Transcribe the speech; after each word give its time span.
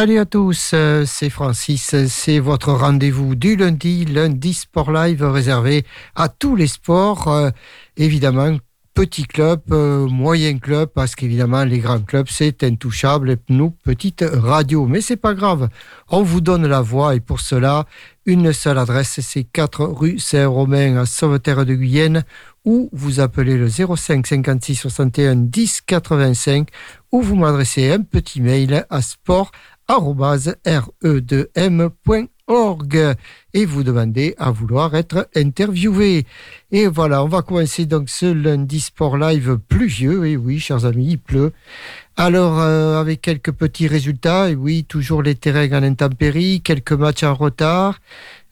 Salut 0.00 0.18
à 0.18 0.24
tous, 0.24 0.70
euh, 0.72 1.04
c'est 1.06 1.28
Francis. 1.28 1.94
C'est 2.06 2.38
votre 2.38 2.72
rendez-vous 2.72 3.34
du 3.34 3.54
lundi, 3.54 4.06
lundi 4.06 4.54
Sport 4.54 4.92
Live 4.92 5.22
réservé 5.22 5.84
à 6.14 6.30
tous 6.30 6.56
les 6.56 6.68
sports. 6.68 7.28
Euh, 7.28 7.50
évidemment, 7.98 8.56
petit 8.94 9.24
club, 9.24 9.60
euh, 9.72 10.06
moyen 10.06 10.58
club, 10.58 10.88
parce 10.94 11.14
qu'évidemment, 11.14 11.64
les 11.64 11.80
grands 11.80 12.00
clubs, 12.00 12.28
c'est 12.30 12.64
intouchable. 12.64 13.36
Nous, 13.50 13.72
petite 13.84 14.24
radio. 14.26 14.86
Mais 14.86 15.02
c'est 15.02 15.18
pas 15.18 15.34
grave. 15.34 15.68
On 16.08 16.22
vous 16.22 16.40
donne 16.40 16.66
la 16.66 16.80
voix 16.80 17.14
et 17.14 17.20
pour 17.20 17.40
cela, 17.40 17.84
une 18.24 18.54
seule 18.54 18.78
adresse, 18.78 19.20
c'est 19.20 19.44
4 19.44 19.84
rue 19.84 20.18
Saint-Romain 20.18 20.96
à 20.96 21.04
Sauveterre 21.04 21.66
de 21.66 21.74
Guyenne 21.74 22.24
ou 22.64 22.90
vous 22.92 23.20
appelez 23.20 23.56
le 23.56 23.68
05 23.68 24.26
56 24.26 24.74
61 24.74 25.36
10 25.36 25.80
85 25.82 26.68
ou 27.12 27.22
vous 27.22 27.36
m'adressez 27.36 27.90
un 27.90 28.02
petit 28.02 28.40
mail 28.40 28.86
à 28.90 29.02
sport 29.02 29.50
@re2m.fr 29.90 32.28
re2m.org 32.50 33.16
et 33.52 33.64
vous 33.64 33.82
demandez 33.82 34.34
à 34.38 34.50
vouloir 34.50 34.94
être 34.94 35.28
interviewé. 35.34 36.26
Et 36.72 36.86
voilà, 36.86 37.24
on 37.24 37.28
va 37.28 37.42
commencer 37.42 37.86
donc 37.86 38.08
ce 38.08 38.26
lundi 38.26 38.80
sport 38.80 39.16
live 39.16 39.58
pluvieux. 39.68 40.26
Et 40.26 40.36
oui, 40.36 40.58
chers 40.58 40.84
amis, 40.84 41.12
il 41.12 41.18
pleut. 41.18 41.52
Alors, 42.16 42.60
euh, 42.60 43.00
avec 43.00 43.22
quelques 43.22 43.52
petits 43.52 43.88
résultats, 43.88 44.50
et 44.50 44.54
oui, 44.54 44.84
toujours 44.84 45.22
les 45.22 45.34
terrains 45.34 45.72
en 45.72 45.82
intempérie, 45.82 46.60
quelques 46.60 46.92
matchs 46.92 47.22
en 47.22 47.34
retard. 47.34 47.98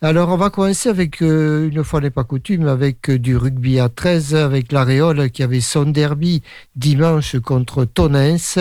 Alors, 0.01 0.31
on 0.31 0.37
va 0.37 0.51
commencer 0.51 0.89
avec, 0.89 1.23
euh, 1.23 1.69
une 1.69 1.85
fois 1.85 2.01
n'est 2.01 2.11
pas 2.11 2.25
coutume, 2.25 2.67
avec 2.67 3.11
euh, 3.11 3.19
du 3.19 3.37
rugby 3.37 3.79
à 3.79 3.89
13, 3.89 4.35
avec 4.37 4.73
l'Aréole 4.73 5.31
qui 5.31 5.43
avait 5.43 5.61
son 5.61 5.85
derby 5.85 6.43
dimanche 6.77 7.39
contre 7.41 7.85
Tonens 7.85 8.59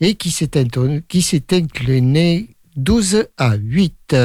et 0.00 0.14
qui 0.14 0.30
s'est 0.30 0.56
incliné 1.52 2.55
12 2.76 3.26
à 3.36 3.56
8. 3.56 4.16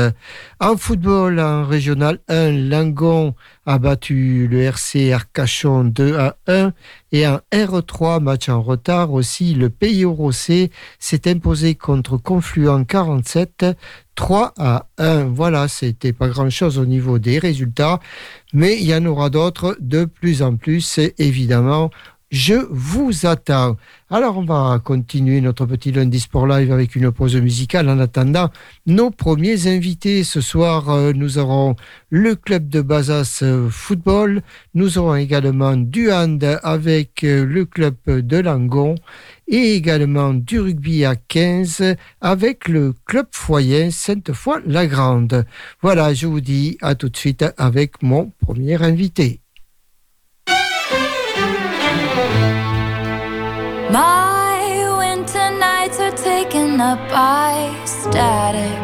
En 0.60 0.78
football, 0.78 1.40
en 1.40 1.66
régional 1.66 2.20
1, 2.28 2.52
Langon 2.52 3.34
a 3.66 3.80
battu 3.80 4.48
le 4.50 4.62
RC 4.62 5.12
Arcachon 5.14 5.86
2 5.86 6.18
à 6.18 6.38
1. 6.48 6.74
Et 7.12 7.28
en 7.28 7.40
R3, 7.52 8.22
match 8.22 8.50
en 8.50 8.62
retard 8.62 9.12
aussi, 9.14 9.54
le 9.54 9.70
Pays 9.70 10.06
Rossé 10.06 10.72
s'est 11.00 11.30
imposé 11.30 11.76
contre 11.76 12.18
Confluent 12.18 12.86
47 12.86 13.66
3 14.16 14.54
à 14.58 14.88
1. 14.98 15.26
Voilà, 15.26 15.68
c'était 15.68 16.14
pas 16.14 16.28
grand 16.28 16.50
chose 16.50 16.78
au 16.78 16.86
niveau 16.86 17.18
des 17.18 17.40
résultats, 17.40 18.00
mais 18.54 18.78
il 18.78 18.86
y 18.86 18.94
en 18.94 19.06
aura 19.06 19.30
d'autres 19.30 19.78
de 19.80 20.06
plus 20.06 20.44
en 20.44 20.58
plus, 20.58 21.00
évidemment. 21.18 21.90
Je 22.32 22.54
vous 22.70 23.26
attends. 23.26 23.76
Alors, 24.10 24.38
on 24.38 24.46
va 24.46 24.80
continuer 24.82 25.42
notre 25.42 25.66
petit 25.66 25.92
lundi 25.92 26.18
sport 26.18 26.48
live 26.48 26.72
avec 26.72 26.96
une 26.96 27.12
pause 27.12 27.36
musicale 27.36 27.90
en 27.90 28.00
attendant 28.00 28.50
nos 28.86 29.12
premiers 29.12 29.68
invités. 29.68 30.24
Ce 30.24 30.40
soir, 30.40 30.90
euh, 30.90 31.12
nous 31.14 31.40
aurons 31.40 31.76
le 32.09 32.36
club 32.36 32.70
de 32.70 32.80
Bazas 32.80 33.40
euh, 33.44 33.70
Football. 33.70 34.44
Nous 34.76 34.98
aurons 34.98 35.16
également 35.16 35.76
du 35.76 36.09
hand 36.09 36.42
avec 36.64 37.26
euh, 37.26 37.46
le 37.46 37.66
club 37.66 37.96
de 38.08 38.38
Langon 38.38 38.96
et 39.50 39.76
également 39.76 40.34
du 40.34 40.62
rugby 40.62 41.04
à 41.04 41.18
15 41.18 41.96
avec 42.22 42.70
le 42.70 42.94
club 43.06 43.28
foyer 43.32 43.92
Sainte-Foy-la-Grande. 43.92 45.46
Voilà, 45.82 46.14
je 46.14 46.28
vous 46.28 46.40
dis 46.40 46.78
à 46.82 46.96
tout 46.96 47.09
de 47.09 47.18
suite 47.18 47.44
avec 47.58 48.02
mon 48.02 48.32
premier 48.40 48.82
invité. 48.82 49.41
Up 56.81 57.00
by 57.09 57.72
static, 57.86 58.81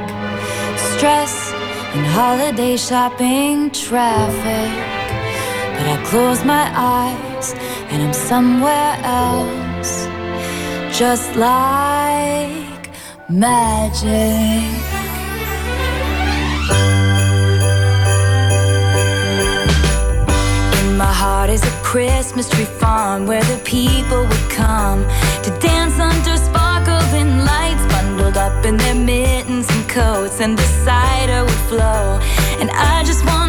stress, 0.77 1.51
and 1.95 2.05
holiday 2.05 2.77
shopping 2.77 3.71
traffic. 3.71 4.71
But 5.75 5.85
I 5.95 5.97
close 6.05 6.45
my 6.45 6.65
eyes 6.75 7.55
and 7.89 8.03
I'm 8.03 8.13
somewhere 8.13 8.93
else, 9.03 10.05
just 10.95 11.35
like 11.35 12.91
magic. 13.29 14.77
My 21.03 21.13
heart 21.23 21.49
is 21.49 21.63
a 21.63 21.75
Christmas 21.81 22.47
tree 22.49 22.65
farm 22.65 23.25
where 23.25 23.43
the 23.43 23.59
people 23.63 24.21
would 24.29 24.49
come 24.51 25.01
to 25.43 25.49
dance 25.59 25.99
under 25.99 26.37
sparkling 26.37 26.47
lights, 26.47 26.56
bundled 26.56 26.56
up 28.35 28.65
in 28.65 28.75
their 28.77 28.95
mittens 28.95 29.69
and 29.69 29.87
coats, 29.87 30.41
and 30.41 30.57
the 30.57 30.69
cider 30.83 31.43
would 31.45 31.63
flow. 31.69 32.19
And 32.59 32.69
I 32.71 33.03
just 33.03 33.23
wanna 33.25 33.46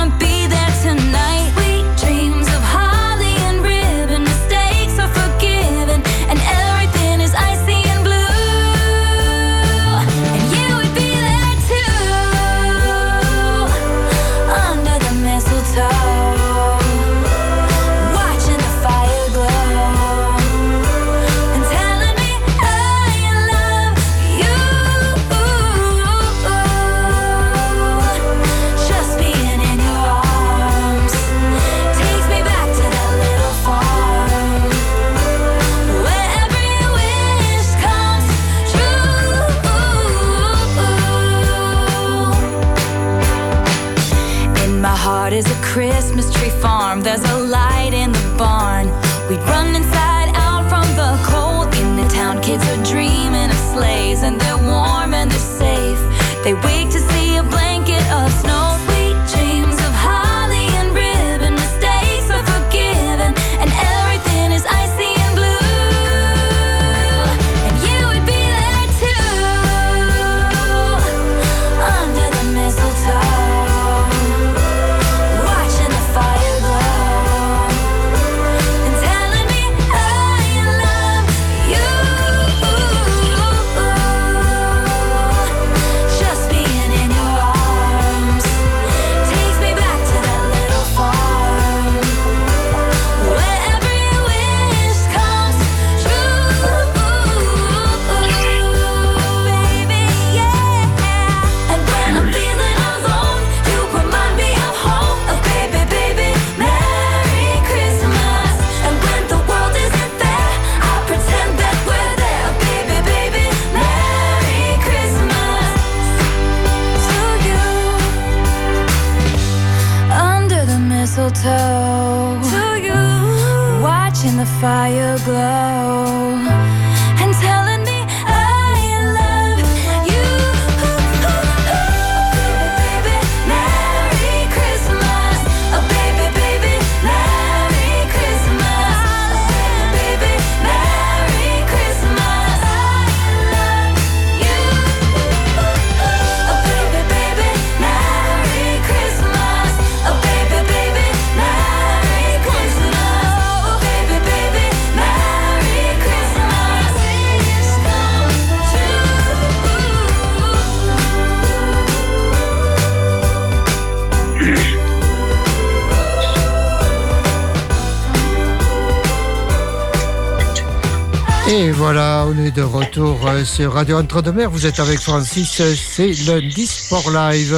voilà, 171.90 172.26
on 172.28 172.36
est 172.44 172.50
de 172.50 172.60
retour 172.60 173.26
euh, 173.26 173.46
sur 173.46 173.72
Radio 173.72 173.96
Entre-deux-Mers. 173.96 174.50
Vous 174.50 174.66
êtes 174.66 174.78
avec 174.78 175.00
Francis, 175.00 175.62
c'est 175.74 176.12
lundi 176.26 176.66
Sport 176.66 177.10
Live. 177.10 177.56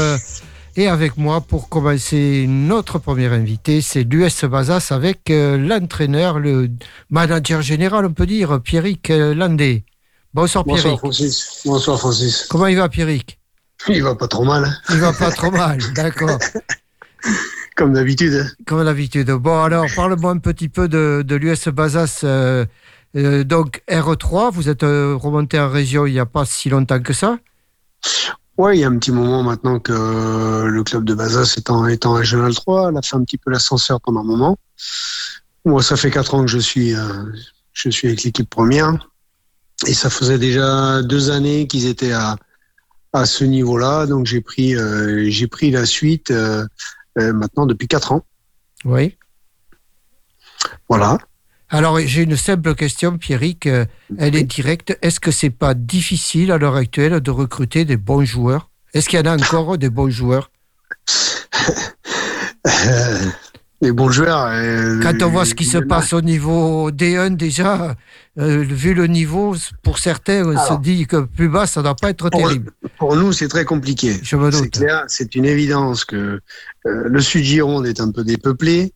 Et 0.77 0.87
avec 0.87 1.17
moi, 1.17 1.41
pour 1.41 1.69
commencer, 1.69 2.47
notre 2.49 3.01
premier 3.01 3.27
invité, 3.27 3.81
c'est 3.81 4.05
l'US 4.05 4.45
Bazas 4.45 4.87
avec 4.93 5.31
euh, 5.31 5.59
l'entraîneur, 5.59 6.39
le 6.39 6.71
manager 7.11 7.61
général, 7.61 8.07
on 8.07 8.13
peut 8.13 8.25
dire, 8.25 8.61
Pierrick 8.63 9.11
euh, 9.11 9.35
Landé. 9.35 9.85
Bonsoir 10.33 10.65
Pierrick. 10.65 10.85
Bonsoir 10.85 10.99
Francis. 11.01 11.63
Bonsoir 11.65 11.99
Francis. 11.99 12.47
Comment 12.49 12.69
il 12.69 12.77
va 12.77 12.89
Pierrick? 12.89 13.37
Il 13.89 14.01
va 14.05 14.15
pas 14.15 14.29
trop 14.29 14.45
mal. 14.45 14.65
hein. 14.65 14.77
Il 14.91 14.99
va 15.01 15.13
pas 15.13 15.33
trop 15.33 15.51
mal, 15.51 15.81
d'accord. 15.97 16.39
Comme 17.77 17.95
d'habitude. 17.95 18.47
Comme 18.65 18.85
d'habitude. 18.85 19.29
Bon, 19.33 19.61
alors, 19.61 19.87
parle-moi 19.97 20.31
un 20.31 20.39
petit 20.39 20.69
peu 20.69 20.87
de, 20.87 21.25
de 21.27 21.35
l'US 21.35 21.67
Bazas. 21.67 22.21
euh, 22.23 22.65
euh, 23.17 23.45
donc, 23.45 23.83
R3, 23.89 24.53
vous 24.53 24.69
êtes 24.69 24.83
euh, 24.83 25.17
remonté 25.17 25.59
en 25.59 25.69
région 25.69 26.07
il 26.07 26.13
n'y 26.13 26.21
a 26.21 26.27
pas 26.27 26.45
si 26.45 26.69
longtemps 26.69 27.01
que 27.01 27.13
ça? 27.13 27.39
Ouais, 28.57 28.77
il 28.77 28.81
y 28.81 28.85
a 28.85 28.89
un 28.89 28.99
petit 28.99 29.11
moment 29.11 29.43
maintenant 29.43 29.81
que 29.81 29.93
euh, 29.93 30.67
le 30.67 30.85
club 30.85 31.05
de 31.05 31.15
Bazas 31.15 31.55
est 31.57 31.71
en, 31.71 31.87
est 31.87 32.05
en 32.05 32.13
Régional 32.13 32.55
3. 32.55 32.91
Elle 32.91 32.99
a 32.99 33.03
fait 33.03 33.17
un 33.17 33.25
petit 33.25 33.39
peu 33.39 33.51
l'ascenseur 33.51 34.01
pendant 34.01 34.21
un 34.21 34.25
moment. 34.25 34.59
Moi, 35.65 35.83
ça 35.83 35.97
fait 35.97 36.11
quatre 36.11 36.35
ans 36.35 36.43
que 36.43 36.51
je 36.51 36.59
suis, 36.59 36.95
euh, 36.95 37.25
je 37.73 37.89
suis 37.89 38.09
avec 38.09 38.23
l'équipe 38.23 38.49
première. 38.49 39.09
Et 39.87 39.95
ça 39.95 40.11
faisait 40.11 40.39
déjà 40.39 41.03
deux 41.03 41.31
années 41.31 41.67
qu'ils 41.67 41.87
étaient 41.87 42.13
à, 42.13 42.37
à 43.15 43.25
ce 43.25 43.45
niveau-là. 43.45 44.05
Donc, 44.07 44.27
j'ai 44.27 44.43
pris, 44.43 44.77
euh, 44.77 45.25
j'ai 45.31 45.47
pris 45.47 45.71
la 45.71 45.87
suite 45.87 46.31
euh, 46.31 46.67
maintenant 47.17 47.65
depuis 47.65 47.89
quatre 47.89 48.13
ans. 48.13 48.27
Oui. 48.85 49.17
Voilà. 50.89 51.19
Alors, 51.71 51.99
j'ai 52.01 52.23
une 52.23 52.37
simple 52.37 52.75
question, 52.75 53.17
Pierrick. 53.17 53.67
euh, 53.67 53.85
Elle 54.19 54.35
est 54.37 54.43
directe. 54.43 54.99
Est-ce 55.03 55.21
que 55.21 55.31
c'est 55.31 55.51
pas 55.51 55.75
difficile 55.75 56.51
à 56.53 56.59
l'heure 56.59 56.75
actuelle 56.77 57.21
de 57.21 57.31
recruter 57.31 57.85
des 57.85 57.97
bons 57.97 58.25
joueurs? 58.25 58.71
Est-ce 58.93 59.09
qu'il 59.09 59.19
y 59.21 59.23
en 59.23 59.27
a 59.27 59.37
encore 59.37 59.79
des 59.79 59.89
bons 59.91 60.11
joueurs? 60.11 60.51
Les 63.83 63.93
bons 63.93 64.11
joueurs. 64.11 64.47
euh, 64.51 65.01
Quand 65.01 65.23
on 65.23 65.31
voit 65.31 65.47
ce 65.47 65.55
qui 65.55 65.65
se 65.65 65.79
passe 65.79 66.13
au 66.13 66.21
niveau 66.21 66.91
D1 66.91 67.35
déjà, 67.35 67.97
euh, 68.39 68.59
vu 68.63 68.93
le 68.93 69.07
niveau, 69.07 69.57
pour 69.83 69.99
certains, 69.99 70.45
on 70.45 70.55
se 70.69 70.79
dit 70.83 71.07
que 71.07 71.23
plus 71.23 71.49
bas, 71.49 71.67
ça 71.67 71.81
ne 71.81 71.85
doit 71.85 71.95
pas 71.97 72.11
être 72.11 72.29
Pour- 72.29 72.41
terrible. 72.43 72.73
Pour 72.99 73.17
nous, 73.17 73.33
c'est 73.33 73.49
très 73.49 73.65
compliqué. 73.65 74.21
Je 74.23 74.37
me 74.37 74.51
C'est 74.51 74.61
doute. 74.61 74.73
clair, 74.75 75.05
c'est 75.09 75.35
une 75.35 75.47
évidence 75.47 76.05
que 76.05 76.17
euh, 76.17 76.41
le 76.85 77.21
sud 77.23 77.43
Gironde 77.43 77.87
est 77.87 78.01
un 78.03 78.11
peu 78.11 78.23
dépeuplé. 78.23 78.93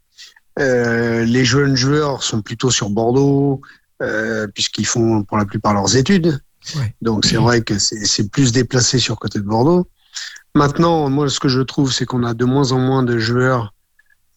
Euh, 0.58 1.24
les 1.24 1.44
jeunes 1.44 1.76
joueurs 1.76 2.22
sont 2.22 2.42
plutôt 2.42 2.70
sur 2.70 2.90
Bordeaux, 2.90 3.60
euh, 4.02 4.46
puisqu'ils 4.46 4.86
font 4.86 5.24
pour 5.24 5.36
la 5.36 5.44
plupart 5.44 5.74
leurs 5.74 5.96
études. 5.96 6.40
Ouais. 6.76 6.94
Donc 7.02 7.26
c'est 7.26 7.36
vrai 7.36 7.62
que 7.62 7.78
c'est 7.78 8.30
plus 8.30 8.52
déplacé 8.52 8.98
sur 8.98 9.18
côté 9.18 9.38
de 9.38 9.44
Bordeaux. 9.44 9.88
Maintenant, 10.54 11.10
moi, 11.10 11.28
ce 11.28 11.40
que 11.40 11.48
je 11.48 11.60
trouve, 11.60 11.92
c'est 11.92 12.06
qu'on 12.06 12.22
a 12.22 12.32
de 12.34 12.44
moins 12.44 12.72
en 12.72 12.78
moins 12.78 13.02
de 13.02 13.18
joueurs 13.18 13.74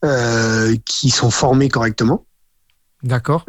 euh, 0.03 0.75
qui 0.85 1.11
sont 1.11 1.29
formés 1.29 1.69
correctement. 1.69 2.25
D'accord 3.03 3.45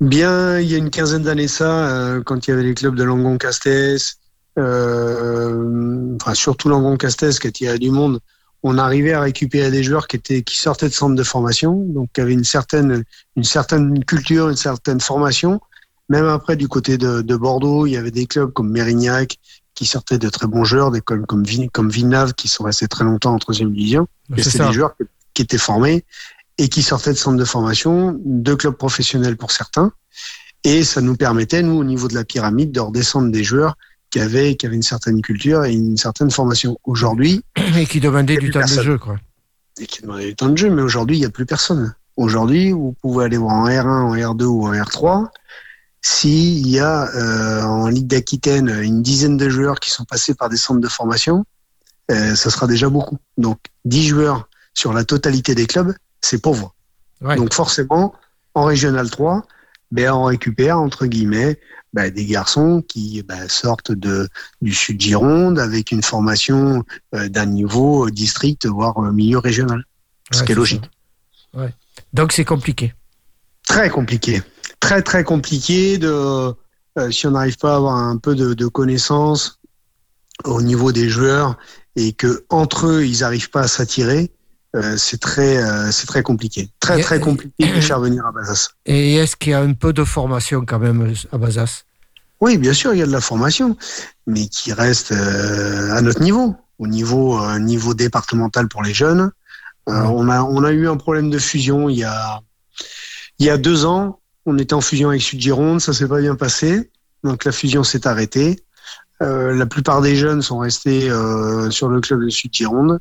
Bien, 0.00 0.58
il 0.60 0.70
y 0.70 0.74
a 0.74 0.78
une 0.78 0.90
quinzaine 0.90 1.22
d'années 1.22 1.48
ça, 1.48 2.20
quand 2.26 2.46
il 2.46 2.50
y 2.50 2.52
avait 2.52 2.64
les 2.64 2.74
clubs 2.74 2.94
de 2.94 3.04
Langon-Castès, 3.04 4.18
enfin 4.56 6.34
surtout 6.34 6.68
Langon-Castès 6.68 7.38
qui 7.38 7.46
attirait 7.46 7.78
du 7.78 7.90
monde, 7.90 8.20
on 8.66 8.78
arrivait 8.78 9.12
à 9.12 9.20
récupérer 9.20 9.70
des 9.70 9.82
joueurs 9.84 10.08
qui 10.08 10.16
étaient 10.16 10.42
qui 10.42 10.56
sortaient 10.58 10.88
de 10.88 10.94
centres 10.94 11.14
de 11.14 11.22
formation, 11.22 11.72
donc 11.86 12.08
qui 12.12 12.20
avaient 12.20 12.32
une 12.32 12.44
certaine 12.44 13.04
une 13.36 13.44
certaine 13.44 14.04
culture, 14.04 14.48
une 14.48 14.56
certaine 14.56 15.00
formation. 15.00 15.60
Même 16.08 16.26
après 16.26 16.56
du 16.56 16.66
côté 16.68 16.98
de, 16.98 17.22
de 17.22 17.36
Bordeaux, 17.36 17.86
il 17.86 17.92
y 17.92 17.96
avait 17.96 18.10
des 18.10 18.26
clubs 18.26 18.52
comme 18.52 18.70
Mérignac 18.70 19.38
qui 19.74 19.86
sortaient 19.86 20.18
de 20.18 20.28
très 20.28 20.46
bons 20.46 20.64
joueurs, 20.64 20.90
des 20.90 21.00
clubs 21.00 21.24
comme 21.26 21.44
Villeneuve 21.90 22.32
qui 22.34 22.48
sont 22.48 22.64
restés 22.64 22.88
très 22.88 23.04
longtemps 23.04 23.34
en 23.34 23.38
troisième 23.38 23.72
division. 23.72 24.06
Ça. 24.42 24.50
des 24.68 24.74
joueurs 24.74 24.96
qui- 24.96 25.04
qui 25.34 25.42
étaient 25.42 25.58
formés 25.58 26.04
et 26.58 26.68
qui 26.68 26.82
sortaient 26.82 27.12
de 27.12 27.18
centres 27.18 27.36
de 27.38 27.44
formation, 27.44 28.18
de 28.24 28.54
clubs 28.54 28.76
professionnels 28.76 29.36
pour 29.36 29.50
certains. 29.50 29.92
Et 30.62 30.84
ça 30.84 31.00
nous 31.00 31.16
permettait, 31.16 31.62
nous, 31.62 31.76
au 31.76 31.84
niveau 31.84 32.06
de 32.08 32.14
la 32.14 32.24
pyramide, 32.24 32.70
de 32.72 32.80
redescendre 32.80 33.30
des 33.32 33.42
joueurs 33.44 33.76
qui 34.14 34.20
avaient, 34.20 34.54
qui 34.54 34.64
avaient 34.64 34.76
une 34.76 34.82
certaine 34.84 35.20
culture 35.22 35.64
et 35.64 35.72
une 35.72 35.96
certaine 35.96 36.30
formation. 36.30 36.78
Aujourd'hui, 36.84 37.42
Et 37.76 37.84
qui 37.84 37.98
demandait 37.98 38.36
du 38.36 38.52
temps 38.52 38.60
de 38.60 38.82
jeu, 38.82 38.96
quoi. 38.96 39.16
et 39.80 39.86
qui 39.86 40.02
demandaient 40.02 40.26
du 40.26 40.36
temps 40.36 40.50
de 40.50 40.56
jeu, 40.56 40.70
mais 40.70 40.82
aujourd'hui, 40.82 41.16
il 41.16 41.20
n'y 41.20 41.26
a 41.26 41.30
plus 41.30 41.46
personne. 41.46 41.96
Aujourd'hui, 42.16 42.70
vous 42.70 42.94
pouvez 43.02 43.24
aller 43.24 43.36
voir 43.36 43.56
en 43.56 43.68
R1, 43.68 43.88
en 43.88 44.14
R2 44.14 44.44
ou 44.44 44.68
en 44.68 44.72
R3. 44.72 45.26
S'il 46.00 46.64
y 46.68 46.78
a 46.78 47.08
euh, 47.16 47.62
en 47.64 47.88
Ligue 47.88 48.06
d'Aquitaine 48.06 48.68
une 48.68 49.02
dizaine 49.02 49.36
de 49.36 49.48
joueurs 49.48 49.80
qui 49.80 49.90
sont 49.90 50.04
passés 50.04 50.34
par 50.34 50.48
des 50.48 50.58
centres 50.58 50.80
de 50.80 50.86
formation, 50.86 51.44
euh, 52.12 52.36
ça 52.36 52.50
sera 52.50 52.68
déjà 52.68 52.88
beaucoup. 52.88 53.18
Donc, 53.36 53.58
10 53.84 54.06
joueurs 54.06 54.48
sur 54.74 54.92
la 54.92 55.02
totalité 55.02 55.56
des 55.56 55.66
clubs, 55.66 55.92
c'est 56.20 56.40
pauvre. 56.40 56.72
Ouais. 57.20 57.34
Donc 57.34 57.52
forcément, 57.52 58.14
en 58.54 58.62
Régional 58.62 59.10
3, 59.10 59.44
ben, 59.90 60.12
on 60.12 60.22
récupère, 60.22 60.78
entre 60.78 61.06
guillemets, 61.06 61.58
ben, 61.94 62.10
des 62.10 62.26
garçons 62.26 62.82
qui 62.86 63.22
ben, 63.22 63.48
sortent 63.48 63.92
de, 63.92 64.28
du 64.60 64.74
sud 64.74 65.00
Gironde 65.00 65.60
avec 65.60 65.92
une 65.92 66.02
formation 66.02 66.84
euh, 67.14 67.28
d'un 67.28 67.46
niveau 67.46 68.06
euh, 68.06 68.10
district, 68.10 68.66
voire 68.66 68.98
euh, 68.98 69.12
milieu 69.12 69.38
régional. 69.38 69.84
ce 70.32 70.40
Ouais, 70.40 70.44
qui 70.46 70.52
est 70.52 70.56
logique. 70.56 70.90
Ouais. 71.54 71.72
Donc, 72.12 72.32
c'est 72.32 72.44
compliqué. 72.44 72.92
Très 73.68 73.88
compliqué. 73.90 74.42
Très, 74.80 75.02
très 75.02 75.22
compliqué 75.22 75.96
de, 75.96 76.08
euh, 76.08 77.10
si 77.10 77.26
on 77.28 77.30
n'arrive 77.30 77.58
pas 77.58 77.74
à 77.74 77.76
avoir 77.76 77.94
un 77.94 78.16
peu 78.18 78.34
de, 78.34 78.54
de 78.54 78.66
connaissances 78.66 79.60
au 80.42 80.60
niveau 80.62 80.90
des 80.90 81.08
joueurs 81.08 81.56
et 81.94 82.12
que 82.12 82.44
entre 82.50 82.88
eux, 82.88 83.06
ils 83.06 83.20
n'arrivent 83.20 83.50
pas 83.50 83.62
à 83.62 83.68
s'attirer, 83.68 84.32
euh, 84.74 84.96
c'est 84.96 85.20
très, 85.20 85.56
euh, 85.58 85.90
c'est 85.92 86.06
très 86.06 86.22
compliqué. 86.22 86.70
Très, 86.80 86.98
Et- 87.00 87.02
très 87.02 87.20
compliqué 87.20 87.52
de 87.66 87.80
faire 87.80 88.00
venir 88.00 88.26
à 88.26 88.32
Bazas. 88.32 88.70
Et 88.86 89.14
est-ce 89.16 89.36
qu'il 89.36 89.52
y 89.52 89.54
a 89.54 89.60
un 89.60 89.72
peu 89.72 89.92
de 89.92 90.04
formation 90.04 90.64
quand 90.66 90.78
même 90.78 91.14
à 91.32 91.38
Bazas 91.38 91.82
Oui, 92.40 92.58
bien 92.58 92.72
sûr, 92.72 92.92
il 92.92 92.98
y 92.98 93.02
a 93.02 93.06
de 93.06 93.12
la 93.12 93.20
formation, 93.20 93.76
mais 94.26 94.48
qui 94.48 94.72
reste 94.72 95.12
euh, 95.12 95.92
à 95.92 96.00
notre 96.02 96.20
niveau, 96.20 96.56
au 96.78 96.86
niveau, 96.86 97.40
niveau 97.58 97.94
départemental 97.94 98.68
pour 98.68 98.82
les 98.82 98.92
jeunes. 98.94 99.30
Ouais. 99.86 99.94
on, 99.94 100.28
a, 100.30 100.42
on 100.42 100.64
a 100.64 100.72
eu 100.72 100.88
un 100.88 100.96
problème 100.96 101.28
de 101.30 101.38
fusion 101.38 101.90
il 101.90 101.98
y 101.98 102.04
a, 102.04 102.40
il 103.38 103.46
y 103.46 103.50
a 103.50 103.58
deux 103.58 103.84
ans. 103.84 104.18
On 104.46 104.58
était 104.58 104.74
en 104.74 104.80
fusion 104.80 105.10
avec 105.10 105.20
Sud 105.22 105.40
Gironde, 105.40 105.80
ça 105.80 105.92
s'est 105.92 106.08
pas 106.08 106.20
bien 106.20 106.34
passé. 106.36 106.90
Donc 107.22 107.44
la 107.44 107.52
fusion 107.52 107.84
s'est 107.84 108.06
arrêtée. 108.06 108.60
La 109.20 109.64
plupart 109.66 110.02
des 110.02 110.16
jeunes 110.16 110.42
sont 110.42 110.58
restés 110.58 111.08
sur 111.70 111.88
le 111.88 112.00
club 112.02 112.22
de 112.24 112.28
Sud 112.28 112.52
Gironde. 112.52 112.98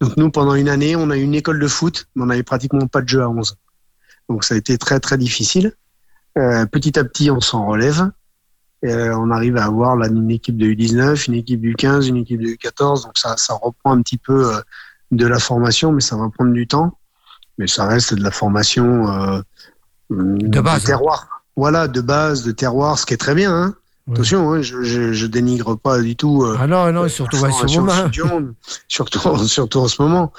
Donc 0.00 0.16
nous, 0.16 0.30
pendant 0.30 0.54
une 0.54 0.68
année, 0.68 0.96
on 0.96 1.10
a 1.10 1.16
eu 1.16 1.22
une 1.22 1.34
école 1.34 1.58
de 1.58 1.68
foot, 1.68 2.06
mais 2.14 2.22
on 2.22 2.26
n'avait 2.26 2.42
pratiquement 2.42 2.86
pas 2.86 3.02
de 3.02 3.08
jeu 3.08 3.22
à 3.22 3.28
11. 3.28 3.56
Donc 4.28 4.44
ça 4.44 4.54
a 4.54 4.56
été 4.56 4.78
très 4.78 5.00
très 5.00 5.18
difficile. 5.18 5.72
Euh, 6.36 6.66
petit 6.66 6.98
à 6.98 7.04
petit, 7.04 7.30
on 7.30 7.40
s'en 7.40 7.66
relève. 7.66 8.10
Euh, 8.84 9.12
on 9.16 9.30
arrive 9.30 9.56
à 9.56 9.64
avoir 9.64 9.96
là 9.96 10.06
une 10.06 10.30
équipe 10.30 10.56
de 10.56 10.66
U19, 10.66 11.26
une 11.26 11.34
équipe 11.34 11.60
du 11.60 11.74
15, 11.74 12.08
une 12.08 12.18
équipe 12.18 12.40
de 12.40 12.48
U14. 12.48 13.04
Donc 13.04 13.18
ça, 13.18 13.36
ça 13.36 13.54
reprend 13.54 13.92
un 13.92 14.02
petit 14.02 14.18
peu 14.18 14.54
euh, 14.54 14.60
de 15.10 15.26
la 15.26 15.40
formation, 15.40 15.90
mais 15.90 16.00
ça 16.00 16.16
va 16.16 16.28
prendre 16.28 16.52
du 16.52 16.66
temps. 16.66 16.96
Mais 17.58 17.66
ça 17.66 17.86
reste 17.86 18.14
de 18.14 18.22
la 18.22 18.30
formation 18.30 19.10
euh, 19.10 19.40
de 20.10 20.60
base. 20.60 20.84
terroir. 20.84 21.42
Voilà, 21.56 21.88
de 21.88 22.00
base, 22.00 22.44
de 22.44 22.52
terroir, 22.52 22.98
ce 22.98 23.04
qui 23.04 23.14
est 23.14 23.18
très 23.18 23.34
bien. 23.34 23.52
Hein. 23.52 23.74
Ouais. 24.08 24.14
Attention, 24.14 24.52
hein, 24.52 24.62
je, 24.62 24.82
je, 24.82 25.12
je 25.12 25.26
dénigre 25.26 25.76
pas 25.76 26.00
du 26.00 26.16
tout. 26.16 26.42
euh, 26.44 26.56
Ah 26.58 26.66
non, 26.66 26.90
non, 26.92 27.08
surtout 27.08 27.36
ce 27.68 27.76
moment. 27.76 27.92
En 29.82 29.88
ce 29.88 30.00
moment. 30.02 30.32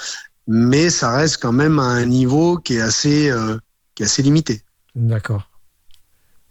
Mais 0.47 0.89
ça 0.89 1.11
reste 1.15 1.37
quand 1.41 1.51
même 1.51 1.77
à 1.79 1.83
un 1.83 2.05
niveau 2.05 2.57
qui 2.57 2.75
est 2.75 2.81
assez, 2.81 3.29
euh, 3.29 3.57
qui 3.95 4.01
est 4.03 4.05
assez 4.07 4.23
limité. 4.23 4.63
D'accord. 4.95 5.49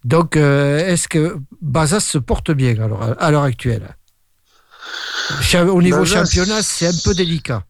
Donc, 0.05 0.37
euh, 0.37 0.79
est-ce 0.79 1.09
que 1.09 1.37
Bazas 1.61 2.01
se 2.01 2.19
porte 2.19 2.53
bien 2.53 2.81
alors, 2.81 3.03
à- 3.03 3.31
l'heure 3.33 3.43
actuelle? 3.43 3.97
Au 5.71 5.83
niveau 5.83 6.05
Bazas- 6.05 6.25
championnat, 6.25 6.63
c'est 6.63 6.87
un 6.87 6.93
peu 7.05 7.15
délicat. 7.15 7.65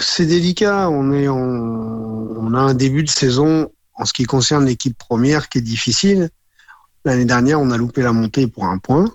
C'est 0.00 0.26
délicat. 0.26 0.88
On 0.88 1.12
est, 1.12 1.28
en- 1.28 1.36
on 1.38 2.54
a 2.54 2.58
un 2.58 2.74
début 2.74 3.02
de 3.02 3.10
saison 3.10 3.70
en 3.94 4.04
ce 4.06 4.12
qui 4.12 4.24
concerne 4.24 4.64
l'équipe 4.64 4.96
première 4.96 5.48
qui 5.50 5.58
est 5.58 5.62
difficile. 5.62 6.30
L'année 7.08 7.24
dernière, 7.24 7.58
on 7.58 7.70
a 7.70 7.78
loupé 7.78 8.02
la 8.02 8.12
montée 8.12 8.46
pour 8.48 8.66
un 8.66 8.76
point. 8.76 9.10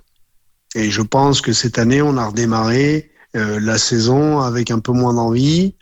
Et 0.74 0.90
je 0.90 1.00
pense 1.00 1.40
que 1.40 1.52
cette 1.52 1.78
année, 1.78 2.02
on 2.02 2.16
a 2.16 2.26
redémarré 2.26 3.12
euh, 3.36 3.60
la 3.60 3.78
saison 3.78 4.40
avec 4.40 4.72
un 4.72 4.80
peu 4.80 4.90
moins 4.90 5.14
d'envie, 5.14 5.76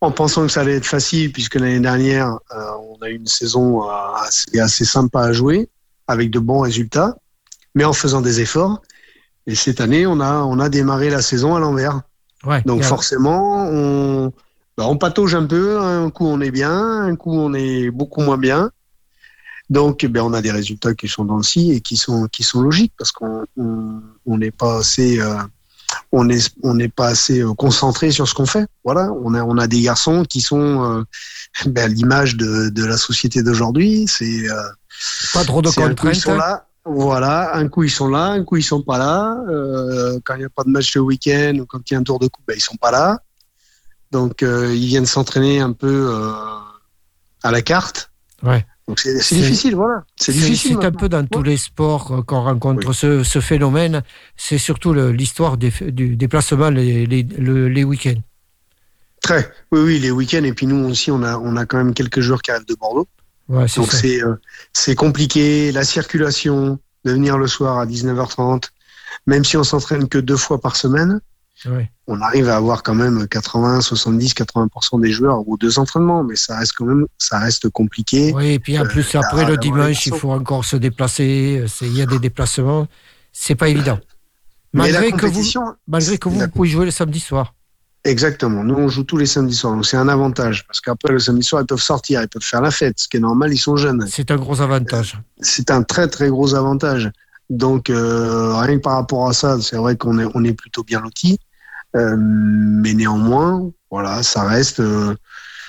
en 0.00 0.12
pensant 0.12 0.42
que 0.42 0.52
ça 0.52 0.60
allait 0.60 0.76
être 0.76 0.86
facile, 0.86 1.32
puisque 1.32 1.56
l'année 1.56 1.80
dernière, 1.80 2.38
euh, 2.54 2.70
on 2.88 3.02
a 3.02 3.08
eu 3.08 3.16
une 3.16 3.26
saison 3.26 3.82
euh, 3.82 3.92
assez, 4.14 4.60
assez 4.60 4.84
sympa 4.84 5.22
à 5.22 5.32
jouer, 5.32 5.68
avec 6.06 6.30
de 6.30 6.38
bons 6.38 6.60
résultats, 6.60 7.16
mais 7.74 7.84
en 7.84 7.92
faisant 7.92 8.20
des 8.20 8.40
efforts. 8.40 8.80
Et 9.48 9.56
cette 9.56 9.80
année, 9.80 10.06
on 10.06 10.20
a, 10.20 10.42
on 10.42 10.60
a 10.60 10.68
démarré 10.68 11.10
la 11.10 11.20
saison 11.20 11.56
à 11.56 11.58
l'envers. 11.58 12.02
Ouais. 12.44 12.62
Donc 12.64 12.84
forcément, 12.84 13.66
on, 13.66 14.32
bah, 14.78 14.84
on 14.86 14.98
patauge 14.98 15.34
un 15.34 15.46
peu. 15.46 15.80
Un 15.80 16.10
coup, 16.10 16.26
on 16.26 16.40
est 16.40 16.52
bien, 16.52 16.80
un 16.80 17.16
coup, 17.16 17.36
on 17.36 17.54
est 17.54 17.90
beaucoup 17.90 18.20
moins 18.20 18.38
bien. 18.38 18.70
Donc, 19.68 20.04
ben, 20.06 20.20
on 20.22 20.32
a 20.32 20.42
des 20.42 20.52
résultats 20.52 20.94
qui 20.94 21.08
sont 21.08 21.24
dans 21.24 21.36
le 21.36 21.42
si 21.42 21.72
et 21.72 21.80
qui 21.80 21.96
sont 21.96 22.28
qui 22.28 22.42
sont 22.42 22.60
logiques 22.60 22.92
parce 22.96 23.12
qu'on 23.12 23.44
on 23.56 24.38
n'est 24.38 24.52
pas 24.52 24.78
assez 24.78 25.20
euh, 25.20 25.36
on 26.12 26.28
est 26.28 26.54
on 26.62 26.74
n'est 26.74 26.88
pas 26.88 27.08
assez 27.08 27.40
euh, 27.40 27.54
concentré 27.54 28.10
sur 28.10 28.28
ce 28.28 28.34
qu'on 28.34 28.46
fait. 28.46 28.66
Voilà, 28.84 29.10
on 29.12 29.34
a 29.34 29.42
on 29.44 29.58
a 29.58 29.66
des 29.66 29.80
garçons 29.80 30.24
qui 30.24 30.40
sont 30.40 30.84
euh, 30.84 31.04
ben, 31.66 31.92
l'image 31.92 32.36
de, 32.36 32.68
de 32.68 32.84
la 32.84 32.96
société 32.96 33.42
d'aujourd'hui. 33.42 34.06
C'est 34.08 34.48
euh, 34.50 34.62
pas 35.32 35.44
trop 35.44 35.62
de 35.62 35.70
contraintes. 35.70 36.16
Ils 36.16 36.20
sont 36.20 36.36
là. 36.36 36.66
Voilà, 36.88 37.56
un 37.56 37.66
coup 37.66 37.82
ils 37.82 37.90
sont 37.90 38.08
là, 38.08 38.26
un 38.26 38.44
coup 38.44 38.58
ils 38.58 38.62
sont 38.62 38.82
pas 38.82 38.96
là. 38.96 39.36
Euh, 39.48 40.20
quand 40.24 40.34
il 40.34 40.38
n'y 40.38 40.44
a 40.44 40.48
pas 40.48 40.62
de 40.62 40.70
match 40.70 40.94
le 40.94 41.00
week-end 41.00 41.56
ou 41.60 41.66
quand 41.66 41.80
il 41.90 41.94
y 41.94 41.96
a 41.96 41.98
un 42.00 42.04
tour 42.04 42.20
de 42.20 42.28
coupe, 42.28 42.44
ben, 42.46 42.54
ils 42.56 42.60
sont 42.60 42.76
pas 42.76 42.92
là. 42.92 43.18
Donc 44.12 44.42
ils 44.42 44.86
viennent 44.86 45.06
s'entraîner 45.06 45.58
un 45.58 45.72
peu 45.72 46.14
à 47.42 47.50
la 47.50 47.60
carte. 47.60 48.12
Ouais. 48.44 48.64
Donc 48.88 49.00
c'est 49.00 49.34
difficile, 49.34 49.74
voilà. 49.74 50.04
C'est 50.14 50.32
difficile. 50.32 50.76
C'est 50.80 50.86
un 50.86 50.92
peu 50.92 51.08
dans 51.08 51.26
tous 51.26 51.42
les 51.42 51.56
sports 51.56 52.24
qu'on 52.24 52.42
rencontre 52.42 52.92
ce, 52.92 53.24
ce, 53.24 53.40
phénomène. 53.40 54.02
C'est 54.36 54.58
surtout 54.58 54.92
l'histoire 54.92 55.56
du 55.56 56.16
déplacement 56.16 56.70
les, 56.70 57.04
les, 57.04 57.22
les 57.24 57.84
week-ends. 57.84 58.20
Très. 59.22 59.50
Oui, 59.72 59.80
oui, 59.80 59.98
les 59.98 60.12
week-ends. 60.12 60.44
Et 60.44 60.52
puis 60.52 60.66
nous 60.66 60.88
aussi, 60.88 61.10
on 61.10 61.24
a, 61.24 61.36
on 61.36 61.56
a 61.56 61.66
quand 61.66 61.78
même 61.78 61.94
quelques 61.94 62.20
joueurs 62.20 62.42
qui 62.42 62.52
arrivent 62.52 62.66
de 62.66 62.76
Bordeaux. 62.76 63.08
Ouais, 63.48 63.66
Donc 63.76 63.92
c'est 63.92 64.22
euh, 64.22 64.94
compliqué. 64.94 65.72
La 65.72 65.82
circulation, 65.82 66.78
de 67.04 67.12
venir 67.12 67.38
le 67.38 67.46
soir 67.46 67.78
à 67.78 67.86
19h30, 67.86 68.64
même 69.26 69.44
si 69.44 69.56
on 69.56 69.64
s'entraîne 69.64 70.08
que 70.08 70.18
deux 70.18 70.36
fois 70.36 70.60
par 70.60 70.76
semaine, 70.76 71.20
Ouais. 71.66 71.90
On 72.06 72.20
arrive 72.20 72.48
à 72.48 72.56
avoir 72.56 72.82
quand 72.82 72.94
même 72.94 73.26
80, 73.26 73.80
70, 73.80 74.34
80% 74.34 75.00
des 75.00 75.10
joueurs 75.10 75.46
ou 75.46 75.56
deux 75.56 75.78
entraînements, 75.78 76.22
mais 76.22 76.36
ça 76.36 76.58
reste 76.58 76.74
quand 76.74 76.84
même, 76.84 77.06
ça 77.18 77.38
reste 77.38 77.68
compliqué. 77.70 78.32
Oui, 78.34 78.52
et 78.52 78.58
puis 78.58 78.78
en 78.78 78.84
plus, 78.84 79.14
euh, 79.14 79.20
après 79.20 79.44
le 79.44 79.56
dimanche, 79.56 80.06
il 80.06 80.14
faut 80.14 80.30
encore 80.30 80.64
se 80.64 80.76
déplacer. 80.76 81.64
Il 81.82 81.96
y 81.96 82.02
a 82.02 82.06
des 82.06 82.18
déplacements. 82.18 82.86
C'est 83.32 83.56
pas 83.56 83.68
évident. 83.68 83.98
Malgré 84.72 85.10
que 85.12 85.26
vous, 85.26 85.42
malgré 85.88 86.18
que 86.18 86.28
vous, 86.28 86.38
vous 86.38 86.48
pouvez 86.48 86.68
jouer 86.68 86.84
le 86.84 86.90
samedi 86.90 87.20
soir. 87.20 87.54
Exactement. 88.06 88.62
Nous, 88.62 88.74
on 88.74 88.88
joue 88.88 89.02
tous 89.02 89.16
les 89.16 89.26
samedis 89.26 89.54
soirs. 89.54 89.74
Donc, 89.74 89.84
c'est 89.84 89.96
un 89.96 90.08
avantage. 90.08 90.64
Parce 90.66 90.80
qu'après, 90.80 91.12
le 91.12 91.18
samedi 91.18 91.42
soir, 91.42 91.62
ils 91.62 91.66
peuvent 91.66 91.80
sortir, 91.80 92.22
ils 92.22 92.28
peuvent 92.28 92.42
faire 92.42 92.60
la 92.60 92.70
fête. 92.70 93.00
Ce 93.00 93.08
qui 93.08 93.16
est 93.16 93.20
normal, 93.20 93.52
ils 93.52 93.58
sont 93.58 93.76
jeunes. 93.76 94.06
C'est 94.08 94.30
un 94.30 94.36
gros 94.36 94.60
avantage. 94.60 95.18
C'est 95.40 95.72
un 95.72 95.82
très, 95.82 96.06
très 96.06 96.28
gros 96.28 96.54
avantage. 96.54 97.10
Donc, 97.50 97.90
euh, 97.90 98.56
rien 98.58 98.76
que 98.76 98.82
par 98.82 98.94
rapport 98.94 99.28
à 99.28 99.32
ça, 99.32 99.60
c'est 99.60 99.76
vrai 99.76 99.96
qu'on 99.96 100.20
est, 100.20 100.26
on 100.34 100.44
est 100.44 100.52
plutôt 100.52 100.84
bien 100.84 101.00
lotis. 101.00 101.38
Euh, 101.96 102.16
mais 102.18 102.94
néanmoins, 102.94 103.70
voilà, 103.90 104.22
ça 104.22 104.44
reste, 104.44 104.80
euh, 104.80 105.14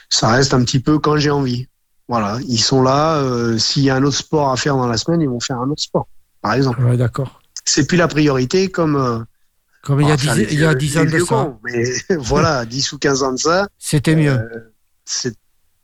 ça 0.09 0.29
reste 0.29 0.53
un 0.53 0.63
petit 0.63 0.79
peu 0.79 0.99
quand 0.99 1.17
j'ai 1.17 1.31
envie. 1.31 1.67
Voilà, 2.07 2.39
ils 2.47 2.59
sont 2.59 2.81
là. 2.81 3.17
Euh, 3.17 3.57
S'il 3.57 3.83
y 3.83 3.89
a 3.89 3.95
un 3.95 4.03
autre 4.03 4.17
sport 4.17 4.51
à 4.51 4.57
faire 4.57 4.75
dans 4.75 4.87
la 4.87 4.97
semaine, 4.97 5.21
ils 5.21 5.29
vont 5.29 5.39
faire 5.39 5.59
un 5.59 5.69
autre 5.69 5.81
sport, 5.81 6.07
par 6.41 6.53
exemple. 6.53 6.83
Ouais, 6.83 6.97
d'accord. 6.97 7.41
C'est 7.65 7.87
plus 7.87 7.97
la 7.97 8.07
priorité 8.07 8.69
comme. 8.69 9.25
Comme 9.83 10.01
il 10.01 10.07
y 10.07 10.11
a 10.11 10.17
10, 10.17 10.47
il 10.51 10.59
y 10.59 10.65
a 10.65 10.75
10 10.75 10.97
ans 10.97 11.05
de 11.05 11.19
ça. 11.19 11.57
mais 11.63 11.83
voilà, 12.17 12.65
10 12.67 12.93
ou 12.93 12.97
15 12.97 13.23
ans 13.23 13.31
de 13.33 13.39
ça. 13.39 13.67
C'était 13.77 14.15
mieux. 14.15 14.37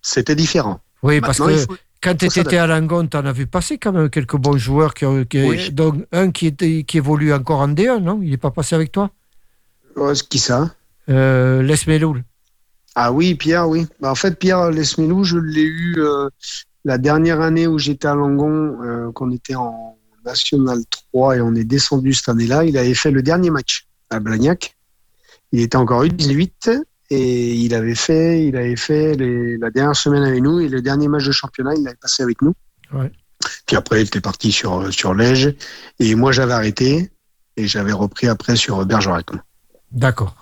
C'était 0.02 0.36
différent. 0.36 0.82
Oui, 1.04 1.22
parce 1.22 1.40
que 1.40 1.58
faut, 1.58 1.76
quand 2.02 2.16
tu 2.16 2.26
étais 2.26 2.58
à 2.58 2.68
Langon, 2.68 3.08
tu 3.08 3.16
en 3.16 3.26
as 3.26 3.32
vu 3.32 3.48
passer 3.48 3.78
quand 3.78 3.94
même 3.94 4.10
quelques 4.10 4.36
bons 4.36 4.58
joueurs. 4.58 4.94
Qui, 4.94 5.06
qui 5.30 5.42
oui. 5.42 5.72
Donc, 5.72 6.06
un 6.12 6.32
qui, 6.32 6.48
était, 6.48 6.84
qui 6.84 6.98
évolue 6.98 7.34
encore 7.34 7.62
en 7.62 7.70
D1, 7.70 8.00
non? 8.00 8.20
Il 8.22 8.32
n'est 8.32 8.38
pas 8.38 8.52
passé 8.52 8.76
avec 8.76 8.92
toi? 8.92 9.10
Oh, 9.96 10.12
qui 10.30 10.40
ça? 10.40 10.74
Euh. 11.10 11.62
Ah 12.96 13.12
oui, 13.12 13.36
Pierre, 13.36 13.68
oui. 13.68 13.88
Bah, 14.00 14.12
en 14.12 14.16
fait, 14.16 14.38
Pierre 14.38 14.72
Lesmeloul, 14.72 15.24
je 15.24 15.38
l'ai 15.38 15.64
eu 15.64 15.96
euh, 15.98 16.30
la 16.86 16.98
dernière 16.98 17.42
année 17.42 17.68
où 17.68 17.80
j'étais 17.80 18.08
à 18.08 18.16
Langon, 18.16 18.78
euh, 18.84 19.12
qu'on 19.12 19.32
était 19.32 19.56
en 19.56 19.98
National 20.26 20.80
3 21.12 21.38
et 21.38 21.42
on 21.42 21.56
est 21.56 21.64
descendu 21.64 22.14
cette 22.14 22.30
année-là. 22.30 22.64
Il 22.64 22.78
avait 22.78 22.94
fait 22.94 23.12
le 23.12 23.22
dernier 23.22 23.50
match 23.50 23.88
à 24.10 24.20
Blagnac. 24.20 24.76
Il 25.52 25.60
était 25.62 25.76
encore 25.76 26.04
U18 26.04 26.82
et 27.10 27.54
il 27.54 27.74
avait 27.76 27.96
fait, 27.96 28.46
il 28.46 28.56
avait 28.56 28.76
fait 28.76 29.16
les, 29.16 29.58
la 29.58 29.70
dernière 29.70 29.96
semaine 29.96 30.24
avec 30.24 30.42
nous 30.42 30.60
et 30.60 30.70
le 30.70 30.82
dernier 30.82 31.08
match 31.08 31.26
de 31.26 31.32
championnat, 31.32 31.74
il 31.76 31.84
l'avait 31.84 31.98
passé 31.98 32.24
avec 32.24 32.42
nous. 32.42 32.54
Ouais. 32.94 33.12
Puis 33.66 33.76
après, 33.76 34.02
il 34.02 34.08
était 34.08 34.22
parti 34.22 34.52
sur, 34.52 34.92
sur 34.94 35.14
Lège 35.14 35.54
et 36.00 36.16
moi 36.16 36.32
j'avais 36.32 36.54
arrêté 36.54 37.12
et 37.58 37.68
j'avais 37.68 37.92
repris 37.92 38.28
après 38.28 38.56
sur 38.56 38.84
Bergerac. 38.86 39.28
D'accord. 39.94 40.36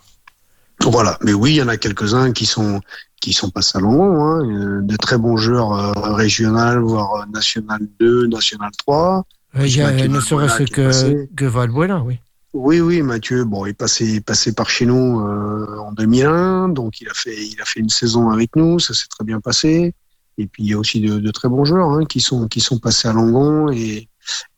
Voilà, 0.81 1.17
mais 1.21 1.33
oui, 1.33 1.51
il 1.51 1.55
y 1.57 1.61
en 1.61 1.67
a 1.67 1.77
quelques-uns 1.77 2.31
qui 2.31 2.45
sont 2.45 2.81
qui 3.21 3.33
sont 3.33 3.51
pas 3.51 3.61
salons, 3.61 4.25
hein. 4.25 4.81
de 4.81 4.95
très 4.95 5.19
bons 5.19 5.37
joueurs 5.37 5.73
euh, 5.73 5.91
régionaux, 6.15 6.87
voire 6.87 7.27
national 7.27 7.81
2, 7.99 8.25
national 8.25 8.71
3. 8.79 9.23
Il 9.59 9.77
y 9.77 9.81
a 9.81 9.91
ne 10.07 10.19
serait-ce 10.19 10.63
que, 10.63 11.27
que 11.35 11.45
Valbuena, 11.45 12.01
oui. 12.01 12.19
Oui, 12.53 12.81
oui, 12.81 13.01
Mathieu, 13.01 13.45
bon, 13.45 13.65
il 13.65 13.75
passait, 13.75 14.19
passé 14.19 14.53
par 14.53 14.69
chez 14.69 14.85
nous 14.85 15.21
euh, 15.21 15.77
en 15.79 15.93
2001, 15.93 16.69
donc 16.69 16.99
il 16.99 17.07
a 17.07 17.13
fait, 17.13 17.35
il 17.35 17.61
a 17.61 17.65
fait 17.65 17.79
une 17.79 17.89
saison 17.89 18.29
avec 18.29 18.55
nous, 18.55 18.79
ça 18.79 18.93
s'est 18.93 19.07
très 19.07 19.23
bien 19.23 19.39
passé. 19.39 19.93
Et 20.37 20.47
puis 20.47 20.63
il 20.63 20.69
y 20.69 20.73
a 20.73 20.77
aussi 20.77 20.99
de, 20.99 21.19
de 21.19 21.31
très 21.31 21.47
bons 21.47 21.63
joueurs 21.63 21.91
hein, 21.91 22.05
qui 22.05 22.19
sont 22.19 22.47
qui 22.47 22.59
sont 22.59 22.79
passés 22.79 23.07
à 23.07 23.13
Langon 23.13 23.71
et, 23.71 24.09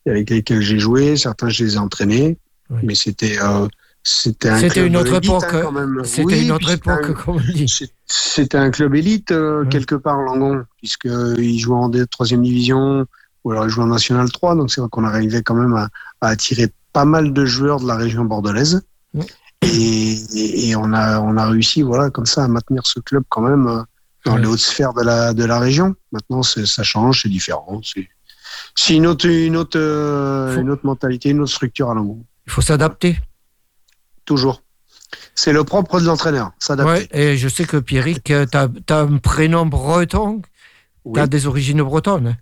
et 0.05 0.09
avec 0.09 0.29
lesquels 0.29 0.61
j'ai 0.61 0.79
joué. 0.79 1.17
Certains 1.17 1.49
je 1.49 1.65
les 1.65 1.75
ai 1.75 1.77
entraînés, 1.77 2.37
oui. 2.69 2.79
mais 2.83 2.95
c'était 2.95 3.37
euh, 3.41 3.67
c'était 4.03 4.49
un 4.49 4.57
c'était 4.59 4.85
une 4.85 4.97
autre 4.97 5.13
élite, 5.15 5.25
époque. 5.25 5.43
hein, 5.53 5.59
quand 5.63 5.71
même. 5.71 6.01
C'était 6.03 6.23
Oui, 6.25 6.45
une 6.45 6.51
autre 6.51 6.69
époque, 6.71 7.05
un- 7.09 7.13
comme 7.13 7.35
on 7.37 7.39
dit. 7.53 7.73
C'était 8.05 8.57
un 8.57 8.69
club 8.69 8.95
élite 8.95 9.31
euh, 9.31 9.61
Ouais. 9.63 9.69
quelque 9.69 9.95
part 9.95 10.17
Langon, 10.17 10.63
puisque 10.77 11.05
il 11.37 11.59
jouait 11.59 11.75
en 11.75 11.89
troisième 12.11 12.43
division 12.43 13.05
ou 13.43 13.51
alors 13.51 13.65
il 13.65 13.69
jouait 13.69 13.83
en 13.83 13.87
national 13.87 14.29
3, 14.31 14.55
donc 14.55 14.71
c'est 14.71 14.81
vrai 14.81 14.89
qu'on 14.91 15.03
arrivait 15.05 15.41
quand 15.41 15.55
même 15.55 15.73
à, 15.73 15.87
à 16.21 16.27
attirer 16.29 16.71
pas 16.91 17.05
mal 17.05 17.33
de 17.33 17.45
joueurs 17.45 17.79
de 17.79 17.87
la 17.87 17.95
région 17.95 18.25
bordelaise. 18.25 18.81
Ouais. 19.13 19.25
Et, 19.63 20.13
et- 20.35 20.69
et 20.69 20.75
on 20.75 20.91
a 20.93 21.19
on 21.21 21.37
a 21.37 21.45
réussi 21.47 21.81
voilà 21.81 22.09
comme 22.09 22.25
ça 22.25 22.43
à 22.43 22.47
maintenir 22.49 22.85
ce 22.85 22.99
club 22.99 23.23
quand 23.29 23.41
même 23.41 23.67
euh, 23.67 23.81
dans 24.25 24.33
Ouais. 24.35 24.41
les 24.41 24.47
hautes 24.47 24.59
sphères 24.59 24.93
de 24.93 25.01
la 25.03 25.33
de 25.33 25.45
la 25.45 25.59
région. 25.59 25.95
Maintenant 26.11 26.43
ça 26.43 26.83
change, 26.83 27.21
c'est 27.23 27.29
différent, 27.29 27.79
c'est 27.83 28.07
c'est 28.75 28.95
une 28.95 29.07
autre 29.07 29.25
une 29.27 29.55
autre 29.55 29.79
euh, 29.79 30.53
Faut- 30.55 30.61
une 30.61 30.69
autre 30.69 30.85
mentalité, 30.85 31.29
une 31.29 31.39
autre 31.41 31.51
structure 31.53 31.89
à 31.89 31.93
Langon. 31.95 32.21
Il 32.45 32.51
faut 32.51 32.61
s'adapter. 32.61 33.17
Toujours. 34.25 34.61
C'est 35.35 35.53
le 35.53 35.63
propre 35.63 35.99
de 35.99 36.05
l'entraîneur, 36.05 36.51
s'adapter. 36.59 36.91
Ouais, 36.91 37.07
et 37.11 37.37
je 37.37 37.47
sais 37.47 37.65
que 37.65 37.77
Pierrick, 37.77 38.23
tu 38.23 38.33
as, 38.33 38.69
un 38.89 39.17
prénom 39.17 39.65
breton, 39.65 40.41
Oui. 41.05 41.13
tu 41.15 41.19
as 41.19 41.27
des 41.27 41.47
origines 41.47 41.81
bretonnes. 41.83 42.37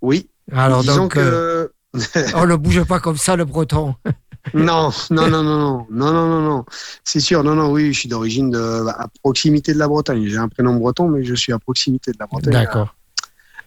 oui. 0.00 0.28
Alors 0.50 0.80
Disons 0.80 0.96
donc, 0.96 1.16
euh, 1.16 1.68
que 1.94 2.34
on 2.36 2.46
ne 2.46 2.56
bouge 2.56 2.82
pas 2.84 2.98
comme 2.98 3.16
ça, 3.16 3.36
le 3.36 3.44
breton. 3.44 3.94
non, 4.54 4.90
non, 5.10 5.28
non, 5.28 5.42
non, 5.42 5.58
non, 5.58 5.86
non, 5.88 6.12
non, 6.12 6.28
non, 6.28 6.40
non. 6.42 6.64
C'est 7.04 7.20
sûr, 7.20 7.44
non, 7.44 7.54
non, 7.54 7.70
oui, 7.70 7.92
je 7.92 8.00
suis 8.00 8.08
d'origine 8.08 8.50
de, 8.50 8.86
à 8.88 9.06
proximité 9.22 9.72
de 9.72 9.78
la 9.78 9.86
Bretagne. 9.86 10.26
J'ai 10.26 10.38
un 10.38 10.48
prénom 10.48 10.74
breton, 10.74 11.08
mais 11.08 11.22
je 11.22 11.34
suis 11.34 11.52
à 11.52 11.58
proximité 11.60 12.10
de 12.10 12.16
la 12.18 12.26
Bretagne. 12.26 12.52
D'accord. 12.52 12.94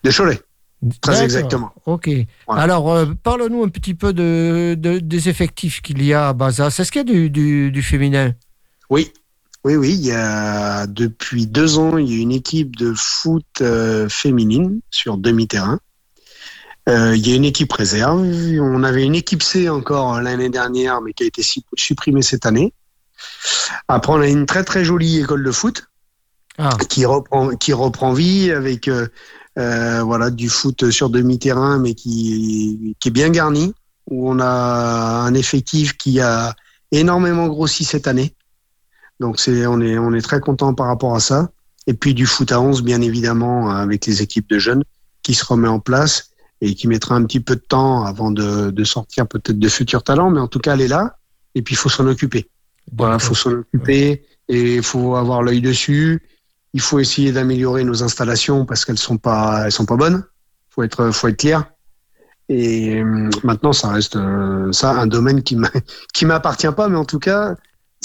De 0.03 0.11
Cholet, 0.11 0.41
très 1.01 1.23
exactement. 1.23 1.73
Ok. 1.85 2.09
Voilà. 2.47 2.61
Alors, 2.63 2.91
euh, 2.93 3.05
parle-nous 3.23 3.63
un 3.63 3.69
petit 3.69 3.93
peu 3.95 4.13
de, 4.13 4.75
de- 4.77 4.99
des 4.99 5.29
effectifs 5.29 5.81
qu'il 5.81 6.03
y 6.03 6.13
a 6.13 6.29
à 6.29 6.33
Bazas. 6.33 6.75
Est-ce 6.79 6.91
qu'il 6.91 6.99
y 6.99 7.09
a 7.09 7.13
du, 7.13 7.29
du, 7.29 7.71
du 7.71 7.81
féminin? 7.81 8.33
Oui, 8.89 9.11
oui, 9.63 9.75
oui. 9.75 9.93
Il 9.93 10.05
y 10.05 10.11
a 10.11 10.85
depuis 10.87 11.47
deux 11.47 11.79
ans, 11.79 11.97
il 11.97 12.13
y 12.13 12.19
a 12.19 12.21
une 12.21 12.31
équipe 12.31 12.75
de 12.75 12.93
foot 12.95 13.45
euh, 13.61 14.07
féminine 14.09 14.79
sur 14.91 15.17
demi-terrain. 15.17 15.79
Euh, 16.87 17.15
il 17.15 17.27
y 17.27 17.33
a 17.33 17.35
une 17.35 17.45
équipe 17.45 17.73
réserve. 17.73 18.21
On 18.61 18.83
avait 18.83 19.03
une 19.03 19.15
équipe 19.15 19.41
C 19.41 19.69
encore 19.69 20.21
l'année 20.21 20.49
dernière, 20.49 21.01
mais 21.01 21.13
qui 21.13 21.23
a 21.23 21.25
été 21.25 21.41
supprimée 21.75 22.21
cette 22.21 22.45
année. 22.45 22.73
Après, 23.87 24.13
on 24.13 24.19
a 24.21 24.27
une 24.27 24.45
très 24.45 24.63
très 24.63 24.85
jolie 24.85 25.21
école 25.21 25.43
de 25.43 25.51
foot 25.51 25.87
Ah, 26.59 26.69
qui 26.89 27.05
reprend 27.05 27.55
qui 27.55 27.73
reprend 27.73 28.13
vie 28.13 28.51
avec 28.51 28.87
euh, 29.57 30.03
voilà 30.03 30.29
du 30.31 30.49
foot 30.49 30.89
sur 30.91 31.09
demi-terrain, 31.09 31.79
mais 31.79 31.93
qui 31.93 32.95
qui 32.99 33.09
est 33.09 33.11
bien 33.11 33.29
garni. 33.29 33.73
Où 34.07 34.29
on 34.29 34.39
a 34.39 35.25
un 35.25 35.33
effectif 35.33 35.97
qui 35.97 36.19
a 36.19 36.55
énormément 36.91 37.47
grossi 37.47 37.83
cette 37.83 38.07
année. 38.07 38.35
Donc 39.19 39.39
c'est 39.39 39.65
on 39.65 39.81
est 39.81 39.97
on 39.97 40.13
est 40.13 40.21
très 40.21 40.39
content 40.39 40.73
par 40.73 40.87
rapport 40.87 41.15
à 41.15 41.19
ça. 41.19 41.49
Et 41.87 41.93
puis 41.93 42.13
du 42.13 42.25
foot 42.25 42.51
à 42.51 42.59
11 42.59 42.83
bien 42.83 43.01
évidemment 43.01 43.69
avec 43.69 44.05
les 44.05 44.21
équipes 44.21 44.49
de 44.49 44.59
jeunes 44.59 44.83
qui 45.23 45.33
se 45.33 45.45
remet 45.45 45.67
en 45.67 45.79
place 45.79 46.31
et 46.61 46.75
qui 46.75 46.87
mettra 46.87 47.15
un 47.15 47.23
petit 47.23 47.39
peu 47.39 47.55
de 47.55 47.61
temps 47.61 48.05
avant 48.05 48.31
de, 48.31 48.69
de 48.69 48.83
sortir 48.83 49.27
peut-être 49.27 49.59
de 49.59 49.69
futurs 49.69 50.03
talents, 50.03 50.29
mais 50.29 50.39
en 50.39 50.47
tout 50.47 50.59
cas 50.59 50.73
elle 50.73 50.81
est 50.81 50.87
là. 50.87 51.17
Et 51.55 51.61
puis 51.61 51.73
il 51.73 51.77
faut 51.77 51.89
s'en 51.89 52.07
occuper. 52.07 52.49
Voilà, 52.95 53.17
faut 53.17 53.33
s'en 53.33 53.51
occuper 53.51 54.23
et 54.47 54.75
il 54.75 54.83
faut 54.83 55.15
avoir 55.15 55.41
l'œil 55.41 55.61
dessus. 55.61 56.21
Il 56.75 56.81
faut 56.81 56.99
essayer 56.99 57.31
d'améliorer 57.31 57.83
nos 57.83 58.03
installations 58.03 58.65
parce 58.65 58.85
qu'elles 58.85 58.99
sont 58.99 59.17
pas 59.17 59.63
elles 59.65 59.71
sont 59.71 59.87
pas 59.87 59.95
bonnes. 59.95 60.23
Faut 60.69 60.83
être 60.83 61.09
faut 61.11 61.27
être 61.29 61.37
clair. 61.37 61.65
Et 62.47 63.01
euh, 63.01 63.29
maintenant 63.43 63.73
ça 63.73 63.89
reste 63.89 64.17
euh, 64.17 64.71
ça 64.71 64.91
un 64.91 65.07
domaine 65.07 65.41
qui 65.41 65.57
qui 66.13 66.25
m'appartient 66.25 66.71
pas, 66.75 66.87
mais 66.89 66.97
en 66.97 67.05
tout 67.05 67.19
cas 67.19 67.55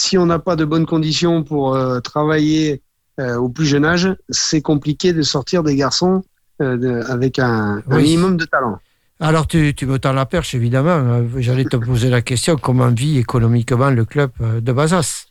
si 0.01 0.17
on 0.19 0.27
n'a 0.27 0.39
pas 0.39 0.57
de 0.57 0.65
bonnes 0.65 0.87
conditions 0.87 1.45
pour 1.45 1.75
euh, 1.75 2.01
travailler 2.01 2.83
euh, 3.21 3.37
au 3.37 3.49
plus 3.49 3.67
jeune 3.67 3.85
âge, 3.85 4.09
c'est 4.31 4.63
compliqué 4.63 5.13
de 5.13 5.23
sortir 5.23 5.63
des 5.63 5.77
garçons 5.77 6.23
euh, 6.63 7.03
avec 7.09 7.39
un, 7.39 7.83
minimum 7.87 8.37
de 8.37 8.45
talent. 8.47 8.79
Alors, 9.21 9.47
tu, 9.47 9.75
tu 9.75 9.85
me 9.85 9.99
tends 9.99 10.15
la 10.15 10.25
perche, 10.25 10.55
évidemment. 10.55 11.23
J'allais 11.37 11.65
te 11.65 11.77
poser 11.77 12.09
la 12.09 12.23
question 12.23 12.57
comment 12.57 12.89
vit 12.89 13.19
économiquement 13.19 13.91
le 13.91 14.07
club 14.07 14.31
de 14.41 14.73
Bazas 14.73 15.27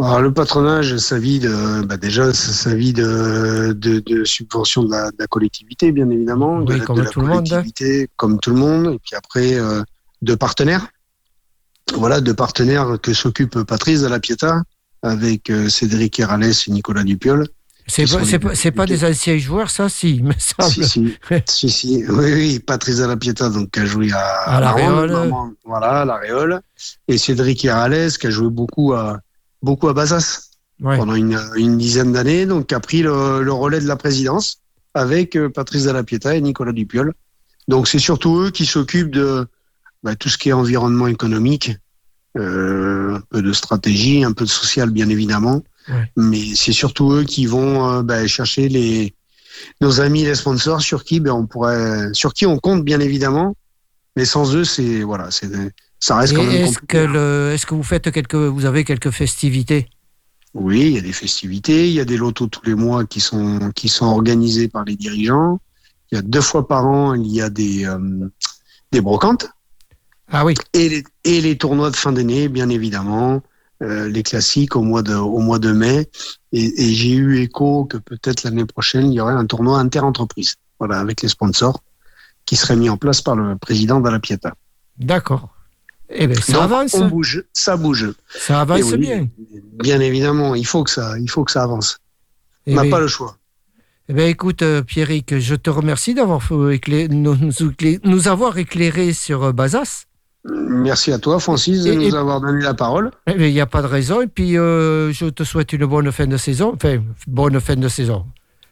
Alors, 0.00 0.20
le 0.20 0.32
patronage, 0.32 0.96
ça 0.98 1.18
vit 1.18 1.40
de, 1.40 1.82
bah 1.84 1.96
déjà, 1.96 2.32
ça, 2.32 2.52
ça 2.52 2.74
vit 2.74 2.92
de, 2.92 3.72
de, 3.76 3.98
de 3.98 4.24
subventions 4.24 4.84
de 4.84 4.90
la, 4.92 5.10
de 5.10 5.16
la 5.18 5.26
collectivité, 5.26 5.90
bien 5.90 6.08
évidemment, 6.10 6.60
de, 6.60 6.72
Oui, 6.72 6.78
la- 6.78 6.84
comme 6.84 6.98
de 6.98 7.02
la 7.02 7.10
tout 7.10 7.20
le 7.20 7.26
monde, 7.26 7.48
collectivité, 7.48 8.08
comme 8.16 8.38
tout 8.38 8.50
le 8.50 8.56
monde, 8.56 8.94
et 8.94 8.98
puis 9.04 9.16
après 9.16 9.54
euh, 9.54 9.82
de 10.22 10.34
partenaires. 10.36 10.86
Voilà, 11.94 12.20
de 12.20 12.32
partenaires 12.32 12.98
que 13.02 13.12
s'occupe 13.12 13.62
Patrice 13.64 14.02
de 14.02 14.08
la 14.08 14.20
Pietà 14.20 14.62
avec 15.02 15.50
euh, 15.50 15.68
Cédric 15.68 16.20
Herrales 16.20 16.44
et 16.44 16.70
Nicolas 16.70 17.02
Dupiol. 17.02 17.48
C'est 17.90 18.04
pas, 18.04 18.22
c'est 18.54 18.70
pas, 18.70 18.82
pas 18.82 18.86
des 18.86 19.02
anciens 19.04 19.38
joueurs, 19.38 19.70
ça, 19.70 19.88
si, 19.88 20.16
il 20.16 20.24
me 20.24 20.34
semble. 20.38 20.70
Si, 20.70 20.84
si, 20.84 21.14
si, 21.46 21.70
si. 21.70 22.04
Oui, 22.08 22.32
oui, 22.34 22.58
Patrice 22.60 22.98
de 22.98 23.04
la 23.06 23.16
Pietà, 23.16 23.48
donc, 23.48 23.70
qui 23.70 23.80
a 23.80 23.86
joué 23.86 24.12
à, 24.12 24.56
À 24.56 24.60
la 24.60 24.72
Réole. 24.72 25.16
Voilà, 25.64 26.02
à 26.02 26.04
la 26.04 26.16
Réole. 26.16 26.60
Et 27.08 27.16
Cédric 27.16 27.64
Herales, 27.64 28.12
qui 28.12 28.26
a 28.26 28.30
joué 28.30 28.50
beaucoup 28.50 28.92
à, 28.92 29.18
beaucoup 29.62 29.88
à 29.88 29.92
Bazas 29.94 30.44
Ouais. 30.80 30.96
pendant 30.96 31.16
une, 31.16 31.36
une 31.56 31.76
dizaine 31.76 32.12
d'années, 32.12 32.46
donc 32.46 32.68
qui 32.68 32.74
a 32.76 32.78
pris 32.78 33.02
le, 33.02 33.42
le 33.42 33.52
relais 33.52 33.80
de 33.80 33.88
la 33.88 33.96
présidence 33.96 34.60
avec 34.94 35.34
euh, 35.34 35.48
Patrice 35.48 35.82
de 35.82 35.90
la 35.90 36.04
Pietà 36.04 36.36
et 36.36 36.40
Nicolas 36.40 36.70
Dupiol. 36.70 37.14
Donc 37.66 37.88
c'est 37.88 37.98
surtout 37.98 38.38
eux 38.38 38.50
qui 38.52 38.64
s'occupent 38.64 39.10
de 39.10 39.48
bah, 40.04 40.14
tout 40.14 40.28
ce 40.28 40.38
qui 40.38 40.50
est 40.50 40.52
environnement 40.52 41.08
économique, 41.08 41.72
euh, 42.36 43.16
un 43.16 43.20
peu 43.28 43.42
de 43.42 43.52
stratégie, 43.52 44.22
un 44.22 44.32
peu 44.32 44.44
de 44.44 44.50
social 44.50 44.90
bien 44.90 45.08
évidemment, 45.08 45.64
Ouais. 45.88 46.12
mais 46.16 46.54
c'est 46.54 46.72
surtout 46.72 47.12
eux 47.12 47.24
qui 47.24 47.46
vont 47.46 47.90
euh, 47.90 48.02
bah, 48.02 48.24
chercher 48.28 48.68
les 48.68 49.14
nos 49.80 50.00
amis 50.00 50.22
les 50.22 50.36
sponsors 50.36 50.80
sur 50.80 51.02
qui 51.02 51.18
ben 51.18 51.32
on 51.32 51.46
pourrait 51.46 52.10
sur 52.12 52.32
qui 52.34 52.46
on 52.46 52.58
compte 52.58 52.84
bien 52.84 53.00
évidemment, 53.00 53.56
mais 54.14 54.24
sans 54.24 54.54
eux 54.54 54.62
c'est 54.64 55.02
voilà 55.02 55.32
c'est 55.32 55.48
ça 56.00 56.16
reste 56.16 56.32
Et 56.32 56.36
quand 56.36 56.44
même 56.44 56.64
Est-ce 56.64 56.78
que, 56.78 56.98
le, 56.98 57.52
est-ce 57.52 57.66
que 57.66 57.74
vous 57.74 57.82
faites 57.82 58.10
quelques, 58.10 58.34
vous 58.34 58.64
avez 58.64 58.84
quelques 58.84 59.10
festivités? 59.10 59.88
Oui, 60.54 60.80
il 60.80 60.92
y 60.92 60.98
a 60.98 61.02
des 61.02 61.12
festivités, 61.12 61.88
il 61.88 61.94
y 61.94 62.00
a 62.00 62.04
des 62.04 62.16
lotos 62.16 62.46
tous 62.46 62.64
les 62.64 62.74
mois 62.74 63.04
qui 63.04 63.20
sont 63.20 63.70
qui 63.74 63.88
sont 63.88 64.06
organisés 64.06 64.68
par 64.68 64.84
les 64.84 64.96
dirigeants. 64.96 65.60
Il 66.10 66.16
y 66.16 66.18
a 66.18 66.22
deux 66.22 66.40
fois 66.40 66.66
par 66.66 66.86
an, 66.86 67.14
il 67.14 67.26
y 67.26 67.42
a 67.42 67.50
des 67.50 67.84
euh, 67.84 68.28
des 68.92 69.00
brocantes 69.00 69.50
Ah 70.28 70.44
oui, 70.44 70.54
et 70.72 70.88
les, 70.88 71.04
et 71.24 71.40
les 71.40 71.58
tournois 71.58 71.90
de 71.90 71.96
fin 71.96 72.12
d'année, 72.12 72.48
bien 72.48 72.70
évidemment, 72.70 73.42
euh, 73.82 74.08
les 74.08 74.22
classiques 74.22 74.74
au 74.74 74.82
mois 74.82 75.02
de 75.02 75.14
au 75.14 75.40
mois 75.40 75.58
de 75.58 75.70
mai. 75.72 76.08
Et, 76.52 76.82
et 76.82 76.94
j'ai 76.94 77.12
eu 77.12 77.40
écho 77.42 77.84
que 77.84 77.98
peut-être 77.98 78.42
l'année 78.44 78.64
prochaine 78.64 79.12
il 79.12 79.16
y 79.16 79.20
aurait 79.20 79.34
un 79.34 79.44
tournoi 79.44 79.78
inter-entreprise, 79.78 80.56
voilà, 80.78 80.98
avec 80.98 81.20
les 81.20 81.28
sponsors, 81.28 81.82
qui 82.46 82.56
serait 82.56 82.76
mis 82.76 82.88
en 82.88 82.96
place 82.96 83.20
par 83.20 83.36
le 83.36 83.56
président 83.56 84.00
de 84.00 84.08
la 84.08 84.18
d'accord. 84.98 85.57
Eh 86.10 86.26
bien, 86.26 86.40
ça 86.40 86.52
Donc, 86.54 86.62
avance. 86.62 86.94
On 86.94 87.06
bouge, 87.08 87.44
ça 87.52 87.76
bouge. 87.76 88.12
Ça 88.30 88.60
avance 88.62 88.80
Et 88.80 88.82
oui, 88.84 88.96
bien. 88.98 89.28
Bien 89.82 90.00
évidemment, 90.00 90.54
il 90.54 90.66
faut 90.66 90.82
que 90.84 90.90
ça, 90.90 91.18
il 91.18 91.28
faut 91.30 91.44
que 91.44 91.50
ça 91.52 91.62
avance. 91.62 91.98
Eh 92.66 92.72
On 92.72 92.76
n'a 92.76 92.82
bien, 92.82 92.90
pas 92.90 93.00
le 93.00 93.08
choix. 93.08 93.36
eh 94.08 94.12
bien, 94.14 94.26
écoute, 94.26 94.62
euh, 94.62 94.82
Pierrick, 94.82 95.38
je 95.38 95.54
te 95.54 95.68
remercie 95.70 96.14
d'avoir 96.14 96.40
nous, 96.50 98.28
avoir 98.28 98.58
éclairé 98.58 99.12
sur 99.12 99.44
euh, 99.44 99.52
Bazas. 99.52 100.04
Merci 100.44 101.12
à 101.12 101.18
toi, 101.18 101.40
Francis, 101.40 101.84
de 101.84 101.92
Et- 101.92 101.96
nous 101.96 102.14
et- 102.14 102.16
avoir 102.16 102.40
donné 102.40 102.62
la 102.62 102.72
parole. 102.74 103.10
Eh 103.26 103.34
bien, 103.34 103.46
Il 103.48 103.52
n'y 103.52 103.60
a 103.60 103.66
pas 103.66 103.82
de 103.82 103.86
raison. 103.86 104.22
Et 104.22 104.28
puis, 104.28 104.56
euh, 104.56 105.12
je 105.12 105.26
te 105.26 105.44
souhaite 105.44 105.72
une 105.72 105.84
bonne 105.86 106.10
fin 106.12 106.26
de 106.26 106.36
saison. 106.36 106.72
Enfin, 106.74 107.02
bonne 107.26 107.60
fin 107.60 107.76
de 107.76 107.88
saison. 107.88 108.24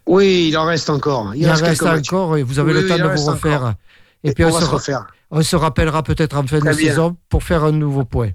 Oui, 0.07 0.46
il 0.49 0.57
en 0.57 0.64
reste 0.64 0.88
encore. 0.88 1.35
Il, 1.35 1.49
en 1.51 1.55
reste 1.55 1.83
encore 1.83 2.37
et 2.37 2.42
vous 2.44 2.59
avez 2.61 2.72
Oui, 2.72 2.81
le 2.83 2.87
temps 2.88 2.96
de 2.99 3.14
vous 3.14 3.27
refaire. 3.27 3.61
encore. 3.62 3.75
Et, 4.25 4.33
puis, 4.33 4.44
on, 4.44 4.49
on, 4.49 4.53
va 4.53 4.61
se 4.61 4.64
refaire. 4.66 5.07
On 5.31 5.43
se 5.43 5.57
rappellera 5.57 6.03
peut-être 6.03 6.37
en 6.37 6.47
fin 6.47 6.61
Très 6.61 6.71
de 6.73 6.77
bien. 6.77 6.89
saison 6.91 7.17
pour 7.29 7.43
faire 7.43 7.65
un 7.65 7.73
nouveau 7.73 8.05
point. 8.05 8.31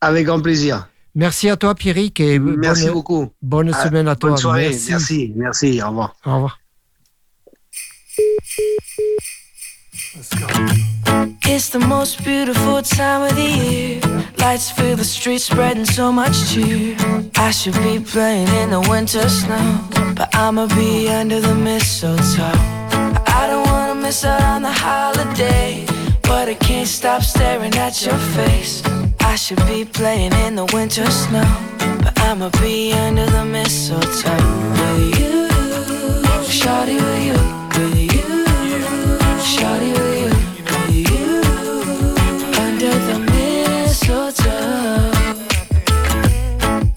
Avec 0.00 0.26
grand 0.26 0.40
plaisir. 0.40 0.88
Merci 1.14 1.48
à 1.48 1.56
toi, 1.56 1.74
Pierrick, 1.74 2.18
et 2.20 2.38
Merci 2.38 2.84
bonne, 2.86 2.92
beaucoup. 2.92 3.28
bonne 3.40 3.70
Ah, 3.72 3.84
semaine 3.84 4.08
à 4.08 4.16
toi. 4.16 4.30
Bonne 4.30 4.38
soirée. 4.38 4.68
Merci. 4.70 4.90
Merci. 4.90 5.32
Merci. 5.36 5.82
Au 5.82 5.88
revoir. 5.88 6.14
Au 6.26 6.34
revoir. 6.34 6.58
It's 11.46 11.68
the 11.70 11.78
most 11.78 12.24
beautiful 12.24 12.82
time 12.82 13.22
of 13.22 13.36
the 13.36 13.42
year. 13.42 14.00
Lights 14.38 14.70
fill 14.70 14.96
the 14.96 15.04
streets, 15.04 15.44
spreading 15.44 15.84
so 15.84 16.10
much 16.10 16.34
cheer. 16.52 16.96
I 17.36 17.50
should 17.52 17.74
be 17.82 18.00
playing 18.00 18.48
in 18.62 18.70
the 18.70 18.80
winter 18.90 19.28
snow, 19.28 19.80
but 20.16 20.34
I'ma 20.34 20.66
be 20.68 21.08
under 21.08 21.40
the 21.40 21.54
mistletoe. 21.54 22.50
I 23.26 23.46
don't 23.48 23.66
wanna 23.66 23.94
miss 24.00 24.24
out 24.24 24.42
on 24.42 24.62
the 24.62 24.72
holiday, 24.72 25.84
but 26.26 26.48
I 26.48 26.54
can't 26.54 26.88
stop 26.88 27.22
staring 27.22 27.74
at 27.74 28.04
your 28.04 28.18
face. 28.36 28.82
I 29.20 29.36
should 29.36 29.64
be 29.66 29.84
playing 29.84 30.32
in 30.46 30.54
the 30.56 30.66
winter 30.72 31.10
snow, 31.10 31.44
but 32.02 32.18
I'ma 32.20 32.50
be 32.60 32.92
under 32.92 33.26
the 33.26 33.44
mistletoe 33.44 34.30
with 34.78 35.18
you, 35.20 35.48
shawty 36.58 36.96
with 37.06 37.22
you, 37.28 37.38
with 37.76 38.14
you, 38.14 38.44
shawty 39.52 39.90
with 39.98 40.16
you, 40.22 40.30
with 40.70 41.10
you, 41.10 41.42
under 42.64 42.94
the 43.08 43.18
mistletoe. 43.32 45.10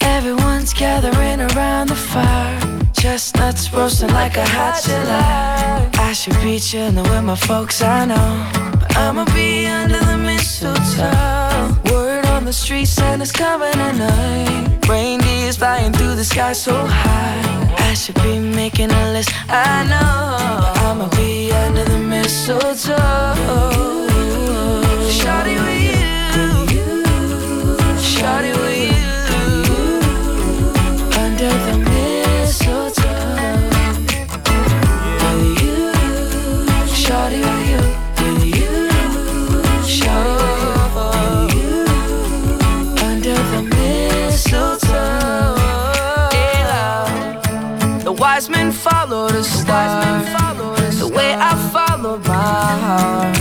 Everyone's 0.01 0.73
gathering 0.73 1.41
around 1.51 1.89
the 1.89 1.95
fire. 1.95 2.59
Chestnuts 2.93 3.71
roasting 3.73 4.09
like 4.09 4.37
a 4.37 4.45
hot 4.45 4.81
July. 4.83 5.89
I 5.93 6.13
should 6.13 6.39
be 6.41 6.59
chilling 6.59 6.95
with 6.95 7.23
my 7.23 7.35
folks, 7.35 7.81
I 7.81 8.05
know. 8.05 8.76
I'ma 8.99 9.25
be 9.25 9.67
under 9.67 9.99
the 9.99 10.17
mistletoe. 10.17 11.93
Word 11.93 12.25
on 12.25 12.45
the 12.45 12.53
street, 12.53 12.87
Santa's 12.87 13.31
coming 13.31 13.71
tonight. 13.73 14.85
Reindeer's 14.89 15.57
flying 15.57 15.93
through 15.93 16.15
the 16.15 16.25
sky 16.25 16.53
so 16.53 16.73
high. 16.85 17.75
I 17.77 17.93
should 17.93 18.15
be 18.23 18.39
making 18.39 18.91
a 18.91 19.11
list, 19.13 19.29
I 19.49 19.83
know. 19.91 20.57
But 20.59 20.77
I'ma 20.87 21.07
be 21.15 21.51
under 21.51 21.85
the 21.85 21.99
mistletoe. 21.99 22.95
Shawty 25.19 25.55
with 25.63 25.83
you. 25.91 26.81
Shawty 28.11 28.51
with 28.61 29.01
you. 29.01 29.06
The 49.37 49.43
star. 49.43 50.23
The 50.97 51.07
way 51.07 51.35
I 51.37 51.53
followed 51.71 52.25
my 52.25 52.71
heart. 52.85 53.37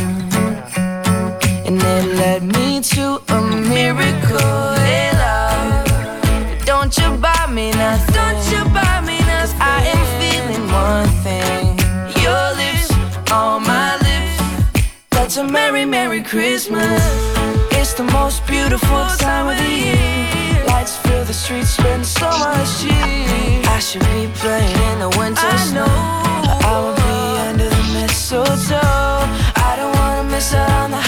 And 1.66 1.80
it 1.82 2.04
led 2.20 2.42
me 2.42 2.80
to 2.94 3.04
a 3.28 3.40
miracle. 3.74 4.74
Hey, 4.85 5.11
love. 5.24 6.66
Don't 6.66 6.94
you 6.98 7.16
buy 7.16 7.46
me 7.50 7.70
nothing. 7.70 8.14
Don't 8.14 8.44
you 8.52 8.62
buy 8.78 9.00
me 9.09 9.18
nothing. 9.20 9.61
I 9.61 9.78
am 9.94 10.02
feeling 10.20 10.66
one 10.87 11.09
thing. 11.24 11.64
Your 12.22 12.44
lips 12.61 12.88
on 13.32 13.62
my 13.62 13.96
lips. 14.06 14.37
That's 15.11 15.37
a 15.38 15.44
merry, 15.44 15.87
merry 15.87 16.22
Christmas. 16.22 17.02
It's 17.72 17.94
the 17.94 18.04
most 18.04 18.46
beautiful 18.46 19.06
time 19.16 19.48
of 19.48 19.56
the 19.56 19.72
year. 19.87 20.64
Lights 20.66 20.98
fill 20.98 21.24
the 21.24 21.32
streets, 21.32 21.74
so 22.18 22.29
much 22.38 22.81
cheer. 22.81 23.61
I 23.76 23.79
should 23.79 24.05
be 24.12 24.26
playing 24.40 24.79
in 24.90 24.98
the 25.05 25.11
winter 25.18 25.52
snow. 25.68 25.85
But 26.44 26.64
I 26.64 26.74
will 26.83 26.96
be 27.07 27.16
under 27.48 27.68
the 27.68 27.85
mistletoe. 27.94 29.20
I 29.68 29.70
don't 29.79 29.94
wanna 30.00 30.24
miss 30.24 30.55
out 30.55 30.70
on 30.85 30.90
the 30.90 31.05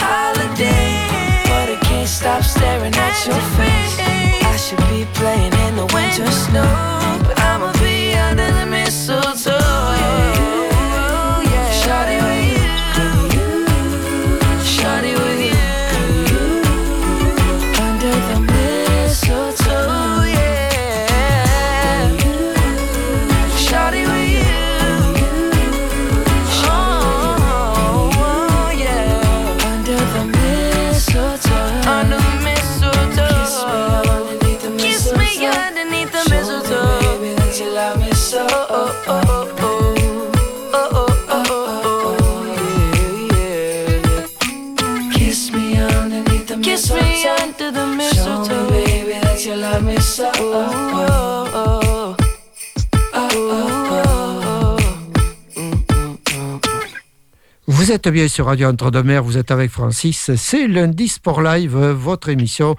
êtes 57.99 58.09
bien 58.11 58.29
sur 58.29 58.47
Radio 58.47 58.69
Entre-deux-Mers, 58.69 59.25
vous 59.25 59.39
êtes 59.39 59.51
avec 59.51 59.73
Francis. 59.73 60.31
C'est 60.37 60.69
lundi 60.69 61.09
Sport 61.09 61.43
Live, 61.43 61.77
votre 61.77 62.29
émission 62.29 62.77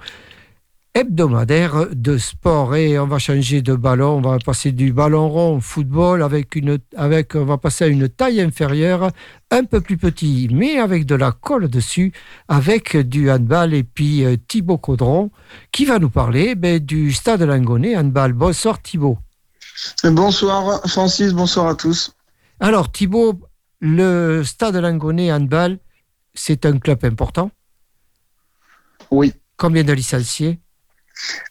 hebdomadaire 0.94 1.88
de 1.92 2.16
sport. 2.16 2.74
Et 2.74 2.98
on 2.98 3.06
va 3.06 3.18
changer 3.18 3.60
de 3.60 3.74
ballon, 3.74 4.16
on 4.16 4.20
va 4.22 4.38
passer 4.38 4.72
du 4.72 4.94
ballon 4.94 5.28
rond 5.28 5.60
football 5.60 6.22
avec 6.22 6.56
une, 6.56 6.78
avec, 6.96 7.34
on 7.34 7.44
va 7.44 7.58
passer 7.58 7.84
à 7.84 7.88
une 7.88 8.08
taille 8.08 8.40
inférieure, 8.40 9.10
un 9.50 9.64
peu 9.64 9.82
plus 9.82 9.98
petit, 9.98 10.48
mais 10.50 10.78
avec 10.78 11.04
de 11.04 11.16
la 11.16 11.32
colle 11.32 11.68
dessus, 11.68 12.14
avec 12.48 12.96
du 12.96 13.30
handball. 13.30 13.74
Et 13.74 13.82
puis 13.82 14.24
euh, 14.24 14.36
Thibaut 14.48 14.78
Caudron 14.78 15.30
qui 15.70 15.84
va 15.84 15.98
nous 15.98 16.08
parler 16.08 16.54
ben, 16.54 16.78
du 16.78 17.12
stade 17.12 17.42
Langonnet 17.42 17.94
handball. 17.94 18.32
Bonsoir 18.32 18.80
Thibaut. 18.80 19.18
Bonsoir 20.02 20.80
Francis, 20.88 21.34
bonsoir 21.34 21.66
à 21.66 21.74
tous. 21.74 22.14
Alors 22.58 22.90
Thibaut, 22.90 23.38
le 23.80 24.42
Stade 24.44 24.76
Langonnet 24.76 25.32
Handball, 25.32 25.78
c'est 26.34 26.66
un 26.66 26.78
club 26.78 27.04
important 27.04 27.50
Oui. 29.10 29.32
Combien 29.56 29.84
de 29.84 29.92
licenciés? 29.92 30.58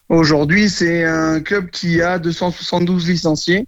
Aujourd'hui, 0.08 0.68
c'est 0.68 1.04
un 1.04 1.40
club 1.40 1.70
qui 1.70 2.02
a 2.02 2.18
272 2.18 3.08
licenciés. 3.08 3.66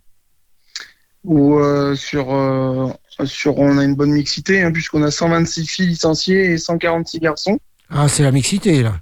Euh, 1.25 1.95
sur, 1.95 2.35
euh, 2.35 2.89
sur, 3.25 3.59
on 3.59 3.79
a 3.79 3.85
une 3.85 3.95
bonne 3.95 4.11
mixité, 4.11 4.63
hein, 4.63 4.73
puisqu'on 4.73 5.05
a 5.05 5.11
126 5.13 5.67
filles 5.67 5.87
licenciées 5.87 6.53
et 6.53 6.59
146 6.59 7.21
garçons. 7.21 7.61
Ah, 7.91 8.09
c'est 8.09 8.25
la 8.25 8.33
mixité, 8.33 8.83
là. 8.83 9.01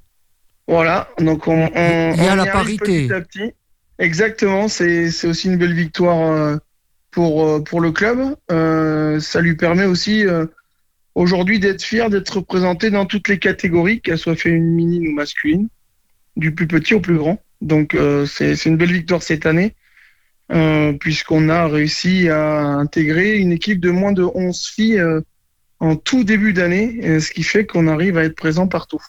Voilà, 0.68 1.08
donc 1.18 1.48
on, 1.48 1.66
Il 1.68 2.22
y 2.22 2.28
a 2.28 2.36
la 2.36 2.46
parité. 2.46 3.06
Petit 3.08 3.12
à 3.12 3.20
petit. 3.22 3.52
Exactement, 3.98 4.68
c'est 4.68 5.08
aussi 5.24 5.48
une 5.48 5.56
belle 5.56 5.74
victoire 5.74 6.30
euh, 6.30 6.56
pour, 7.10 7.46
euh, 7.46 7.60
pour 7.60 7.80
le 7.80 7.92
club. 7.92 8.36
Euh, 8.50 9.20
ça 9.20 9.40
lui 9.40 9.56
permet 9.56 9.84
aussi 9.84 10.26
euh, 10.26 10.46
aujourd'hui 11.14 11.58
d'être 11.58 11.82
fier 11.82 12.10
d'être 12.10 12.36
représenté 12.36 12.90
dans 12.90 13.06
toutes 13.06 13.28
les 13.28 13.38
catégories, 13.38 14.00
qu'elles 14.00 14.18
soient 14.18 14.36
féminines 14.36 15.08
ou 15.08 15.12
masculines, 15.12 15.68
du 16.36 16.54
plus 16.54 16.66
petit 16.66 16.94
au 16.94 17.00
plus 17.00 17.16
grand. 17.16 17.42
Donc 17.60 17.94
c'est 18.26 18.64
une 18.64 18.78
belle 18.78 18.92
victoire 18.92 19.22
cette 19.22 19.44
année, 19.44 19.74
puisqu'on 20.98 21.50
a 21.50 21.66
réussi 21.66 22.30
à 22.30 22.62
intégrer 22.62 23.36
une 23.36 23.52
équipe 23.52 23.80
de 23.80 23.90
moins 23.90 24.12
de 24.12 24.22
11 24.22 24.66
filles 24.66 25.02
en 25.78 25.96
tout 25.96 26.24
début 26.24 26.54
d'année, 26.54 27.20
ce 27.20 27.30
qui 27.30 27.42
fait 27.42 27.66
qu'on 27.66 27.86
arrive 27.86 28.16
à 28.16 28.24
être 28.24 28.34
présent 28.34 28.66
partout. 28.66 29.02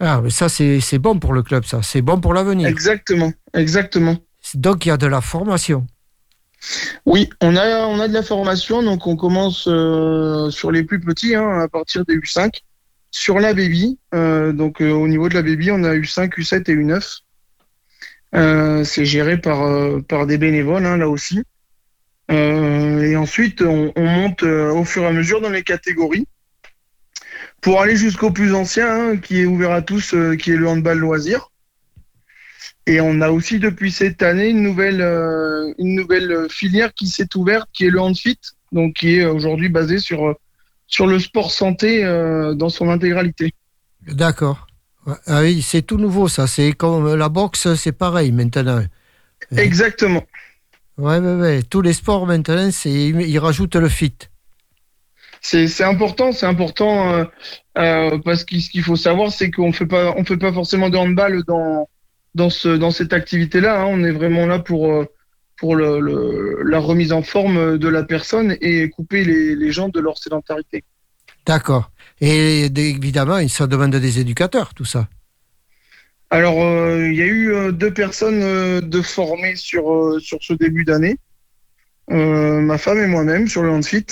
Ah, 0.00 0.22
mais 0.22 0.30
ça, 0.30 0.48
c'est 0.48 0.98
bon 0.98 1.18
pour 1.18 1.34
le 1.34 1.42
club, 1.42 1.66
ça. 1.66 1.82
C'est 1.82 2.00
bon 2.00 2.18
pour 2.18 2.32
l'avenir. 2.32 2.66
Exactement, 2.66 3.32
exactement. 3.52 4.16
Donc, 4.54 4.86
il 4.86 4.88
y 4.88 4.92
a 4.92 4.96
de 4.96 5.06
la 5.06 5.20
formation. 5.20 5.86
Oui, 7.06 7.30
on 7.40 7.56
a, 7.56 7.86
on 7.86 7.98
a 8.00 8.08
de 8.08 8.12
la 8.12 8.22
formation, 8.22 8.82
donc 8.82 9.06
on 9.06 9.16
commence 9.16 9.66
euh, 9.68 10.50
sur 10.50 10.70
les 10.70 10.84
plus 10.84 11.00
petits, 11.00 11.34
hein, 11.34 11.60
à 11.60 11.68
partir 11.68 12.04
des 12.04 12.16
U5. 12.16 12.50
Sur 13.10 13.40
la 13.40 13.52
baby, 13.52 13.98
euh, 14.14 14.52
donc 14.52 14.80
euh, 14.80 14.90
au 14.90 15.06
niveau 15.06 15.28
de 15.28 15.34
la 15.34 15.42
baby, 15.42 15.70
on 15.70 15.84
a 15.84 15.94
U5, 15.94 16.30
U7 16.38 16.70
et 16.70 16.74
U9. 16.74 17.22
c'est 18.84 19.04
géré 19.04 19.38
par, 19.38 20.02
par 20.04 20.26
des 20.26 20.38
bénévoles, 20.38 20.86
hein, 20.86 20.96
là 20.96 21.08
aussi. 21.08 21.42
et 22.30 23.16
ensuite, 23.16 23.62
on, 23.62 23.92
monte 23.96 24.42
au 24.42 24.84
fur 24.84 25.02
et 25.02 25.06
à 25.06 25.12
mesure 25.12 25.40
dans 25.40 25.50
les 25.50 25.62
catégories 25.62 26.26
pour 27.60 27.80
aller 27.80 27.96
jusqu'au 27.96 28.30
plus 28.30 28.54
ancien, 28.54 28.88
hein, 28.88 29.16
qui 29.18 29.40
est 29.40 29.46
ouvert 29.46 29.72
à 29.72 29.82
tous, 29.82 30.14
qui 30.38 30.52
est 30.52 30.56
le 30.56 30.68
handball 30.68 30.98
loisir. 30.98 31.51
Et 32.86 33.00
on 33.00 33.20
a 33.20 33.30
aussi 33.30 33.58
depuis 33.58 33.92
cette 33.92 34.22
année 34.22 34.48
une 34.48 34.62
nouvelle, 34.62 35.00
euh, 35.00 35.72
une 35.78 35.94
nouvelle 35.94 36.48
filière 36.50 36.92
qui 36.94 37.06
s'est 37.06 37.28
ouverte, 37.36 37.68
qui 37.72 37.86
est 37.86 37.90
le 37.90 38.00
handfit, 38.00 38.38
donc 38.72 38.94
qui 38.94 39.18
est 39.18 39.24
aujourd'hui 39.24 39.68
basée 39.68 39.98
sur, 39.98 40.34
sur 40.88 41.06
le 41.06 41.18
sport 41.20 41.52
santé 41.52 42.04
euh, 42.04 42.54
dans 42.54 42.70
son 42.70 42.90
intégralité. 42.90 43.54
D'accord. 44.06 44.66
Ah 45.26 45.40
oui, 45.42 45.62
c'est 45.62 45.82
tout 45.82 45.96
nouveau 45.96 46.28
ça. 46.28 46.46
C'est 46.46 46.72
comme 46.72 47.14
la 47.14 47.28
boxe, 47.28 47.74
c'est 47.74 47.92
pareil 47.92 48.32
maintenant. 48.32 48.82
Exactement. 49.56 50.22
Ouais, 50.98 51.18
ouais, 51.18 51.34
ouais. 51.34 51.62
Tous 51.62 51.82
les 51.82 51.92
sports 51.92 52.26
maintenant, 52.26 52.70
c'est 52.70 52.90
ils 52.92 53.38
rajoutent 53.38 53.76
le 53.76 53.88
fit. 53.88 54.14
C'est 55.40 55.82
important, 55.82 56.30
c'est 56.30 56.46
important 56.46 57.26
euh, 57.76 58.18
parce 58.24 58.44
que 58.44 58.60
ce 58.60 58.70
qu'il 58.70 58.84
faut 58.84 58.94
savoir, 58.94 59.32
c'est 59.32 59.50
qu'on 59.50 59.72
fait 59.72 59.86
pas, 59.86 60.14
on 60.16 60.24
fait 60.24 60.36
pas 60.36 60.52
forcément 60.52 60.88
de 60.88 60.96
handball 60.96 61.42
dans 61.44 61.88
dans, 62.34 62.50
ce, 62.50 62.68
dans 62.68 62.90
cette 62.90 63.12
activité-là. 63.12 63.82
Hein. 63.82 63.86
on 63.88 64.04
est 64.04 64.12
vraiment 64.12 64.46
là 64.46 64.58
pour, 64.58 64.92
euh, 64.92 65.06
pour 65.56 65.76
le, 65.76 66.62
la 66.64 66.78
remise 66.78 67.12
en 67.12 67.22
forme 67.22 67.78
de 67.78 67.88
la 67.88 68.02
personne 68.02 68.56
et 68.60 68.88
couper 68.90 69.24
les, 69.24 69.54
les 69.54 69.72
gens 69.72 69.88
de 69.88 70.00
leur 70.00 70.18
sédentarité. 70.18 70.84
D'accord. 71.46 71.90
Et 72.20 72.66
évidemment, 72.66 73.46
ça 73.48 73.66
demande 73.66 73.96
des 73.96 74.20
éducateurs, 74.20 74.74
tout 74.74 74.84
ça. 74.84 75.08
Alors, 76.30 76.62
euh, 76.62 77.08
il 77.08 77.14
y 77.14 77.22
a 77.22 77.26
eu 77.26 77.52
euh, 77.52 77.72
deux 77.72 77.92
personnes 77.92 78.80
de 78.80 79.02
formées 79.02 79.56
sur, 79.56 80.18
sur 80.20 80.38
ce 80.40 80.54
début 80.54 80.84
d'année. 80.84 81.16
ma 82.08 82.78
femme 82.78 82.98
et 83.00 83.06
moi-même 83.06 83.48
sur 83.48 83.62
le 83.62 83.70
Handfit. 83.70 84.06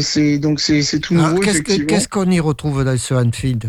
c'est 0.00 0.38
donc 0.38 0.60
c'est 0.60 1.00
tout 1.00 1.14
nouveau. 1.14 1.40
Qu'est-ce 1.40 2.08
qu'on 2.08 2.30
y 2.30 2.40
retrouve 2.40 2.84
dans 2.84 2.98
ce 2.98 3.14
Handfit 3.14 3.60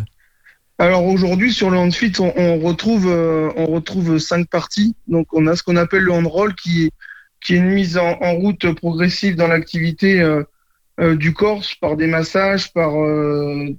alors 0.77 1.05
aujourd'hui 1.05 1.53
sur 1.53 1.69
le 1.69 1.77
handfit, 1.77 2.11
on, 2.19 2.33
on 2.35 2.59
retrouve 2.59 3.07
euh, 3.07 3.49
on 3.55 3.67
retrouve 3.67 4.17
cinq 4.17 4.49
parties. 4.49 4.95
Donc 5.07 5.27
on 5.31 5.47
a 5.47 5.55
ce 5.55 5.63
qu'on 5.63 5.77
appelle 5.77 6.03
le 6.03 6.11
handroll 6.11 6.53
qui 6.55 6.91
qui 7.41 7.53
est 7.53 7.57
une 7.57 7.69
mise 7.69 7.97
en, 7.97 8.15
route 8.33 8.73
progressive 8.73 9.35
dans 9.35 9.47
l'activité 9.47 10.19
euh, 10.19 10.43
euh, 10.99 11.15
du 11.15 11.33
corps 11.33 11.63
par 11.79 11.95
des 11.95 12.07
massages, 12.07 12.73
par 12.73 12.91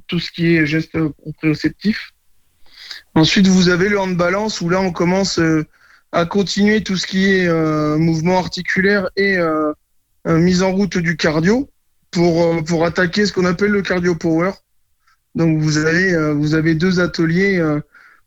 tout 0.07 0.21
ce 0.21 0.31
qui 0.31 0.55
est 0.55 0.67
gestes 0.67 0.99
proprioceptifs. 1.09 2.13
Ensuite, 3.15 3.49
vous 3.49 3.69
avez 3.69 3.89
le 3.89 3.99
hand 3.99 4.17
balance 4.17 4.61
où 4.61 4.69
là 4.69 4.81
on 4.81 4.93
commence 4.93 5.41
à 6.13 6.25
continuer 6.27 6.83
tout 6.83 6.97
ce 6.97 7.07
qui 7.07 7.31
est 7.31 7.49
mouvement 7.99 8.39
articulaire 8.39 9.11
et 9.17 9.37
mise 10.25 10.63
en 10.63 10.73
route 10.73 10.97
du 10.97 11.17
cardio 11.17 11.69
pour 12.11 12.65
pour 12.65 12.87
attaquer 12.87 13.27
ce 13.27 13.33
qu'on 13.33 13.45
appelle 13.45 13.73
le 13.73 13.83
cardio 13.83 14.15
power. 14.15 14.53
Donc 15.37 15.59
vous 15.59 15.77
avez, 15.77 16.15
euh, 16.15 16.33
vous 16.33 16.55
avez 16.55 16.75
deux 16.75 16.99
ateliers 16.99 17.59
euh, 17.59 17.81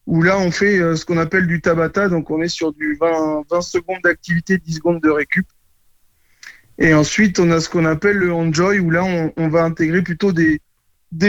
où 0.05 0.21
là 0.21 0.37
on 0.37 0.51
fait 0.51 0.77
euh, 0.77 0.95
ce 0.95 1.05
qu'on 1.05 1.17
appelle 1.17 1.47
du 1.47 1.59
tabata, 1.59 2.07
donc 2.07 2.29
on 2.29 2.39
est 2.41 2.49
sur 2.49 2.71
du 2.71 2.97
20, 3.01 3.45
20 3.49 3.61
secondes 3.61 3.97
d'activité, 4.03 4.59
10 4.59 4.75
secondes 4.75 5.01
de 5.01 5.09
récup. 5.09 5.47
Et 6.77 6.93
ensuite 6.93 7.39
on 7.39 7.49
a 7.49 7.59
ce 7.61 7.67
qu'on 7.67 7.85
appelle 7.85 8.17
le 8.17 8.31
enjoy 8.31 8.79
où 8.79 8.91
là 8.91 9.03
on, 9.35 9.47
va 9.49 9.63
intégrer 9.63 10.03
plutôt 10.03 10.31
des, 10.31 10.61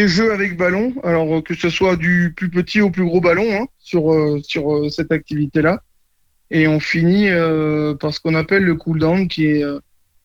jeux 0.06 0.32
avec 0.32 0.58
ballon, 0.58 0.94
alors 1.02 1.42
que 1.42 1.54
ce 1.54 1.70
soit 1.70 1.96
du 1.96 2.34
plus 2.36 2.50
petit 2.50 2.82
au 2.82 2.90
plus 2.90 3.04
gros 3.04 3.22
ballon 3.22 3.50
hein, 3.50 3.66
sur, 3.78 4.12
cette 4.92 5.10
activité-là. 5.10 5.82
Et 6.50 6.68
on 6.68 6.78
finit 6.78 7.30
par 7.98 8.12
ce 8.12 8.20
qu'on 8.20 8.34
appelle 8.34 8.64
le 8.64 8.76
cool 8.76 9.00
down 9.00 9.28
qui 9.28 9.46
est 9.46 9.64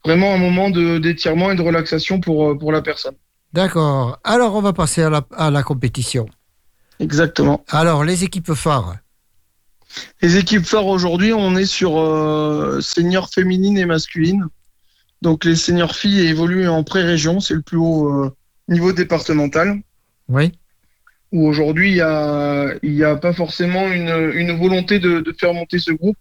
vraiment 0.03 0.33
un 0.33 0.37
moment 0.37 0.69
d'étirement 0.69 1.51
et 1.51 1.55
de 1.55 1.61
relaxation 1.61 2.19
pour 2.19 2.71
la 2.71 2.81
personne. 2.81 3.15
D'accord. 3.55 4.19
Alors, 4.25 4.53
on 4.55 4.61
va 4.61 4.73
passer 4.73 5.01
à 5.01 5.49
la, 5.49 5.63
compétition. 5.63 6.25
Exactement. 6.99 7.63
Alors, 7.69 8.03
les 8.03 8.25
équipes 8.25 8.53
phares. 8.53 8.97
Les 10.21 10.35
équipes 10.35 10.65
phares 10.65 10.87
aujourd'hui, 10.87 11.31
on 11.31 11.55
est 11.55 11.65
sur 11.65 11.97
euh, 11.97 12.81
seniors 12.81 13.29
féminines 13.29 13.77
et 13.77 13.85
masculines. 13.85 14.45
Donc, 15.21 15.45
les 15.45 15.55
seniors 15.55 15.95
filles 15.95 16.27
évoluent 16.27 16.67
en 16.67 16.83
pré-région, 16.83 17.39
c'est 17.39 17.53
le 17.53 17.61
plus 17.61 17.77
haut 17.77 18.25
euh, 18.25 18.35
niveau 18.67 18.91
départemental. 18.91 19.81
Oui. 20.27 20.51
Où 21.31 21.47
aujourd'hui, 21.47 21.91
il 21.91 22.91
n'y 22.91 23.03
a, 23.03 23.15
pas 23.15 23.31
forcément 23.31 23.87
une, 23.87 24.59
volonté 24.59 24.99
de, 24.99 25.33
faire 25.39 25.53
monter 25.53 25.79
ce 25.79 25.93
groupe, 25.93 26.17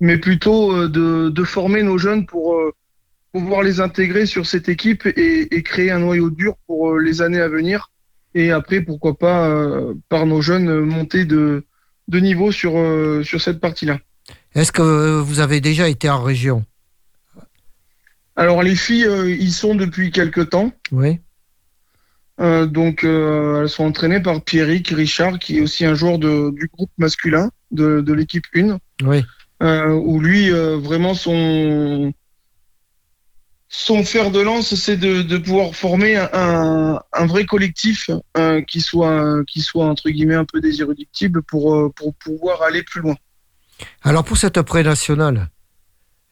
mais 0.00 0.18
plutôt 0.18 0.76
euh, 0.76 1.30
de, 1.30 1.44
former 1.44 1.82
nos 1.82 1.96
jeunes 1.96 2.26
pour 2.26 2.54
pouvoir 3.40 3.62
les 3.62 3.80
intégrer 3.80 4.24
sur 4.24 4.46
cette 4.46 4.68
équipe 4.68 5.06
et, 5.06 5.62
créer 5.62 5.90
un 5.90 5.98
noyau 5.98 6.30
dur 6.30 6.54
pour 6.66 6.92
euh, 6.92 6.98
les 6.98 7.20
années 7.20 7.40
à 7.40 7.48
venir. 7.48 7.90
Et 8.34 8.50
après, 8.50 8.80
pourquoi 8.80 9.18
pas, 9.18 9.48
euh, 9.48 9.94
par 10.08 10.24
nos 10.24 10.40
jeunes, 10.40 10.80
monter 10.80 11.24
de, 11.26 11.64
de 12.08 12.18
niveau 12.18 12.50
sur, 12.50 12.72
euh, 12.76 13.22
sur 13.22 13.40
cette 13.40 13.60
partie-là. 13.60 13.98
Est-ce 14.54 14.72
que 14.72 15.20
vous 15.20 15.40
avez 15.40 15.60
déjà 15.60 15.88
été 15.88 16.08
en 16.08 16.22
région? 16.22 16.64
Alors, 18.36 18.62
les 18.62 18.74
filles, 18.74 19.06
ils 19.38 19.52
sont 19.52 19.74
depuis 19.74 20.10
quelques 20.10 20.50
temps. 20.50 20.72
Oui. 20.92 21.20
donc, 22.38 23.04
elles 23.04 23.68
sont 23.68 23.84
entraînées 23.84 24.20
par 24.20 24.42
Pierrick 24.42 24.88
Richard, 24.88 25.38
qui 25.38 25.58
est 25.58 25.60
aussi 25.60 25.84
un 25.84 25.94
joueur 25.94 26.18
de, 26.18 26.50
du 26.50 26.68
groupe 26.72 26.90
masculin 26.98 27.50
de, 27.70 28.00
de 28.00 28.12
l'équipe 28.12 28.44
1. 28.54 28.78
Oui. 29.04 29.24
où 29.60 30.20
lui, 30.20 30.50
vraiment, 30.50 31.14
son, 31.14 32.12
son 33.68 34.04
fer 34.04 34.30
de 34.30 34.40
lance, 34.40 34.74
c'est 34.74 34.96
de, 34.96 35.36
pouvoir 35.38 35.74
former 35.74 36.16
un, 36.16 37.00
vrai 37.26 37.44
collectif 37.44 38.10
euh, 38.36 38.62
qui, 38.62 38.80
soit, 38.80 39.44
qui 39.46 39.60
soit, 39.60 39.86
entre 39.86 40.10
guillemets, 40.10 40.36
un 40.36 40.44
peu 40.44 40.60
des 40.60 40.82
pour, 41.46 41.74
euh, 41.74 41.92
pour 41.94 42.14
pouvoir 42.14 42.62
aller 42.62 42.82
plus 42.82 43.00
loin. 43.00 43.16
Alors, 44.02 44.24
pour 44.24 44.36
cette 44.36 44.60
pré-nationale, 44.62 45.48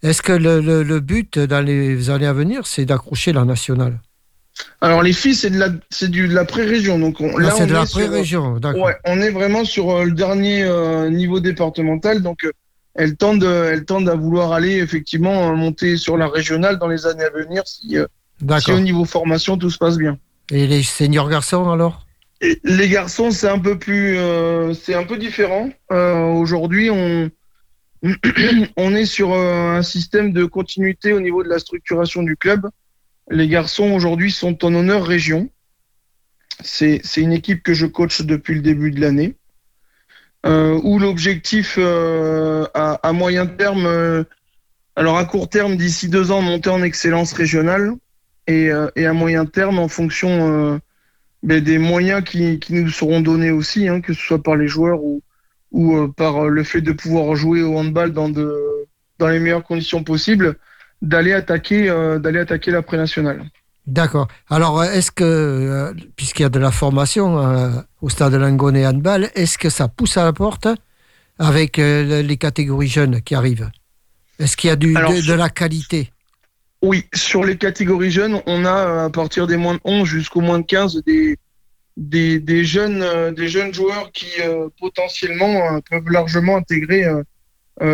est-ce 0.03 0.23
que 0.23 0.33
le, 0.33 1.01
but 1.01 1.39
dans 1.39 1.65
les 1.65 2.11
années 2.11 2.27
à 2.27 2.33
venir, 2.33 2.67
c'est 2.67 2.85
d'accrocher 2.85 3.33
la 3.33 3.45
nationale? 3.45 4.01
Alors 4.81 5.03
les 5.03 5.13
filles, 5.13 5.35
c'est 5.35 5.51
de 5.51 5.59
la, 5.59 5.71
c'est 5.91 6.11
de 6.11 6.27
la 6.27 6.45
pré-région. 6.45 6.99
Donc 6.99 7.21
on, 7.21 7.37
Ah, 7.39 7.41
là, 7.41 7.51
c'est 7.51 7.67
de 7.67 7.73
la 7.73 7.87
pré-région, 7.87 8.59
d'accord. 8.59 8.85
Ouais, 8.85 8.97
on 9.05 9.21
est 9.21 9.31
vraiment 9.31 9.65
sur 9.65 9.91
euh, 9.91 10.05
le 10.05 10.13
dernier 10.13 10.63
euh, 10.63 11.11
niveau 11.11 11.41
départemental. 11.41 12.23
Donc 12.23 12.47
elles 12.95 13.17
tendent, 13.17 13.45
elles 13.45 13.85
tendent 13.85 14.09
à 14.09 14.15
vouloir 14.15 14.53
aller 14.53 14.79
effectivement 14.79 15.51
euh, 15.51 15.55
monter 15.55 15.97
sur 15.97 16.17
la 16.17 16.29
régionale 16.29 16.79
dans 16.79 16.89
les 16.89 17.07
années 17.07 17.25
à 17.25 17.31
venir 17.31 17.63
si, 17.67 17.99
euh, 17.99 18.07
si 18.61 18.73
au 18.73 18.81
niveau 18.81 19.05
formation 19.05 19.59
tout 19.59 19.71
se 19.71 19.79
passe 19.79 19.99
bien. 19.99 20.19
Et 20.51 20.67
les 20.67 20.83
seniors 20.83 21.29
garçons 21.29 21.71
alors? 21.71 22.07
Et 22.41 22.61
les 22.65 22.89
garçons, 22.89 23.31
c'est 23.31 23.49
un 23.49 23.59
peu 23.59 23.79
plus, 23.79 24.19
euh, 24.19 24.75
c'est 24.75 24.95
un 24.95 25.05
peu 25.05 25.17
différent. 25.17 25.71
Euh, 25.93 26.27
Aujourd'hui, 26.33 26.91
on 26.91 27.31
on 28.77 28.95
est 28.95 29.07
sur 29.07 29.33
un 29.33 29.83
système 29.83 30.33
de 30.33 30.45
continuité 30.45 31.15
au 31.15 31.21
niveau 31.21 31.43
de 31.43 31.49
la 31.49 31.59
structuration 31.59 32.23
du 32.23 32.37
club. 32.37 32.69
Les 33.31 33.49
garçons 33.49 33.93
aujourd'hui 33.93 34.31
sont 34.31 34.63
en 34.63 34.75
honneur 34.75 35.07
région. 35.07 35.49
C'est 36.63 37.01
c'est 37.03 37.23
une 37.23 37.33
équipe 37.33 37.63
que 37.63 37.73
je 37.73 37.87
coach 37.87 38.21
depuis 38.21 38.57
le 38.57 38.61
début 38.61 38.91
de 38.91 39.01
l'année, 39.01 39.37
où 40.45 40.99
l'objectif 40.99 41.77
euh, 41.79 42.67
à, 42.75 42.95
à 43.07 43.13
moyen 43.13 43.47
terme, 43.47 43.87
euh, 43.87 44.25
alors 44.95 45.17
à 45.17 45.25
court 45.25 45.49
terme 45.49 45.77
d'ici 45.77 46.09
deux 46.09 46.31
ans, 46.31 46.43
monter 46.43 46.71
en 46.71 46.83
excellence 46.83 47.33
régionale, 47.33 47.93
et, 48.47 48.71
euh, 48.71 48.89
et 48.97 49.07
à 49.07 49.13
moyen 49.13 49.47
terme 49.47 49.79
en 49.79 49.89
fonction 49.89 50.29
euh, 50.29 50.79
ben, 51.43 51.63
des 51.63 51.79
moyens 51.79 52.23
qui, 52.23 52.59
qui 52.59 52.75
nous 52.75 52.91
seront 52.91 53.21
donnés 53.21 53.51
aussi, 53.51 53.89
hein, 53.89 54.01
que 54.01 54.13
ce 54.13 54.21
soit 54.21 54.43
par 54.43 54.57
les 54.57 54.69
joueurs 54.69 55.03
ou, 55.03 55.23
ou 55.73 55.97
euh, 55.97 56.09
par 56.09 56.49
le 56.49 56.63
fait 56.63 56.83
de 56.83 56.93
pouvoir 56.93 57.35
jouer 57.37 57.63
au 57.63 57.79
handball 57.79 58.13
dans, 58.13 58.29
de, 58.29 58.55
dans 59.19 59.29
les 59.29 59.41
meilleures 59.41 59.65
conditions 59.65 60.05
possibles, 60.05 60.57
d'aller 61.01 61.33
attaquer, 61.33 61.89
euh, 61.89 62.19
d'aller 62.19 62.41
attaquer 62.41 62.71
la 62.71 62.83
pré-nationale. 62.83 63.45
D'accord. 63.87 64.29
Alors, 64.49 64.83
est-ce 64.83 65.11
que, 65.11 65.25
euh, 65.25 65.93
puisqu'il 66.17 66.43
y 66.43 66.47
a 66.47 66.51
de 66.51 66.59
la 66.59 66.71
formation 66.71 67.39
euh, 67.39 67.71
au 68.01 68.09
stade 68.09 68.33
Langonnet 68.35 68.87
Handball, 68.87 69.31
est-ce 69.35 69.59
que 69.59 69.69
ça 69.69 69.89
pousse 69.89 70.17
à 70.17 70.25
la 70.25 70.33
porte 70.33 70.69
avec 71.39 71.79
euh, 71.79 72.23
les 72.23 72.37
catégories 72.39 72.89
jeunes 72.89 73.21
qui 73.21 73.35
arrivent? 73.35 73.71
Est-ce 74.39 74.57
qu'il 74.57 74.69
y 74.69 74.73
a 74.73 74.77
du, 74.77 74.97
Alors, 74.97 75.13
de, 75.13 75.33
la 75.35 75.51
qualité? 75.51 76.11
Oui, 76.81 77.05
sur 77.15 77.45
les 77.45 77.59
catégories 77.59 78.11
jeunes, 78.11 78.41
on 78.47 78.65
a 78.65 79.05
à 79.05 79.11
partir 79.11 79.47
des 79.47 79.57
moins 79.57 79.75
de 79.75 79.81
11 79.85 80.09
jusqu'au 80.09 80.41
moins 80.41 80.61
de 80.61 80.65
15 80.65 81.03
des, 81.07 81.37
des, 81.99 82.41
des, 82.41 82.65
jeunes, 82.65 83.03
euh, 83.03 83.33
des 83.33 83.49
jeunes 83.49 83.75
joueurs 83.75 84.11
qui 84.13 84.31
potentiellement 84.81 85.79
peuvent 85.91 86.11
largement 86.11 86.57
intégrer 86.57 87.05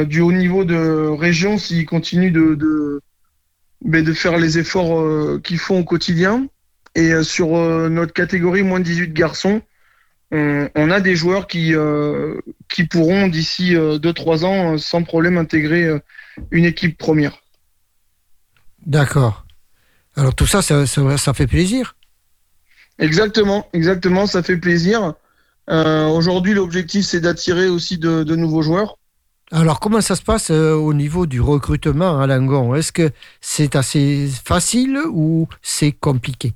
du 0.07 0.21
haut 0.21 0.33
niveau 0.33 0.65
de 0.65 1.09
région 1.09 1.59
s'ils 1.59 1.87
continuent 1.87 2.33
de, 2.33 2.55
de, 2.55 3.03
ben, 3.83 4.05
de 4.05 4.13
faire 4.13 4.39
les 4.39 4.59
efforts 4.59 5.01
euh, 5.01 5.41
qu'ils 5.43 5.59
font 5.59 5.81
au 5.81 5.85
quotidien. 5.85 6.47
Et 6.95 7.13
euh, 7.13 7.23
sur 7.23 7.57
euh, 7.57 7.89
notre 7.89 8.13
catégorie 8.13 8.63
moins 8.63 8.81
de 8.81 8.85
18 8.85 9.13
garçons, 9.13 9.63
on, 10.33 10.69
on 10.75 10.91
a 10.91 11.01
des 11.01 11.17
joueurs 11.17 11.47
qui, 11.47 11.75
qui 12.69 12.85
pourront 12.85 13.27
d'ici 13.27 13.75
2-3 13.75 14.45
ans 14.45 14.79
sans 14.79 15.03
problème 15.03 15.37
intégrer 15.39 15.91
une 16.53 16.65
équipe 16.65 16.97
première. 16.97 17.43
D'accord. 18.87 19.45
Alors, 20.15 20.35
tout 20.37 20.47
ça, 20.47 20.63
ça, 20.63 20.87
ça, 20.87 21.19
ça 21.19 21.35
fait 21.35 21.49
plaisir. 21.49 21.97
Exactement, 23.01 23.69
exactement, 23.73 24.29
ça 24.29 24.45
fait 24.45 24.57
plaisir. 24.57 25.15
Aujourd'hui, 25.67 26.55
l'objectif, 26.55 27.07
c'est 27.07 27.21
d'attirer 27.21 27.67
aussi 27.67 27.99
de, 27.99 28.23
de 28.23 28.37
nouveaux 28.37 28.63
joueurs. 28.63 29.00
Alors, 29.53 29.81
comment 29.81 30.01
ça 30.01 30.15
se 30.15 30.23
passe 30.23 30.51
euh, 30.53 30.75
au 30.75 30.95
niveau 30.95 31.27
du 31.27 31.41
recrutement 31.41 32.21
à 32.21 32.27
Langon? 32.29 32.77
Est-ce 32.77 32.93
que 32.93 33.11
c'est 33.41 33.75
assez 33.75 34.29
facile 34.45 35.01
ou 35.11 35.49
c'est 35.61 35.91
compliqué? 35.91 36.55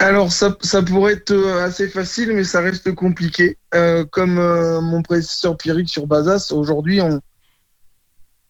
Alors, 0.00 0.32
ça, 0.32 0.50
pourrait 0.84 1.12
être 1.12 1.30
euh, 1.30 1.64
assez 1.64 1.88
facile, 1.88 2.32
mais 2.32 2.42
ça 2.42 2.60
reste 2.60 2.92
compliqué. 2.92 3.56
Euh, 3.74 4.04
comme 4.10 4.34
mon 4.34 5.02
prédécesseur 5.02 5.56
Pierrick 5.56 5.88
sur 5.88 6.08
Bazas, 6.08 6.48
aujourd'hui, 6.50 7.00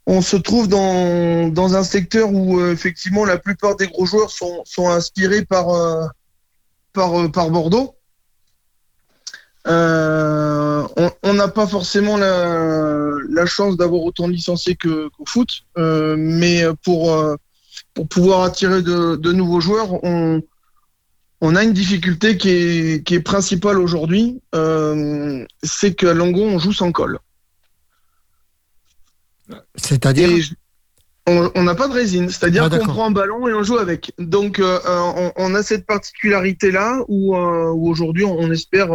on, 0.07 0.23
se 0.23 0.37
trouve 0.39 0.67
dans, 0.67 1.75
un 1.75 1.85
secteur 1.85 2.33
où, 2.33 2.59
effectivement, 2.65 3.27
la 3.27 3.37
plupart 3.37 3.77
des 3.77 3.87
gros 3.87 4.07
joueurs 4.07 4.31
sont, 4.31 4.89
inspirés 4.89 5.45
par 5.45 5.67
Bordeaux. 6.95 7.97
Euh, 9.69 10.87
on- 11.23 11.35
n'a 11.35 11.49
pas 11.49 11.67
forcément 11.67 12.17
la, 12.17 13.17
la 13.29 13.47
chance 13.47 13.77
d'avoir 13.77 14.03
autant 14.03 14.27
de 14.29 14.33
licenciés 14.33 14.77
qu'au 14.77 15.09
foot, 15.27 15.49
euh, 15.79 16.17
mais 16.19 16.63
pour, 16.85 17.13
euh, 17.13 17.37
pour 17.95 18.09
pouvoir 18.09 18.43
attirer 18.43 18.83
de, 18.83 19.17
de 19.17 19.33
nouveaux 19.33 19.61
joueurs, 19.61 20.03
on, 20.05 20.43
on 21.41 21.57
a 21.57 21.63
une 21.63 21.73
difficulté 21.73 22.37
qui 22.37 22.51
est, 22.51 23.07
qui 23.07 23.15
est 23.15 23.21
principale 23.21 23.79
aujourd'hui, 23.79 24.41
c'est 25.63 25.95
qu'à 25.95 26.13
Langon, 26.13 26.55
on 26.55 26.59
joue 26.59 26.73
sans 26.73 26.93
colle. 26.93 27.19
C'est-à-dire 29.77 30.29
on 31.27 31.63
n'a 31.63 31.77
pas 31.77 31.87
de 31.87 31.93
résine, 31.93 32.29
c'est-à-dire 32.31 32.65
Ah, 32.65 32.79
qu'on 32.79 32.85
prend 32.85 33.07
un 33.07 33.11
ballon 33.13 33.47
et 33.47 33.55
on 33.55 33.63
joue 33.63 33.79
avec. 33.79 34.13
Donc 34.19 34.61
on, 34.61 35.33
on 35.37 35.55
a 35.55 35.63
cette 35.63 35.87
particularité-là 35.87 37.05
où, 37.07 37.37
où 37.37 37.89
aujourd'hui 37.89 38.25
on, 38.25 38.37
on 38.39 38.51
espère 38.51 38.91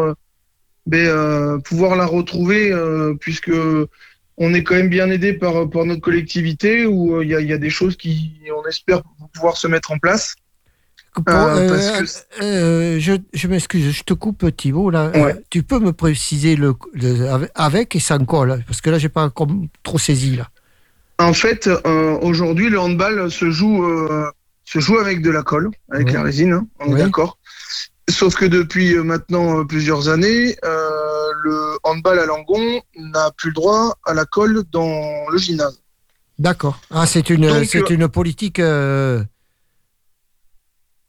euh, 0.95 1.57
pouvoir 1.59 1.95
la 1.95 2.05
retrouver 2.05 2.71
euh, 2.71 3.13
puisque 3.19 3.51
on 4.37 4.53
est 4.53 4.63
quand 4.63 4.75
même 4.75 4.89
bien 4.89 5.09
aidé 5.09 5.33
par, 5.33 5.69
par 5.69 5.85
notre 5.85 6.01
collectivité 6.01 6.85
où 6.85 7.15
euh, 7.15 7.23
il 7.25 7.31
y, 7.31 7.35
a, 7.35 7.41
il 7.41 7.47
y 7.47 7.53
a 7.53 7.57
des 7.57 7.69
choses 7.69 7.97
qui, 7.97 8.39
on 8.55 8.67
espère 8.67 9.01
pouvoir 9.33 9.57
se 9.57 9.67
mettre 9.67 9.91
en 9.91 9.97
place. 9.97 10.35
Euh, 11.27 11.31
euh, 11.31 12.05
euh, 12.43 12.99
je 12.99 13.13
je 13.33 13.47
m'excuse, 13.47 13.89
je 13.91 14.03
te 14.03 14.13
coupe. 14.13 14.43
Là. 14.43 14.49
Ouais. 14.51 15.15
Euh, 15.15 15.33
tu 15.49 15.63
peux 15.63 15.79
me 15.79 15.91
préciser 15.91 16.55
le, 16.55 16.75
le- 16.93 17.27
avec- 17.55 17.95
et 17.95 17.99
sans 17.99 18.23
colle 18.23 18.63
Parce 18.67 18.81
que 18.81 18.91
là, 18.91 18.99
j'ai 18.99 19.09
pas 19.09 19.23
encore 19.23 19.47
trop 19.81 19.97
saisi. 19.97 20.35
Là. 20.35 20.47
En 21.17 21.33
fait, 21.33 21.67
aujourd'hui, 22.21 22.69
le 22.69 22.79
handball 22.79 23.31
se 23.31 23.49
joue, 23.49 23.83
se 24.63 24.77
joue 24.77 24.99
avec 24.99 25.23
de 25.23 25.31
la 25.31 25.41
colle, 25.41 25.71
avec 25.91 26.11
la 26.11 26.21
résine, 26.21 26.53
hein, 26.53 26.67
on 26.79 26.95
est 26.95 26.99
d'accord. 26.99 27.39
Sauf 28.09 28.35
que 28.35 28.45
depuis 28.45 28.95
euh, 28.95 29.03
maintenant 29.03 29.59
euh, 29.59 29.63
plusieurs 29.65 30.07
années, 30.07 30.55
euh, 30.63 31.31
le 31.43 31.77
handball 31.83 32.19
à 32.19 32.25
Langon 32.25 32.81
n'a 32.95 33.31
plus 33.31 33.49
le 33.49 33.53
droit 33.55 33.97
à 34.05 34.13
la 34.13 34.25
colle 34.25 34.63
dans 34.71 35.29
le 35.29 35.37
gymnase. 35.37 35.81
D'accord. 36.39 36.79
Ah, 36.89 37.05
c'est 37.05 37.29
une, 37.29 37.65
c'est 37.65 37.89
une 37.89 38.07
politique. 38.07 38.59
euh, 38.59 39.23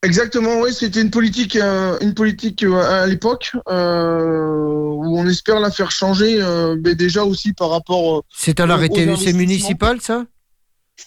Exactement, 0.02 0.61
oui, 0.61 0.72
c'était 0.72 1.00
une 1.02 1.11
politique, 1.11 1.56
euh, 1.56 1.98
une 2.00 2.14
politique 2.14 2.62
à 2.64 3.06
l'époque 3.06 3.52
où 3.66 5.18
on 5.20 5.26
espère 5.26 5.61
la 5.61 5.70
faire 5.70 5.90
changer, 5.90 6.40
mais 6.84 6.94
déjà 6.94 7.24
aussi 7.24 7.52
par 7.52 7.70
rapport. 7.70 8.24
c'est 8.32 8.61
un 8.61 8.68
aux 8.68 8.72
arrêté. 8.72 9.16
C'est 9.16 9.32
municipal, 9.32 10.00
ça? 10.00 10.24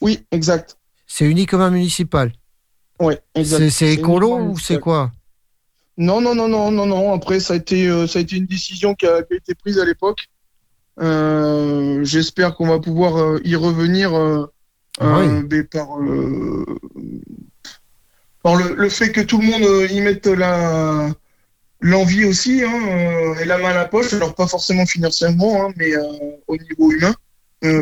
Oui, 0.01 0.25
exact. 0.31 0.77
C'est 1.07 1.25
uniquement 1.25 1.71
municipal? 1.71 2.31
Oui, 2.99 3.15
exact. 3.33 3.69
C'est 3.69 3.93
écolo 3.93 4.37
ou 4.37 4.59
c'est 4.59 4.79
quoi? 4.79 5.11
Non, 6.01 6.19
non, 6.19 6.33
non, 6.33 6.47
non, 6.47 6.71
non, 6.71 6.87
non. 6.87 7.13
Après, 7.13 7.39
ça 7.39 7.53
a 7.53 7.57
été, 7.57 7.87
euh, 7.87 8.07
ça 8.07 8.17
a 8.17 8.23
été 8.23 8.35
une 8.35 8.47
décision 8.47 8.95
qui 8.95 9.05
a, 9.05 9.21
qui 9.21 9.33
a 9.33 9.37
été 9.37 9.53
prise 9.53 9.77
à 9.77 9.85
l'époque. 9.85 10.21
Euh, 10.99 12.03
J'espère 12.03 12.55
qu'on 12.55 12.67
va 12.67 12.79
pouvoir 12.79 13.17
euh, 13.17 13.39
y 13.45 13.55
revenir 13.55 14.11
Ah 14.99 15.19
oui. 15.19 15.63
par, 15.71 15.89
par 18.41 18.55
le, 18.55 18.73
le 18.73 18.89
fait 18.89 19.11
que 19.11 19.21
tout 19.21 19.39
le 19.39 19.45
monde 19.45 19.91
y 19.91 20.01
mette 20.01 20.25
la 20.25 21.11
l'envie 21.83 22.25
aussi 22.25 22.63
hein, 22.63 23.35
et 23.39 23.45
la 23.45 23.59
main 23.59 23.69
à 23.69 23.75
la 23.75 23.85
poche. 23.85 24.13
Alors 24.13 24.33
pas 24.33 24.47
forcément 24.47 24.87
financièrement, 24.87 25.65
hein, 25.65 25.73
mais 25.77 25.91
au 26.47 26.57
niveau 26.57 26.91
humain, 26.91 27.13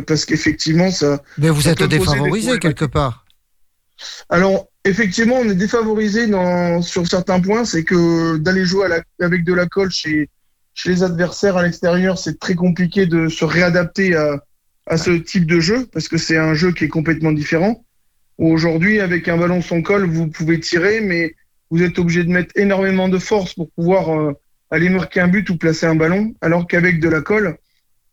parce 0.07 0.25
qu'effectivement, 0.25 0.91
ça, 0.91 1.21
Mais 1.37 1.49
vous 1.49 1.61
Ça 1.61 1.71
êtes 1.71 1.83
défavorisé 1.83 2.59
quelque 2.59 2.85
part. 2.85 3.25
Alors, 4.29 4.67
effectivement, 4.85 5.35
on 5.35 5.49
est 5.49 5.55
défavorisé 5.55 6.27
dans, 6.27 6.81
sur 6.81 7.07
certains 7.07 7.39
points. 7.39 7.65
C'est 7.65 7.83
que 7.83 8.37
d'aller 8.37 8.65
jouer 8.65 8.87
avec 9.19 9.43
de 9.43 9.53
la 9.53 9.65
colle 9.65 9.91
chez, 9.91 10.29
chez 10.73 10.89
les 10.89 11.03
adversaires 11.03 11.57
à 11.57 11.63
l'extérieur, 11.63 12.17
c'est 12.17 12.39
très 12.39 12.55
compliqué 12.55 13.05
de 13.05 13.27
se 13.27 13.45
réadapter 13.45 14.15
à, 14.15 14.43
à 14.87 14.97
ce 14.97 15.11
type 15.11 15.45
de 15.45 15.59
jeu 15.59 15.87
parce 15.91 16.07
que 16.07 16.17
c'est 16.17 16.37
un 16.37 16.53
jeu 16.53 16.71
qui 16.71 16.85
est 16.85 16.89
complètement 16.89 17.31
différent. 17.31 17.83
Aujourd'hui, 18.37 18.99
avec 18.99 19.27
un 19.27 19.37
ballon 19.37 19.61
sans 19.61 19.81
colle, 19.81 20.05
vous 20.05 20.27
pouvez 20.27 20.59
tirer, 20.59 21.01
mais 21.01 21.35
vous 21.69 21.83
êtes 21.83 21.99
obligé 21.99 22.23
de 22.23 22.29
mettre 22.29 22.51
énormément 22.55 23.09
de 23.09 23.17
force 23.17 23.53
pour 23.53 23.69
pouvoir 23.71 24.17
euh, 24.17 24.33
aller 24.71 24.89
marquer 24.89 25.19
un 25.19 25.27
but 25.27 25.49
ou 25.49 25.57
placer 25.57 25.85
un 25.85 25.95
ballon, 25.95 26.33
alors 26.41 26.67
qu'avec 26.67 26.99
de 26.99 27.09
la 27.09 27.21
colle, 27.21 27.57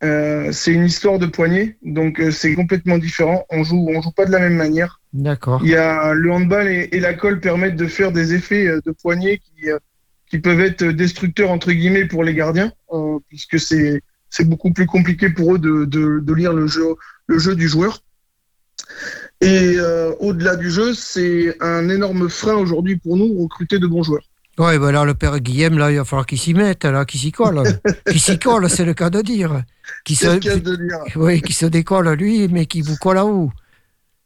euh, 0.04 0.52
c'est 0.52 0.72
une 0.72 0.84
histoire 0.84 1.18
de 1.18 1.26
poignée, 1.26 1.76
donc 1.82 2.20
euh, 2.20 2.30
c'est 2.30 2.54
complètement 2.54 2.98
différent. 2.98 3.46
On 3.50 3.64
joue, 3.64 3.88
on 3.88 4.02
joue 4.02 4.10
pas 4.10 4.26
de 4.26 4.32
la 4.32 4.40
même 4.40 4.56
manière. 4.56 5.00
D'accord. 5.16 5.60
Il 5.64 5.70
y 5.70 5.76
a 5.76 6.12
le 6.12 6.30
handball 6.30 6.68
et, 6.68 6.88
et 6.92 7.00
la 7.00 7.14
colle 7.14 7.40
permettent 7.40 7.76
de 7.76 7.86
faire 7.86 8.12
des 8.12 8.34
effets 8.34 8.66
euh, 8.66 8.80
de 8.84 8.92
poignée 8.92 9.38
qui, 9.38 9.70
euh, 9.70 9.78
qui 10.28 10.38
peuvent 10.38 10.60
être 10.60 10.84
destructeurs 10.84 11.50
entre 11.50 11.72
guillemets 11.72 12.04
pour 12.04 12.22
les 12.22 12.34
gardiens, 12.34 12.70
euh, 12.92 13.18
puisque 13.28 13.58
c'est 13.58 14.02
c'est 14.28 14.46
beaucoup 14.46 14.72
plus 14.72 14.86
compliqué 14.86 15.30
pour 15.30 15.54
eux 15.54 15.58
de, 15.58 15.86
de, 15.86 16.20
de 16.20 16.34
lire 16.34 16.52
le 16.52 16.66
jeu 16.66 16.84
le 17.28 17.38
jeu 17.38 17.56
du 17.56 17.66
joueur. 17.66 18.00
Et 19.40 19.74
euh, 19.78 20.12
au-delà 20.20 20.56
du 20.56 20.70
jeu, 20.70 20.92
c'est 20.92 21.56
un 21.60 21.88
énorme 21.88 22.28
frein 22.28 22.54
aujourd'hui 22.54 22.96
pour 22.96 23.16
nous, 23.16 23.42
recruter 23.42 23.78
de 23.78 23.86
bons 23.86 24.02
joueurs. 24.02 24.24
Ouais, 24.58 24.78
ben 24.78 25.04
le 25.04 25.14
père 25.14 25.38
Guillaume, 25.40 25.78
là, 25.78 25.90
il 25.90 25.98
va 25.98 26.04
falloir 26.04 26.24
qu'il 26.26 26.38
s'y 26.38 26.54
mette, 26.54 26.84
là, 26.84 27.04
qu'il 27.04 27.20
s'y 27.20 27.32
colle. 27.32 27.62
qu'il 28.10 28.20
s'y 28.20 28.38
colle, 28.38 28.68
c'est 28.70 28.86
le 28.86 28.94
cas 28.94 29.10
de 29.10 29.20
dire. 29.20 29.62
Qui 30.04 30.14
C'est 30.14 30.26
se, 30.26 30.32
le 30.34 30.38
cas 30.40 30.56
de 30.56 30.76
dire. 30.76 30.98
oui, 31.16 31.42
qui 31.42 31.52
se 31.52 31.66
décolle, 31.66 32.08
lui, 32.14 32.48
mais 32.48 32.66
qui 32.66 32.80
vous 32.80 32.96
colle 32.96 33.18
à 33.18 33.26
où 33.26 33.52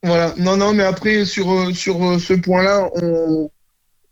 Voilà. 0.03 0.35
Non, 0.39 0.57
non, 0.57 0.73
mais 0.73 0.83
après, 0.85 1.25
sur, 1.25 1.51
euh, 1.53 1.73
sur 1.73 2.03
euh, 2.03 2.19
ce 2.19 2.33
point-là, 2.35 2.89
on, 2.95 3.51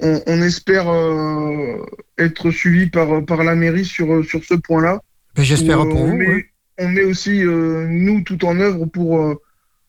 on, 0.01 0.23
on 0.27 0.43
espère 0.43 0.89
euh, 0.89 1.77
être 2.19 2.51
suivi 2.51 2.89
par, 2.91 3.25
par 3.25 3.43
la 3.45 3.55
mairie 3.55 3.85
sur, 3.87 4.25
sur 4.25 4.45
ce 4.45 4.55
point-là. 4.55 5.01
ben, 5.35 5.43
J'espère 5.43 5.79
pour 5.79 6.01
on 6.03 6.07
vous. 6.07 6.17
met, 6.17 6.45
on 6.79 6.89
met 6.89 7.05
aussi, 7.05 7.43
euh, 7.43 7.87
nous, 7.89 8.23
tout 8.23 8.45
en 8.45 8.61
œuvre 8.61 8.85
pour, 8.85 9.35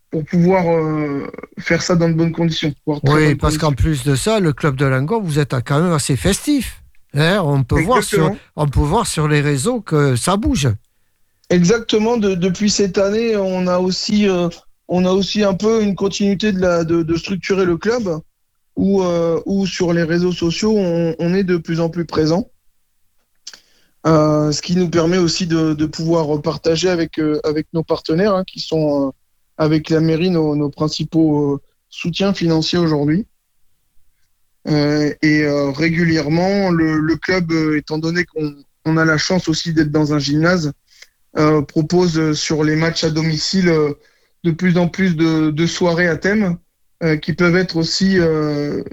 pour 0.10 0.24
pouvoir 0.26 0.74
euh, 0.74 1.28
faire 1.60 1.82
ça 1.82 1.96
dans 1.96 2.08
de 2.10 2.14
bonnes 2.14 2.32
conditions. 2.32 2.74
Oui, 3.04 3.36
parce 3.36 3.58
qu'en 3.58 3.74
plus 3.74 4.04
de 4.06 4.16
ça, 4.16 4.40
le 4.40 4.54
club 4.54 4.76
de 4.78 4.86
Langon, 4.86 5.20
vous 5.22 5.38
êtes 5.38 5.54
quand 5.66 5.82
même 5.82 5.92
assez 5.94 6.16
festif. 6.16 6.82
Hein, 7.14 7.42
on, 7.44 7.64
peut 7.64 7.82
voir 7.82 8.04
sur, 8.04 8.32
on 8.56 8.68
peut 8.68 8.80
voir 8.80 9.06
sur 9.08 9.28
les 9.28 9.42
réseaux 9.42 9.82
que 9.82 10.16
ça 10.16 10.38
bouge. 10.38 10.70
Exactement. 11.50 12.18
de- 12.18 12.36
depuis 12.36 12.70
cette 12.70 12.98
année, 13.00 13.36
on 13.36 13.66
a 13.68 13.80
aussi, 13.80 14.28
on 14.90 15.06
a 15.06 15.12
aussi 15.12 15.44
un 15.44 15.54
peu 15.54 15.84
une 15.84 15.96
continuité 15.96 16.52
de, 16.52 17.16
structurer 17.16 17.64
le 17.64 17.78
club, 17.78 18.10
où, 18.76 19.04
euh, 19.04 19.40
où 19.46 19.68
sur 19.68 19.94
les 19.94 20.04
réseaux 20.04 20.32
sociaux, 20.32 20.76
on, 20.76 21.34
est 21.34 21.44
de 21.44 21.58
plus 21.58 21.80
en 21.80 21.90
plus 21.90 22.06
présent. 22.06 22.50
Euh, 24.08 24.52
ce 24.52 24.62
qui 24.62 24.76
nous 24.76 24.90
permet 24.90 25.18
aussi 25.18 25.46
de, 25.46 25.86
pouvoir 25.86 26.42
partager 26.42 26.90
avec, 26.90 27.20
euh, 27.20 27.40
nos 27.72 27.84
partenaires, 27.84 28.34
hein, 28.34 28.44
qui 28.46 28.60
sont 28.60 29.14
avec 29.58 29.90
la 29.90 30.00
mairie 30.00 30.32
nos, 30.32 30.70
principaux 30.70 31.62
soutiens 31.90 32.34
financiers 32.34 32.80
aujourd'hui. 32.80 33.28
Et 34.66 35.46
régulièrement, 35.76 36.70
le, 36.72 37.16
club, 37.16 37.52
étant 37.76 38.00
donné 38.00 38.26
qu'on 38.26 38.56
on 38.86 38.98
a 38.98 39.06
la 39.06 39.18
chance 39.18 39.50
aussi 39.50 39.74
d'être 39.74 39.92
dans 39.92 40.14
un 40.14 40.20
gymnase, 40.20 40.72
propose 41.68 42.34
sur 42.34 42.64
les 42.64 42.76
matchs 42.76 43.04
à 43.04 43.10
domicile 43.10 43.72
de 44.44 44.52
plus 44.52 44.78
en 44.78 44.88
plus 44.88 45.16
de, 45.16 45.52
de 45.52 45.66
soirées 45.66 46.08
à 46.08 46.18
thème 46.18 46.58
euh, 47.04 47.18
qui 47.18 47.34
peuvent 47.34 47.56
être 47.56 47.78
aussi 47.78 48.20
euh, 48.20 48.84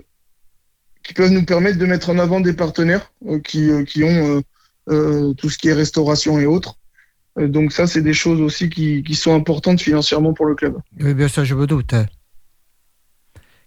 qui 1.03 1.15
peuvent 1.15 1.31
nous 1.31 1.45
permettre 1.45 1.79
de 1.79 1.87
mettre 1.87 2.11
en 2.11 2.19
avant 2.19 2.41
des 2.41 2.53
partenaires 2.53 3.13
euh, 3.27 3.39
qui, 3.41 3.71
qui 3.85 4.05
ont 4.05 4.43
tout 4.89 5.51
ce 5.51 5.59
qui 5.59 5.69
est 5.69 5.73
restauration 5.73 6.39
et 6.39 6.47
autres. 6.47 6.77
Donc 7.37 7.73
ça, 7.73 7.87
c'est 7.87 8.03
des 8.03 8.15
choses 8.15 8.41
aussi 8.41 8.71
qui, 8.71 9.03
qui 9.03 9.15
sont 9.15 9.35
importantes 9.35 9.81
financièrement 9.81 10.33
pour 10.33 10.47
le 10.47 10.55
club. 10.55 10.79
Oui, 11.01 11.13
bien 11.13 11.29
ça, 11.29 11.43
je 11.45 11.55
me 11.55 11.67
doute. 11.67 11.93
hein. 11.93 12.07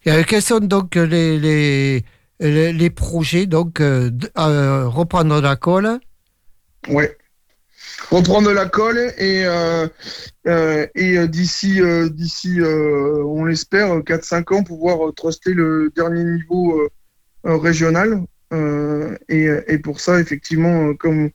Et, 0.06 0.24
quels 0.24 0.42
sont 0.42 0.60
donc 0.60 0.96
les, 0.96 1.38
les, 1.38 2.06
les, 2.40 2.72
les 2.72 2.90
projets 2.90 3.46
donc, 3.46 3.80
reprendre 3.80 5.42
la 5.42 5.56
colle? 5.58 6.00
Ouais. 6.88 7.18
Reprendre 8.12 8.52
la 8.52 8.66
colle 8.66 9.14
et, 9.20 9.46
euh, 9.46 9.88
euh, 10.48 10.88
et 10.96 11.18
euh, 11.18 11.28
d'ici, 11.28 11.80
d'ici 12.10 12.60
on 12.62 13.46
l'espère, 13.46 14.00
4-5 14.00 14.56
ans, 14.56 14.64
pouvoir 14.64 15.14
truster 15.14 15.54
le 15.54 15.92
dernier 15.96 16.24
niveau 16.24 16.82
régional. 17.44 18.24
Et, 19.30 19.48
et 19.68 19.78
pour 19.78 20.00
ça, 20.00 20.20
effectivement, 20.20 20.96
comme, 20.96 21.30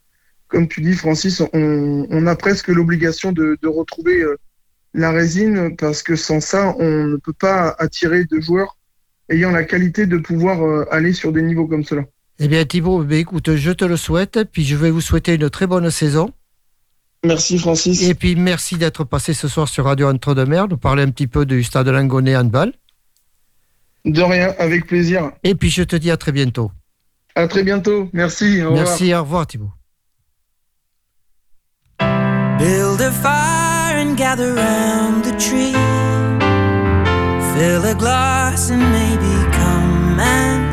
comme 0.48 0.66
tu 0.66 0.80
dis, 0.80 0.94
Francis, 0.94 1.42
on, 1.52 2.26
a 2.26 2.34
presque 2.34 2.68
l'obligation 2.68 3.30
de, 3.30 3.56
retrouver 3.64 4.24
la 4.94 5.12
résine 5.12 5.76
parce 5.76 6.02
que 6.02 6.16
sans 6.16 6.40
ça, 6.40 6.74
on 6.80 7.06
ne 7.06 7.16
peut 7.16 7.32
pas 7.32 7.76
attirer 7.78 8.24
de 8.24 8.40
joueurs 8.40 8.76
ayant 9.28 9.52
la 9.52 9.62
qualité 9.62 10.06
de 10.06 10.18
pouvoir 10.18 10.87
aller 10.90 11.12
sur 11.12 11.32
des 11.32 11.42
niveaux 11.42 11.68
comme 11.68 11.84
cela. 11.84 12.02
Eh 12.40 12.48
bien, 12.48 12.64
Thibaut, 12.64 13.04
ben, 13.04 13.20
écoute, 13.20 13.54
je 13.54 13.70
te 13.70 13.84
le 13.84 13.96
souhaite, 13.96 14.40
puis 14.50 14.64
je 14.64 14.74
vais 14.74 14.90
vous 14.90 15.00
souhaiter 15.00 15.34
une 15.34 15.50
très 15.50 15.68
bonne 15.68 15.88
saison. 15.90 16.32
Merci, 17.24 17.58
Francis. 17.58 18.02
Et 18.02 18.14
puis, 18.14 18.37
merci 18.37 18.76
d'être 18.76 19.04
passé 19.04 19.32
ce 19.32 19.48
soir 19.48 19.68
sur 19.68 19.87
Radio 19.87 20.08
Entre-deux-Mers, 20.08 20.68
nous 20.68 20.76
parler 20.76 21.02
un 21.02 21.10
petit 21.10 21.26
peu 21.26 21.46
du 21.46 21.62
stade 21.64 21.88
Langonnet 21.88 22.37
handball. 22.37 22.72
De 24.04 24.20
rien, 24.20 24.54
avec 24.58 24.87
plaisir. 24.87 25.32
Et 25.42 25.54
puis, 25.54 25.70
je 25.70 25.82
te 25.82 25.96
dis 25.96 26.10
à 26.10 26.18
très 26.18 26.32
bientôt. 26.32 26.70
À 27.34 27.48
très 27.48 27.64
bientôt. 27.64 28.10
Merci. 28.12 28.62
Au 28.62 28.70
revoir. 28.70 28.87
Merci, 28.87 29.14
au 29.14 29.22
revoir, 29.22 29.46
Thibaut. 29.46 29.72
Build 32.58 33.00
a 33.00 33.10
fire 33.10 33.96
and 33.96 34.16
gather 34.16 34.54
round 34.54 35.24
the 35.24 35.37
tree. 35.38 35.72
Fill 37.54 37.84
a 37.87 37.94
glass 37.94 38.70
and 38.70 38.80
maybe 38.92 39.50
come 39.52 40.20
and 40.20 40.63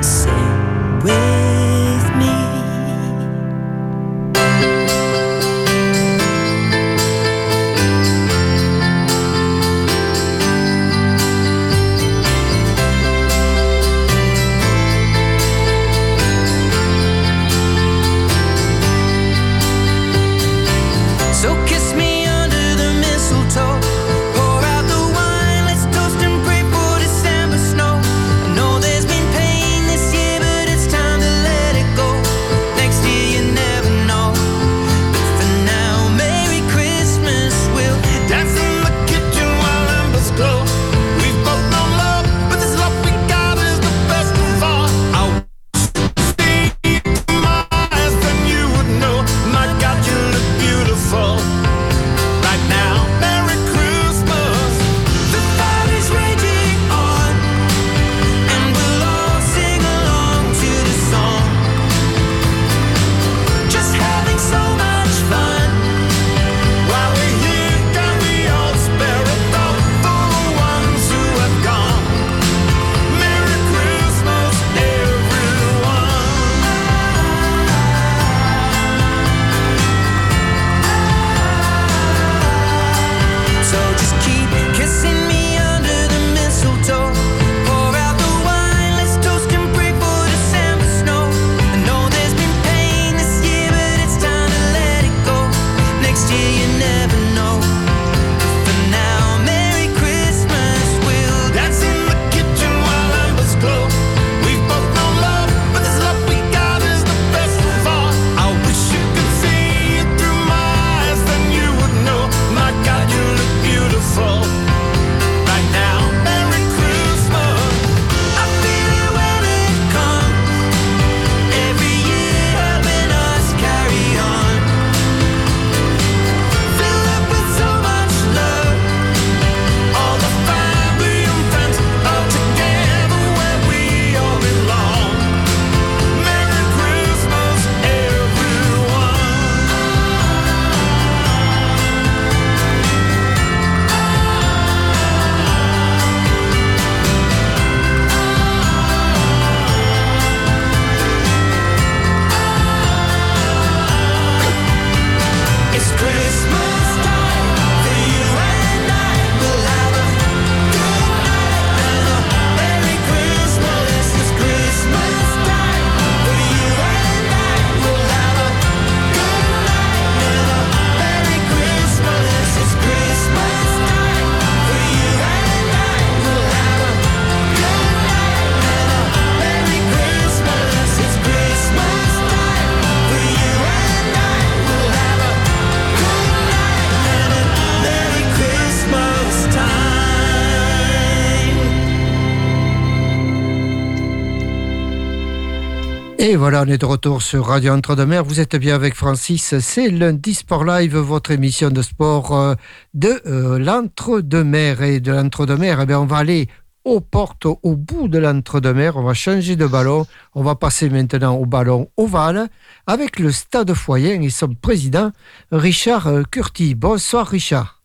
Et 196.24 196.36
voilà, 196.36 196.62
on 196.62 196.67
est 196.67 196.78
de 196.78 196.86
retour 196.86 197.24
sur 197.24 197.48
Radio 197.48 197.74
Entre-deux-Mers. 197.74 198.24
Vous 198.24 198.40
êtes 198.40 198.56
bien 198.56 198.76
avec 198.76 198.94
Francis. 198.94 199.58
C'est 199.58 199.90
lundi 199.90 200.36
Sport 200.36 200.65
Live, 200.65 200.96
votre 200.96 201.32
émission 201.32 201.72
de 201.72 201.82
sport 201.82 202.38
euh, 202.38 202.54
de 202.94 203.19
euh, 203.26 203.58
l'Entre-deux-Mers. 203.58 204.84
Et 204.84 205.00
de 205.00 205.12
l'Entre-deux-Mers, 205.12 205.82
eh 205.82 205.86
bien, 205.88 206.00
on 206.00 206.06
va 206.06 206.17
aller 206.17 206.48
aux 206.86 207.02
portes, 207.02 207.48
au 207.48 207.76
bout 207.76 208.08
de 208.08 208.19
l'Entre-deux-Mers. 208.19 208.98
On 208.98 209.02
va 209.02 209.15
changer 209.15 209.56
de 209.56 209.65
ballon. 209.65 210.06
On 210.36 210.44
va 210.44 210.54
passer 210.54 210.92
maintenant 210.92 211.38
au 211.38 211.48
ballon 211.48 211.90
ovale 211.98 212.50
avec 212.86 213.17
le 213.17 213.32
Stade 213.32 213.74
Foyen 213.74 214.22
et 214.22 214.30
son 214.30 214.54
président, 214.54 215.12
Richard 215.52 216.06
euh, 216.06 216.22
Curti. 216.30 216.76
Bonsoir, 216.76 217.26
Richard. 217.26 217.82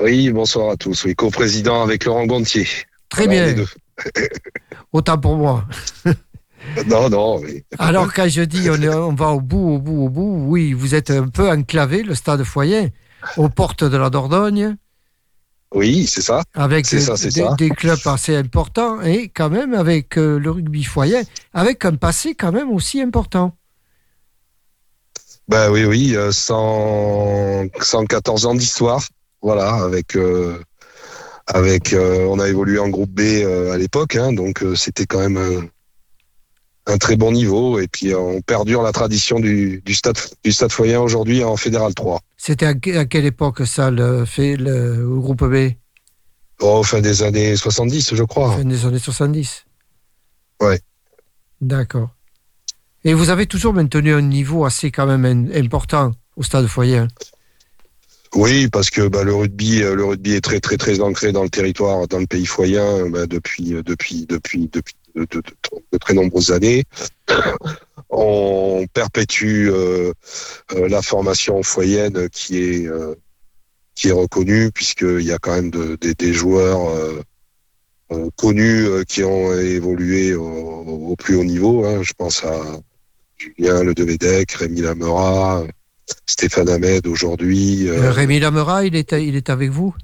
Oui, 0.00 0.32
bonsoir 0.32 0.70
à 0.70 0.76
tous. 0.76 1.04
Oui, 1.04 1.14
co-président 1.14 1.80
avec 1.84 2.06
Laurent 2.06 2.26
Gontier. 2.26 2.66
Très 3.08 3.28
bien. 3.28 3.54
Autant 4.92 5.16
pour 5.16 5.36
moi. 5.36 5.64
Non, 6.86 7.10
non. 7.10 7.40
Oui. 7.40 7.64
Alors, 7.78 8.12
quand 8.12 8.28
je 8.28 8.42
dis 8.42 8.70
on, 8.70 8.80
est, 8.80 8.88
on, 8.88 9.14
va 9.14 9.28
au 9.28 9.40
bout, 9.40 9.74
au 9.74 9.78
bout, 9.78 10.04
au 10.04 10.08
bout, 10.08 10.44
oui, 10.48 10.72
vous 10.72 10.94
êtes 10.94 11.10
un 11.10 11.28
peu 11.28 11.50
enclavé, 11.50 12.02
le 12.02 12.14
stade 12.14 12.44
Foyer, 12.44 12.92
aux 13.36 13.48
portes 13.48 13.84
de 13.84 13.96
la 13.96 14.10
Dordogne. 14.10 14.76
Oui, 15.74 16.06
c'est 16.06 16.22
ça. 16.22 16.42
Avec 16.54 16.86
ça, 16.86 17.14
des, 17.14 17.30
ça. 17.30 17.54
des 17.56 17.70
clubs 17.70 17.98
assez 18.06 18.36
importants 18.36 19.00
et 19.00 19.28
quand 19.28 19.48
même 19.50 19.74
avec 19.74 20.18
euh, 20.18 20.38
le 20.38 20.50
rugby 20.50 20.84
Foyer, 20.84 21.22
avec 21.54 21.84
un 21.84 21.94
passé 21.94 22.34
quand 22.34 22.52
même 22.52 22.70
aussi 22.70 23.00
important. 23.00 23.56
Ben 25.48 25.70
oui, 25.70 25.84
oui, 25.84 26.14
euh, 26.14 26.30
100 26.30 27.66
114 27.80 28.46
ans 28.46 28.54
d'histoire. 28.54 29.02
Voilà, 29.40 29.74
avec. 29.74 30.16
euh, 30.16 30.58
avec 31.46 31.92
euh, 31.92 32.26
on 32.30 32.38
a 32.38 32.48
évolué 32.48 32.78
en 32.78 32.88
groupe 32.88 33.10
B 33.10 33.20
euh, 33.20 33.72
à 33.72 33.78
l'époque, 33.78 34.16
hein, 34.16 34.32
donc 34.32 34.62
euh, 34.62 34.74
c'était 34.74 35.06
quand 35.06 35.18
même 35.18 35.68
un, 36.86 36.98
très 36.98 37.16
bon 37.16 37.32
niveau. 37.32 37.78
Et 37.80 37.88
puis 37.88 38.12
euh, 38.12 38.18
on 38.18 38.40
perdure 38.40 38.82
la 38.82 38.92
tradition 38.92 39.40
du, 39.40 39.82
du 39.84 39.94
stade 39.94 40.18
du 40.44 40.52
stade 40.52 40.72
Foyen 40.72 41.00
aujourd'hui 41.00 41.42
en 41.44 41.56
Fédéral 41.56 41.94
3. 41.94 42.20
C'était 42.36 42.66
à, 42.66 42.74
que- 42.74 42.96
à 42.96 43.04
quelle 43.06 43.24
époque 43.26 43.66
ça, 43.66 43.90
le, 43.90 44.24
fait, 44.24 44.56
le, 44.56 44.96
le 44.96 45.20
groupe 45.20 45.44
B? 45.44 45.72
Oh, 46.60 46.82
fin 46.82 47.00
des 47.00 47.22
années 47.22 47.56
70, 47.56 48.14
je 48.14 48.22
crois. 48.24 48.56
Fin 48.56 48.64
des 48.64 48.84
années 48.86 48.98
70 48.98 49.64
Ouais. 50.60 50.80
D'accord. 51.60 52.10
Et 53.04 53.14
vous 53.14 53.30
avez 53.30 53.46
toujours 53.46 53.72
maintenu 53.72 54.12
un 54.12 54.22
niveau 54.22 54.64
assez 54.64 54.90
quand 54.92 55.06
même 55.06 55.50
important 55.54 56.12
au 56.36 56.42
stade 56.44 56.66
Foyer. 56.68 56.98
hein 56.98 57.08
Oui, 58.34 58.68
parce 58.68 58.90
que 58.90 59.08
bah, 59.08 59.24
le 59.24 59.34
rugby, 59.34 59.82
euh, 59.82 59.94
le 59.96 60.04
rugby 60.04 60.32
est 60.34 60.40
très 60.40 60.60
très 60.60 60.76
très 60.76 61.00
ancré 61.00 61.32
dans 61.32 61.42
le 61.42 61.50
territoire, 61.50 62.06
dans 62.06 62.18
le 62.20 62.26
pays 62.26 62.46
foyen 62.46 63.08
bah, 63.10 63.26
depuis 63.26 63.74
euh, 63.74 63.82
depuis 63.82 64.24
depuis 64.26 64.68
depuis 64.72 64.94
de, 65.14 65.98
très 65.98 66.14
nombreuses 66.14 66.52
années. 66.52 66.84
On 68.10 68.84
perpétue 68.92 69.68
euh, 69.70 70.12
euh, 70.74 70.88
la 70.88 71.02
formation 71.02 71.62
foyenne 71.62 72.28
qui 72.30 72.58
est 72.58 72.86
euh, 72.88 73.14
qui 73.94 74.08
est 74.08 74.12
reconnue 74.12 74.70
puisqu'il 74.72 75.22
y 75.22 75.32
a 75.32 75.38
quand 75.38 75.54
même 75.54 75.70
de- 75.70 75.96
des- 75.96 76.32
joueurs 76.32 76.80
connus 78.36 78.86
qui 79.08 79.22
ont 79.24 79.52
évolué 79.58 80.34
au, 80.34 81.14
plus 81.16 81.36
haut 81.36 81.44
niveau. 81.44 81.84
hein. 81.86 82.02
Je 82.02 82.12
pense 82.12 82.44
à 82.44 82.58
Julien 83.38 83.82
Le 83.82 83.94
Devedec, 83.94 84.52
Rémi 84.52 84.80
Lamera, 84.82 85.64
Stéphane 86.26 86.68
Ahmed 86.68 87.06
aujourd'hui. 87.06 87.88
Rémi 87.90 88.38
Lamera, 88.40 88.84
il 88.84 88.96
est, 88.96 89.12
il 89.12 89.36
est 89.36 89.50
avec 89.50 89.70
vous? 89.70 89.94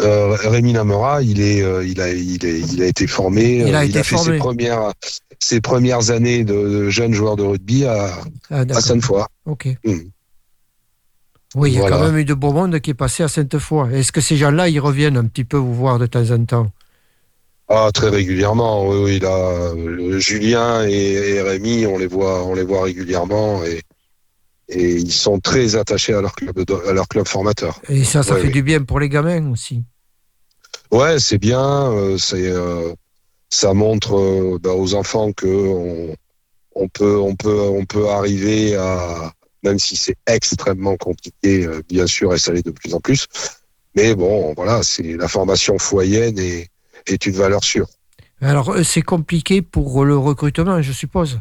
Euh, 0.00 0.36
Rémi 0.44 0.72
Lamera, 0.72 1.22
il 1.22 1.40
est, 1.40 1.62
euh, 1.62 1.84
il 1.84 2.00
a, 2.00 2.12
il 2.12 2.44
est, 2.44 2.60
il 2.60 2.82
a 2.82 2.86
été 2.86 3.06
formé. 3.06 3.64
Il 3.66 3.74
a 3.74 3.80
euh, 3.80 3.82
été 3.82 4.02
fait 4.02 4.16
formé. 4.16 4.32
ses 4.32 4.38
premières, 4.38 4.92
ses 5.38 5.60
premières 5.60 6.10
années 6.10 6.44
de, 6.44 6.54
de 6.54 6.88
jeune 6.90 7.12
joueur 7.12 7.36
de 7.36 7.42
rugby 7.42 7.84
à, 7.84 8.10
Ah, 8.50 8.64
à. 8.68 8.80
Sainte-Foy. 8.80 9.24
Ok. 9.46 9.68
Mhm. 9.84 10.10
Oui, 11.54 11.72
il 11.72 11.78
y 11.78 11.82
a 11.82 11.88
quand 11.88 12.02
même 12.02 12.18
eu 12.18 12.24
de 12.24 12.34
beau 12.34 12.52
monde 12.52 12.78
qui 12.80 12.90
est 12.90 12.94
passé 12.94 13.22
à 13.22 13.28
Sainte-Foy. 13.28 13.92
Est-ce 13.94 14.12
que 14.12 14.20
ces 14.20 14.36
gens-là, 14.36 14.68
ils 14.68 14.80
reviennent 14.80 15.16
un 15.16 15.24
petit 15.24 15.44
peu 15.44 15.56
vous 15.56 15.74
voir 15.74 15.98
de 15.98 16.06
temps 16.06 16.30
en 16.30 16.44
temps? 16.44 16.70
Ah, 17.68 17.90
très 17.92 18.08
régulièrement. 18.10 18.86
Oui, 18.88 18.98
oui, 19.02 19.18
là, 19.18 19.74
Julien 20.18 20.86
et, 20.86 20.92
et 21.36 21.42
Rémi, 21.42 21.86
on 21.86 21.98
les 21.98 22.06
voit, 22.06 22.44
on 22.44 22.54
les 22.54 22.64
voit 22.64 22.84
régulièrement 22.84 23.64
et, 23.64 23.80
et 24.68 24.92
ils 24.96 25.12
sont 25.12 25.38
très 25.40 25.76
attachés 25.76 26.14
à 26.14 26.20
leur 26.20 26.34
club, 26.34 26.58
à 26.86 26.92
leur 26.92 27.08
club 27.08 27.26
formateur. 27.26 27.80
Et 27.88 28.04
ça, 28.04 28.22
ça 28.22 28.34
Ouais, 28.34 28.40
fait 28.40 28.46
oui. 28.48 28.52
du 28.52 28.62
bien 28.62 28.82
pour 28.82 29.00
les 29.00 29.08
gamins 29.08 29.50
aussi. 29.50 29.84
Ouais, 30.90 31.18
c'est 31.18 31.38
bien. 31.38 31.92
euh, 31.92 32.18
c'est, 32.18 32.48
euh, 32.48 32.92
ça 33.50 33.72
montre 33.74 34.16
euh, 34.16 34.58
bah, 34.60 34.72
aux 34.74 34.94
enfants 34.94 35.32
que 35.32 35.46
on, 35.46 36.14
on 36.74 36.88
peut, 36.88 37.18
on 37.18 37.34
peut, 37.34 37.60
on 37.60 37.84
peut 37.84 38.08
arriver 38.08 38.76
à, 38.76 39.32
même 39.62 39.78
si 39.78 39.96
c'est 39.96 40.16
extrêmement 40.26 40.96
compliqué, 40.96 41.66
bien 41.88 42.06
sûr, 42.06 42.32
et 42.34 42.38
ça 42.38 42.52
l'est 42.52 42.64
de 42.64 42.70
plus 42.70 42.94
en 42.94 43.00
plus. 43.00 43.26
Mais 43.96 44.14
bon, 44.14 44.54
voilà, 44.54 44.82
c'est 44.82 45.16
la 45.16 45.28
formation 45.28 45.78
foyenne 45.78 46.38
est, 46.38 46.68
est 47.06 47.26
une 47.26 47.34
valeur 47.34 47.64
sûre. 47.64 47.88
Alors, 48.40 48.76
c'est 48.84 49.02
compliqué 49.02 49.62
pour 49.62 50.04
le 50.04 50.16
recrutement, 50.16 50.80
je 50.80 50.92
suppose? 50.92 51.40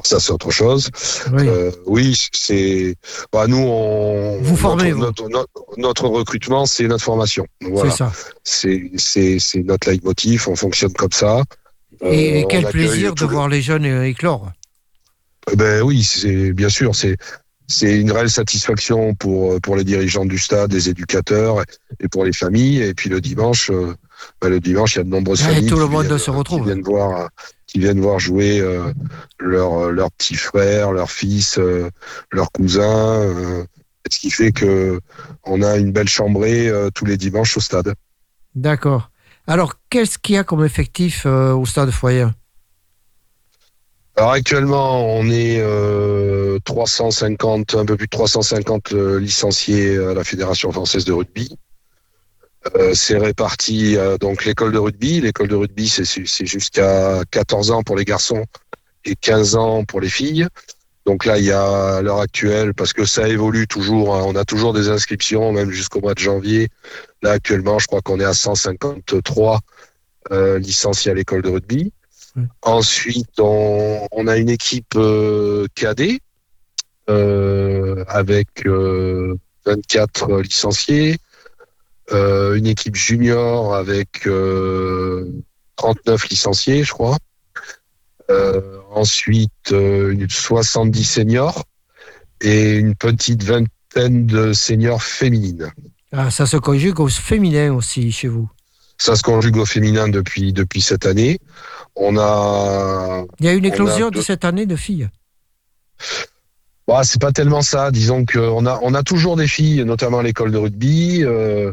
Alors 0.00 0.06
ça, 0.06 0.18
c'est 0.18 0.32
autre 0.32 0.50
chose. 0.50 0.88
Oui. 1.34 1.46
Euh, 1.46 1.70
oui, 1.84 2.18
c'est. 2.32 2.96
Bah, 3.32 3.46
nous, 3.46 3.58
on. 3.58 4.38
Vous 4.40 4.56
formez, 4.56 4.92
notre, 4.92 5.24
vous. 5.24 5.28
notre, 5.28 5.48
notre, 5.76 5.78
notre 5.78 6.06
recrutement, 6.08 6.64
c'est 6.64 6.84
notre 6.88 7.04
formation. 7.04 7.46
Voilà. 7.60 7.90
C'est 7.90 7.96
ça. 7.98 8.12
C'est, 9.38 9.62
notre 9.62 9.90
leitmotiv. 9.90 10.48
On 10.48 10.56
fonctionne 10.56 10.94
comme 10.94 11.12
ça. 11.12 11.42
Et, 12.02 12.38
et 12.40 12.44
Euh, 12.44 12.46
quel 12.48 12.64
plaisir 12.68 13.14
de 13.14 13.20
le- 13.20 13.30
voir 13.30 13.48
les 13.48 13.60
jeunes 13.60 13.84
euh, 13.84 14.06
éclore. 14.06 14.50
Ben 15.54 15.82
oui, 15.82 16.02
c'est 16.02 16.52
bien 16.54 16.70
sûr, 16.70 16.94
c'est 16.94 17.16
c'est 17.66 17.98
une 18.00 18.10
réelle 18.10 18.30
satisfaction 18.30 19.14
pour 19.14 19.60
pour 19.60 19.76
les 19.76 19.84
dirigeants 19.84 20.24
du 20.24 20.38
stade, 20.38 20.72
les 20.72 20.88
éducateurs 20.88 21.62
et 22.02 22.08
pour 22.08 22.24
les 22.24 22.32
familles. 22.32 22.80
Et 22.82 22.94
puis 22.94 23.10
le 23.10 23.20
dimanche, 23.20 23.70
euh, 23.70 23.94
ben, 24.40 24.48
le 24.48 24.60
dimanche, 24.60 24.94
il 24.94 24.98
y 24.98 25.00
a 25.02 25.04
de 25.04 25.08
nombreuses 25.10 25.42
familles 25.42 25.66
tout 25.68 25.76
le 25.76 25.84
qui 25.86 25.90
monde 25.92 26.06
viennent, 26.06 26.18
se 26.18 26.30
euh, 26.30 26.34
retrouve. 26.34 26.60
qui 26.60 26.66
viennent 26.66 26.82
voir 26.82 27.28
qui 27.70 27.78
viennent 27.78 28.00
voir 28.00 28.18
jouer 28.18 28.60
euh, 28.60 28.92
leurs 29.38 29.90
leurs 29.90 30.10
petits 30.12 30.36
frères, 30.36 30.92
leurs 30.92 31.10
fils, 31.10 31.58
euh, 31.58 31.88
leurs 32.32 32.50
cousins. 32.50 33.20
euh, 33.20 33.64
ce 34.10 34.18
qui 34.18 34.30
fait 34.30 34.52
que 34.52 35.00
on 35.44 35.62
a 35.62 35.76
une 35.76 35.92
belle 35.92 36.08
chambrée 36.08 36.68
euh, 36.68 36.90
tous 36.92 37.04
les 37.04 37.16
dimanches 37.16 37.56
au 37.56 37.60
stade. 37.60 37.94
D'accord. 38.54 39.10
Alors, 39.46 39.74
qu'est-ce 39.88 40.18
qu'il 40.18 40.34
y 40.34 40.38
a 40.38 40.44
comme 40.44 40.64
effectif 40.64 41.24
euh, 41.26 41.52
au 41.52 41.64
stade 41.64 41.90
Foyer? 41.90 42.26
Alors 44.16 44.32
actuellement, 44.32 45.16
on 45.16 45.30
est 45.30 45.60
euh, 45.60 46.58
350, 46.64 47.74
un 47.74 47.86
peu 47.86 47.96
plus 47.96 48.06
de 48.06 48.10
350 48.10 48.92
euh, 48.92 49.20
licenciés 49.20 49.96
à 49.96 50.14
la 50.14 50.24
Fédération 50.24 50.72
française 50.72 51.04
de 51.04 51.12
rugby. 51.12 51.56
Euh, 52.76 52.92
c'est 52.94 53.16
réparti 53.16 53.96
euh, 53.96 54.18
donc 54.18 54.44
l'école 54.44 54.72
de 54.72 54.78
rugby. 54.78 55.20
L'école 55.20 55.48
de 55.48 55.56
rugby, 55.56 55.88
c'est 55.88 56.04
c'est 56.04 56.46
jusqu'à 56.46 57.22
14 57.30 57.70
ans 57.70 57.82
pour 57.82 57.96
les 57.96 58.04
garçons 58.04 58.44
et 59.04 59.16
15 59.16 59.56
ans 59.56 59.84
pour 59.84 60.00
les 60.00 60.10
filles. 60.10 60.46
Donc 61.06 61.24
là, 61.24 61.38
il 61.38 61.44
y 61.46 61.52
a 61.52 61.96
à 61.96 62.02
l'heure 62.02 62.20
actuelle, 62.20 62.74
parce 62.74 62.92
que 62.92 63.04
ça 63.04 63.26
évolue 63.26 63.66
toujours, 63.66 64.14
hein, 64.14 64.22
on 64.26 64.36
a 64.36 64.44
toujours 64.44 64.74
des 64.74 64.90
inscriptions, 64.90 65.50
même 65.52 65.70
jusqu'au 65.70 66.00
mois 66.00 66.14
de 66.14 66.18
janvier. 66.18 66.68
Là, 67.22 67.32
actuellement, 67.32 67.78
je 67.78 67.86
crois 67.86 68.02
qu'on 68.02 68.20
est 68.20 68.24
à 68.24 68.34
153 68.34 69.60
euh, 70.30 70.58
licenciés 70.58 71.10
à 71.10 71.14
l'école 71.14 71.42
de 71.42 71.48
rugby. 71.48 71.92
Ensuite, 72.62 73.40
on, 73.40 74.06
on 74.12 74.26
a 74.26 74.36
une 74.36 74.50
équipe 74.50 74.94
euh, 74.96 75.66
cadet 75.74 76.20
euh, 77.08 78.04
avec 78.06 78.66
euh, 78.66 79.36
24 79.66 80.40
licenciés, 80.40 81.16
une 82.12 82.66
équipe 82.66 82.96
junior 82.96 83.74
avec 83.74 84.26
euh, 84.26 85.30
39 85.76 86.28
licenciés, 86.28 86.84
je 86.84 86.92
crois. 86.92 87.16
Euh, 88.30 88.78
ensuite, 88.92 89.72
euh, 89.72 90.12
une 90.12 90.28
70 90.28 91.04
seniors 91.04 91.64
et 92.40 92.74
une 92.74 92.94
petite 92.94 93.42
vingtaine 93.42 94.26
de 94.26 94.52
seniors 94.52 95.02
féminines. 95.02 95.72
ah, 96.12 96.30
Ça 96.30 96.46
se 96.46 96.56
conjugue 96.56 97.00
au 97.00 97.08
féminin 97.08 97.74
aussi 97.74 98.12
chez 98.12 98.28
vous. 98.28 98.48
Ça 98.98 99.16
se 99.16 99.22
conjugue 99.22 99.56
au 99.56 99.64
féminin 99.64 100.08
depuis 100.08 100.52
depuis 100.52 100.82
cette 100.82 101.06
année. 101.06 101.40
On 101.96 102.18
a 102.18 103.24
Il 103.40 103.46
y 103.46 103.48
a 103.48 103.54
une 103.54 103.64
a 103.64 103.68
éclosion 103.68 104.10
de 104.10 104.20
cette 104.20 104.44
année 104.44 104.66
de 104.66 104.76
filles. 104.76 105.08
Bah, 106.90 107.02
c'est 107.04 107.20
pas 107.20 107.30
tellement 107.30 107.62
ça. 107.62 107.92
Disons 107.92 108.24
qu'on 108.24 108.66
a, 108.66 108.80
on 108.82 108.94
a 108.94 109.02
toujours 109.04 109.36
des 109.36 109.46
filles, 109.46 109.84
notamment 109.84 110.18
à 110.18 110.22
l'école 110.24 110.50
de 110.50 110.58
rugby. 110.58 111.22
Euh, 111.24 111.72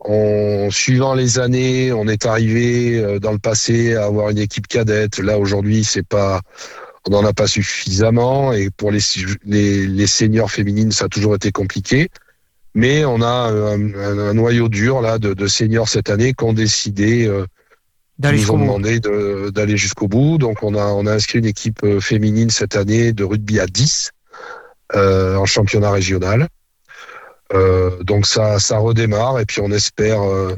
on, 0.00 0.68
suivant 0.72 1.14
les 1.14 1.38
années, 1.38 1.92
on 1.92 2.08
est 2.08 2.26
arrivé 2.26 2.98
euh, 2.98 3.20
dans 3.20 3.30
le 3.32 3.38
passé 3.38 3.94
à 3.94 4.06
avoir 4.06 4.30
une 4.30 4.38
équipe 4.38 4.66
cadette. 4.66 5.18
Là, 5.18 5.38
aujourd'hui, 5.38 5.84
c'est 5.84 6.02
pas, 6.06 6.40
on 7.06 7.12
n'en 7.12 7.24
a 7.24 7.32
pas 7.32 7.46
suffisamment. 7.46 8.52
Et 8.52 8.70
pour 8.70 8.90
les, 8.90 8.98
les, 9.44 9.86
les 9.86 10.06
seniors 10.08 10.50
féminines, 10.50 10.90
ça 10.90 11.04
a 11.04 11.08
toujours 11.08 11.36
été 11.36 11.52
compliqué. 11.52 12.08
Mais 12.74 13.04
on 13.04 13.22
a 13.22 13.26
un, 13.26 13.94
un- 13.94 14.18
un 14.30 14.34
noyau 14.34 14.68
dur 14.68 15.00
là 15.00 15.18
de, 15.20 15.34
de 15.34 15.46
seniors 15.46 15.88
cette 15.88 16.10
année 16.10 16.32
qui 16.34 16.44
ont 16.44 16.52
décidé 16.52 17.26
euh, 17.26 17.46
D'aller 18.18 18.38
nous 18.38 18.50
ont 18.50 18.58
demandé 18.64 18.98
de- 18.98 19.50
d'aller 19.50 19.76
jusqu'au 19.76 20.08
bout. 20.08 20.38
Donc 20.38 20.64
on 20.64 20.74
a, 20.74 20.84
on 20.86 21.06
a 21.06 21.12
inscrit 21.14 21.38
une 21.38 21.46
équipe 21.46 21.84
euh, 21.84 22.00
féminine 22.00 22.50
cette 22.50 22.74
année 22.76 23.12
de 23.12 23.22
rugby 23.24 23.60
à 23.60 23.66
10 23.66 24.10
euh, 24.10 24.17
en 24.94 25.44
championnat 25.46 25.90
régional. 25.90 26.48
Euh, 27.54 28.02
donc 28.02 28.26
ça, 28.26 28.58
ça 28.58 28.78
redémarre 28.78 29.38
et 29.40 29.46
puis 29.46 29.60
on 29.62 29.70
espère 29.70 30.20
euh, 30.22 30.54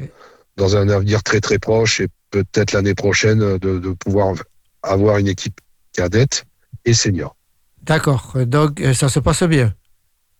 dans 0.57 0.75
un 0.75 0.89
avenir 0.89 1.23
très 1.23 1.39
très 1.39 1.57
proche 1.57 2.01
et 2.01 2.07
peut-être 2.31 2.73
l'année 2.73 2.95
prochaine 2.95 3.39
de, 3.39 3.79
de 3.79 3.89
pouvoir 3.91 4.35
avoir 4.83 5.17
une 5.17 5.27
équipe 5.29 5.59
cadette 5.93 6.43
et 6.85 6.93
senior. 6.93 7.35
D'accord. 7.83 8.33
Donc, 8.45 8.79
euh, 8.81 8.93
ça 8.93 9.09
se 9.09 9.19
passe 9.19 9.43
bien 9.43 9.73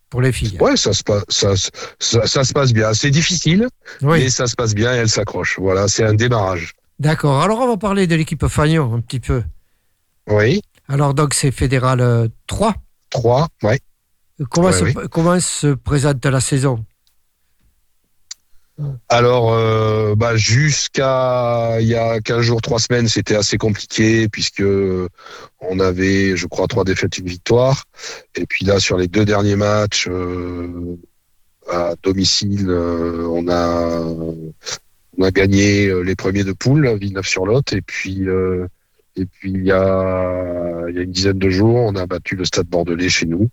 pour 0.09 0.21
les 0.21 0.31
filles. 0.33 0.57
Ouais, 0.59 0.75
ça 0.75 0.91
se 0.93 1.03
passe, 1.03 1.23
ça, 1.29 1.53
ça, 1.99 2.27
ça 2.27 2.43
se 2.43 2.51
passe 2.53 2.73
bien. 2.73 2.93
C'est 2.93 3.11
difficile, 3.11 3.67
Oui. 4.01 4.19
mais 4.23 4.29
ça 4.29 4.45
se 4.47 4.55
passe 4.55 4.75
bien 4.75 4.93
et 4.93 4.97
elle 4.97 5.09
s'accroche. 5.09 5.57
Voilà, 5.57 5.87
c'est 5.87 6.03
un 6.03 6.13
démarrage. 6.13 6.73
D'accord. 6.99 7.41
Alors, 7.41 7.59
on 7.59 7.67
va 7.67 7.77
parler 7.77 8.07
de 8.07 8.15
l'équipe 8.15 8.45
Fagnon 8.47 8.93
un 8.93 8.99
petit 9.01 9.19
peu. 9.21 9.41
Oui, 10.27 10.61
Alors, 10.87 11.13
donc, 11.13 11.33
c'est 11.33 11.51
Fédéral 11.51 12.01
euh, 12.01 12.27
3. 13.11 13.47
trois, 13.59 13.69
ouais. 13.69 13.79
Comment, 14.49 14.67
Ouais, 14.69 14.73
se, 14.73 14.83
oui. 14.83 14.93
comment 15.11 15.39
se 15.39 15.67
présente 15.75 16.25
la 16.25 16.41
saison? 16.41 16.83
Alors, 19.09 19.53
euh, 19.53 20.15
bah, 20.15 20.35
jusqu'à 20.35 21.79
il 21.79 21.87
y 21.87 21.95
a 21.95 22.19
15 22.19 22.41
jours, 22.41 22.61
3 22.61 22.79
semaines, 22.79 23.07
c'était 23.07 23.35
assez 23.35 23.57
compliqué 23.59 24.27
puisque 24.27 24.63
on 25.59 25.79
avait, 25.79 26.35
je 26.35 26.47
crois, 26.47 26.67
trois 26.67 26.83
défaites, 26.83 27.17
une 27.19 27.27
victoire. 27.27 27.83
Et 28.35 28.47
puis 28.47 28.65
là, 28.65 28.79
sur 28.79 28.97
les 28.97 29.07
deux 29.07 29.25
derniers 29.25 29.55
matchs 29.55 30.07
euh, 30.09 30.97
à 31.69 31.93
domicile, 32.01 32.69
euh, 32.69 33.27
on 33.29 33.47
a 33.49 34.01
on 35.17 35.23
a 35.23 35.29
gagné 35.31 35.93
les 36.03 36.15
premiers 36.15 36.43
de 36.43 36.53
poule, 36.53 36.97
Villeneuve-sur-Lot. 36.97 37.73
Et 37.73 37.81
puis 37.81 38.25
et 39.15 39.25
puis 39.25 39.51
il 39.51 39.65
y 39.65 39.71
a 39.71 40.85
une 40.87 41.11
dizaine 41.11 41.39
de 41.39 41.49
jours, 41.49 41.75
on 41.75 41.95
a 41.95 42.05
battu 42.05 42.35
le 42.35 42.45
Stade 42.45 42.67
Bordelais 42.67 43.09
chez 43.09 43.25
nous. 43.25 43.49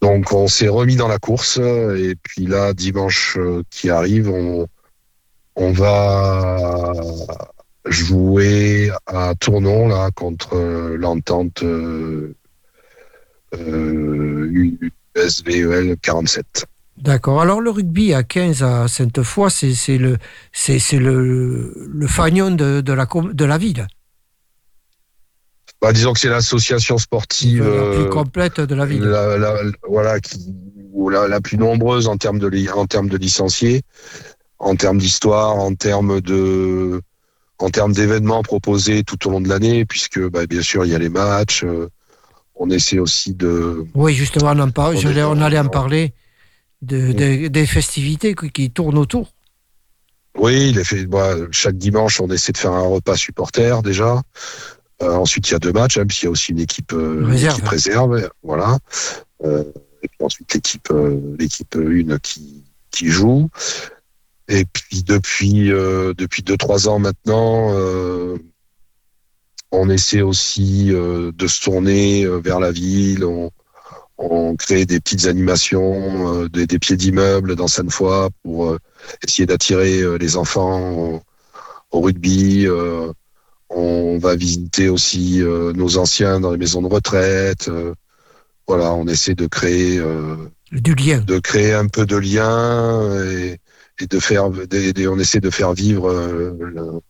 Donc 0.00 0.32
on 0.32 0.46
s'est 0.46 0.68
remis 0.68 0.96
dans 0.96 1.08
la 1.08 1.18
course 1.18 1.58
et 1.58 2.14
puis 2.22 2.46
là 2.46 2.72
dimanche 2.72 3.36
euh, 3.38 3.62
qui 3.70 3.90
arrive, 3.90 4.30
on 4.30 5.72
va 5.72 6.92
jouer 7.90 8.90
à 9.06 9.34
Tournon 9.34 9.88
là 9.88 10.10
contre 10.14 10.56
euh, 10.56 10.96
l'entente 10.96 11.62
euh, 11.62 12.34
euh, 13.54 14.70
USVEL 15.16 15.96
47. 16.00 16.66
D'accord. 16.96 17.40
Alors, 17.40 17.60
le 17.60 17.70
rugby 17.70 18.12
à 18.12 18.24
15 18.24 18.62
à 18.64 18.88
Sainte-Foy, 18.88 19.50
c'est 19.50 19.98
le, 19.98 20.18
Fagnon 22.08 22.50
de, 22.50 22.80
de 22.80 23.44
la 23.44 23.58
ville. 23.58 23.86
Bah, 25.80 25.92
disons 25.92 26.12
que 26.12 26.18
c'est 26.20 26.28
l'association 26.28 26.98
sportive 26.98 27.62
la 27.62 27.68
euh, 27.68 28.02
plus 28.04 28.10
complète 28.10 28.60
de 28.60 28.74
la 28.74 28.84
ville. 28.84 29.02
la, 29.04 29.38
la- 29.38 29.60
voilà 29.88 30.18
qui 30.20 30.54
ou 30.92 31.08
la, 31.10 31.28
la 31.28 31.40
plus 31.40 31.56
nombreuse 31.56 32.08
en 32.08 32.16
termes 32.16 32.40
de 32.40 32.70
en 32.72 32.86
termes 32.86 33.08
de 33.08 33.16
licenciés, 33.16 33.82
en 34.58 34.74
termes 34.74 34.98
d'histoire, 34.98 35.54
en 35.54 35.74
termes 35.74 36.20
de 36.20 37.00
en 37.60 37.70
termes 37.70 37.92
d'événements 37.92 38.42
proposés 38.42 39.04
tout 39.04 39.28
au 39.28 39.30
long 39.30 39.40
de 39.40 39.48
l'année, 39.48 39.84
puisque 39.84 40.20
bah, 40.28 40.46
bien 40.46 40.62
sûr 40.62 40.84
il 40.84 40.90
y 40.90 40.94
a 40.94 40.98
les 40.98 41.08
matchs. 41.08 41.64
euh, 41.64 41.88
on 42.60 42.70
essaie 42.70 42.98
aussi 42.98 43.34
de 43.34 43.86
Oui, 43.94 44.14
justement, 44.14 44.48
on, 44.48 44.58
en 44.58 44.62
On 44.62 45.36
est 45.36 45.42
allait 45.42 45.58
en 45.60 45.68
parler 45.68 46.12
de, 46.82 47.12
des- 47.12 47.48
des 47.48 47.66
festivités 47.66 48.34
qui, 48.34 48.50
qui 48.50 48.70
tournent 48.70 48.98
autour. 48.98 49.32
Oui, 50.36 50.70
il 50.70 50.78
est 50.78 50.84
fait. 50.84 51.06
bah, 51.06 51.34
chaque 51.50 51.76
dimanche, 51.76 52.20
on 52.20 52.28
essaie 52.30 52.52
de 52.52 52.58
faire 52.58 52.72
un 52.72 52.86
repas 52.86 53.16
supporter 53.16 53.82
déjà. 53.82 54.22
Euh, 55.02 55.14
ensuite, 55.14 55.48
il 55.48 55.52
y 55.52 55.54
a 55.54 55.58
deux 55.60 55.72
matchs, 55.72 55.98
hein, 55.98 56.04
puis 56.06 56.18
il 56.22 56.24
y 56.24 56.28
a 56.28 56.30
aussi 56.30 56.52
une 56.52 56.58
équipe, 56.60 56.92
euh, 56.92 57.20
une 57.20 57.26
Réserve. 57.26 57.54
équipe 57.58 57.68
réserve, 57.68 58.30
voilà. 58.42 58.78
Euh, 59.44 59.62
et 60.02 60.08
puis 60.08 60.18
ensuite 60.20 60.52
l'équipe, 60.54 60.90
euh, 60.90 61.20
l'équipe 61.38 61.74
une 61.76 62.18
qui 62.18 62.64
qui 62.90 63.08
joue. 63.08 63.48
Et 64.48 64.64
puis 64.64 65.02
depuis 65.02 65.70
euh, 65.70 66.14
depuis 66.16 66.42
deux 66.42 66.56
trois 66.56 66.88
ans 66.88 66.98
maintenant, 66.98 67.72
euh, 67.74 68.36
on 69.70 69.88
essaie 69.90 70.22
aussi 70.22 70.90
euh, 70.92 71.30
de 71.32 71.46
se 71.46 71.62
tourner 71.62 72.24
euh, 72.24 72.38
vers 72.38 72.58
la 72.58 72.72
ville. 72.72 73.24
On, 73.24 73.50
on 74.16 74.56
crée 74.56 74.84
des 74.84 74.98
petites 74.98 75.26
animations, 75.26 76.34
euh, 76.42 76.48
des, 76.48 76.66
des 76.66 76.78
pieds 76.80 76.96
d'immeubles 76.96 77.54
dans 77.54 77.68
Sainte-Foy 77.68 78.30
pour 78.42 78.70
euh, 78.70 78.78
essayer 79.24 79.46
d'attirer 79.46 80.00
euh, 80.00 80.16
les 80.16 80.36
enfants 80.36 80.80
au, 80.90 81.22
au 81.92 82.00
rugby. 82.00 82.66
On 83.70 84.18
va 84.18 84.34
visiter 84.36 84.88
aussi 84.88 85.42
euh, 85.42 85.72
nos 85.72 85.98
anciens 85.98 86.40
dans 86.40 86.50
les 86.52 86.58
maisons 86.58 86.82
de 86.82 86.88
retraite. 86.88 87.68
euh, 87.68 87.94
voilà, 88.66 88.92
on 88.92 89.06
essaie 89.06 89.34
de 89.34 89.46
créer, 89.46 89.98
euh, 89.98 90.36
Du 90.72 90.94
lien. 90.94 91.20
de 91.20 91.38
créer 91.38 91.72
un 91.72 91.86
peu 91.88 92.04
de 92.04 92.16
lien 92.16 93.14
et, 93.30 93.58
et 94.00 94.06
de 94.06 94.20
faire, 94.20 94.50
des- 94.50 94.92
des- 94.92 95.08
on 95.08 95.18
essaie 95.18 95.40
de 95.40 95.50
faire 95.50 95.72
vivre 95.72 96.12
le- 96.12 97.00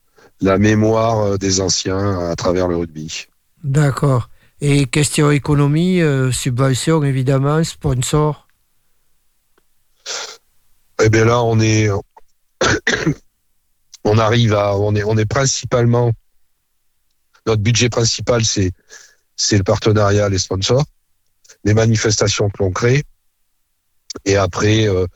la 0.40 0.56
mémoire 0.58 1.36
des 1.38 1.60
anciens 1.60 2.28
à 2.30 2.36
travers 2.36 2.68
le 2.68 2.76
rugby. 2.76 3.26
D'accord. 3.64 4.28
Et 4.60 4.86
question 4.86 5.30
économie, 5.32 6.00
euh, 6.00 6.30
subvention 6.30 7.02
évidemment, 7.02 7.62
sponsor? 7.64 8.46
Eh 11.02 11.08
bien 11.10 11.24
là, 11.24 11.42
on 11.42 11.58
est, 11.60 11.88
on 14.04 14.18
arrive 14.18 14.54
à, 14.54 14.76
on 14.76 14.94
est, 14.94 15.04
on 15.04 15.16
est 15.16 15.26
principalement, 15.26 16.12
notre 17.46 17.62
budget 17.62 17.88
principal, 17.88 18.44
c'est, 18.44 18.72
c'est 19.36 19.56
le 19.56 19.64
partenariat, 19.64 20.28
les 20.28 20.38
sponsors, 20.38 20.84
les 21.64 21.74
manifestations 21.74 22.48
que 22.50 22.62
l'on 22.62 22.70
crée, 22.70 23.04
et 24.24 24.36
après, 24.36 24.88
euh, 24.88 25.06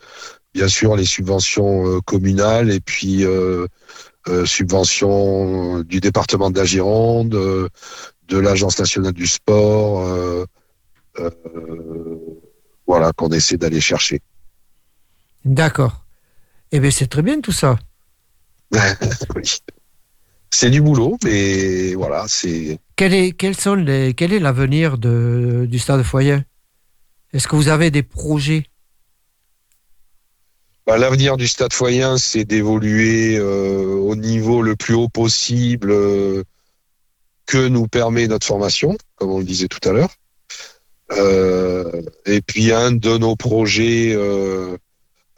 bien 0.55 0.69
sûr, 0.69 0.97
les 0.97 1.05
subventions 1.05 1.87
euh, 1.87 2.01
communales 2.01 2.71
et 2.71 2.81
puis 2.81 3.25
euh, 3.25 3.67
subventions 4.45 5.81
du 5.81 6.01
département 6.01 6.51
de 6.51 6.59
la 6.59 6.65
Gironde, 6.65 7.31
de 7.31 8.39
l'agence 8.39 8.79
nationale 8.79 9.13
du 9.13 9.27
sport, 9.27 10.47
voilà, 12.87 13.13
qu'on 13.13 13.31
essaie 13.31 13.57
d'aller 13.57 13.81
chercher. 13.81 14.21
D'accord. 15.45 16.05
Eh 16.71 16.79
bien, 16.79 16.93
c'est 16.93 17.09
très 17.09 17.23
bien 17.23 17.41
tout 17.41 17.53
ça. 17.53 17.79
Oui. 19.35 19.59
C'est 20.55 20.69
du 20.71 20.83
boulot, 20.83 21.17
mais 21.25 21.95
voilà, 21.95 22.27
c'est. 22.29 22.79
Quel 22.95 23.15
est, 23.15 23.33
quels 23.33 23.57
sont 23.57 23.75
les, 23.75 24.13
quel 24.13 24.35
est 24.35 24.39
l'avenir 24.39 24.99
de, 24.99 25.67
du 25.69 25.79
Stade 25.79 26.03
Foyer? 26.03 26.41
Est-ce 27.33 27.49
que 27.49 27.57
vous 27.57 27.69
avez 27.69 27.91
des 27.91 28.03
projets? 28.03 28.67
Bah, 30.87 30.99
L'avenir 30.99 31.39
du 31.39 31.49
Stade 31.49 31.73
Foyen, 31.73 32.19
c'est 32.19 32.45
d'évoluer 32.45 33.39
euh, 33.39 33.95
au 33.95 34.15
niveau 34.15 34.61
le 34.61 34.77
plus 34.77 34.95
haut 34.95 35.09
possible 35.09 35.91
euh, 35.91 36.45
que 37.47 37.69
nous 37.69 37.89
permet 37.89 38.29
notre 38.29 38.47
formation, 38.47 38.99
comme 39.17 39.31
on 39.31 39.39
le 39.39 39.45
disait 39.45 39.69
tout 39.69 39.89
à 39.89 39.93
l'heure. 39.93 40.15
Euh, 41.13 42.03
et 42.27 42.43
puis 42.43 42.73
un 42.73 42.93
de 42.93 43.17
nos 43.17 43.37
projets 43.37 44.15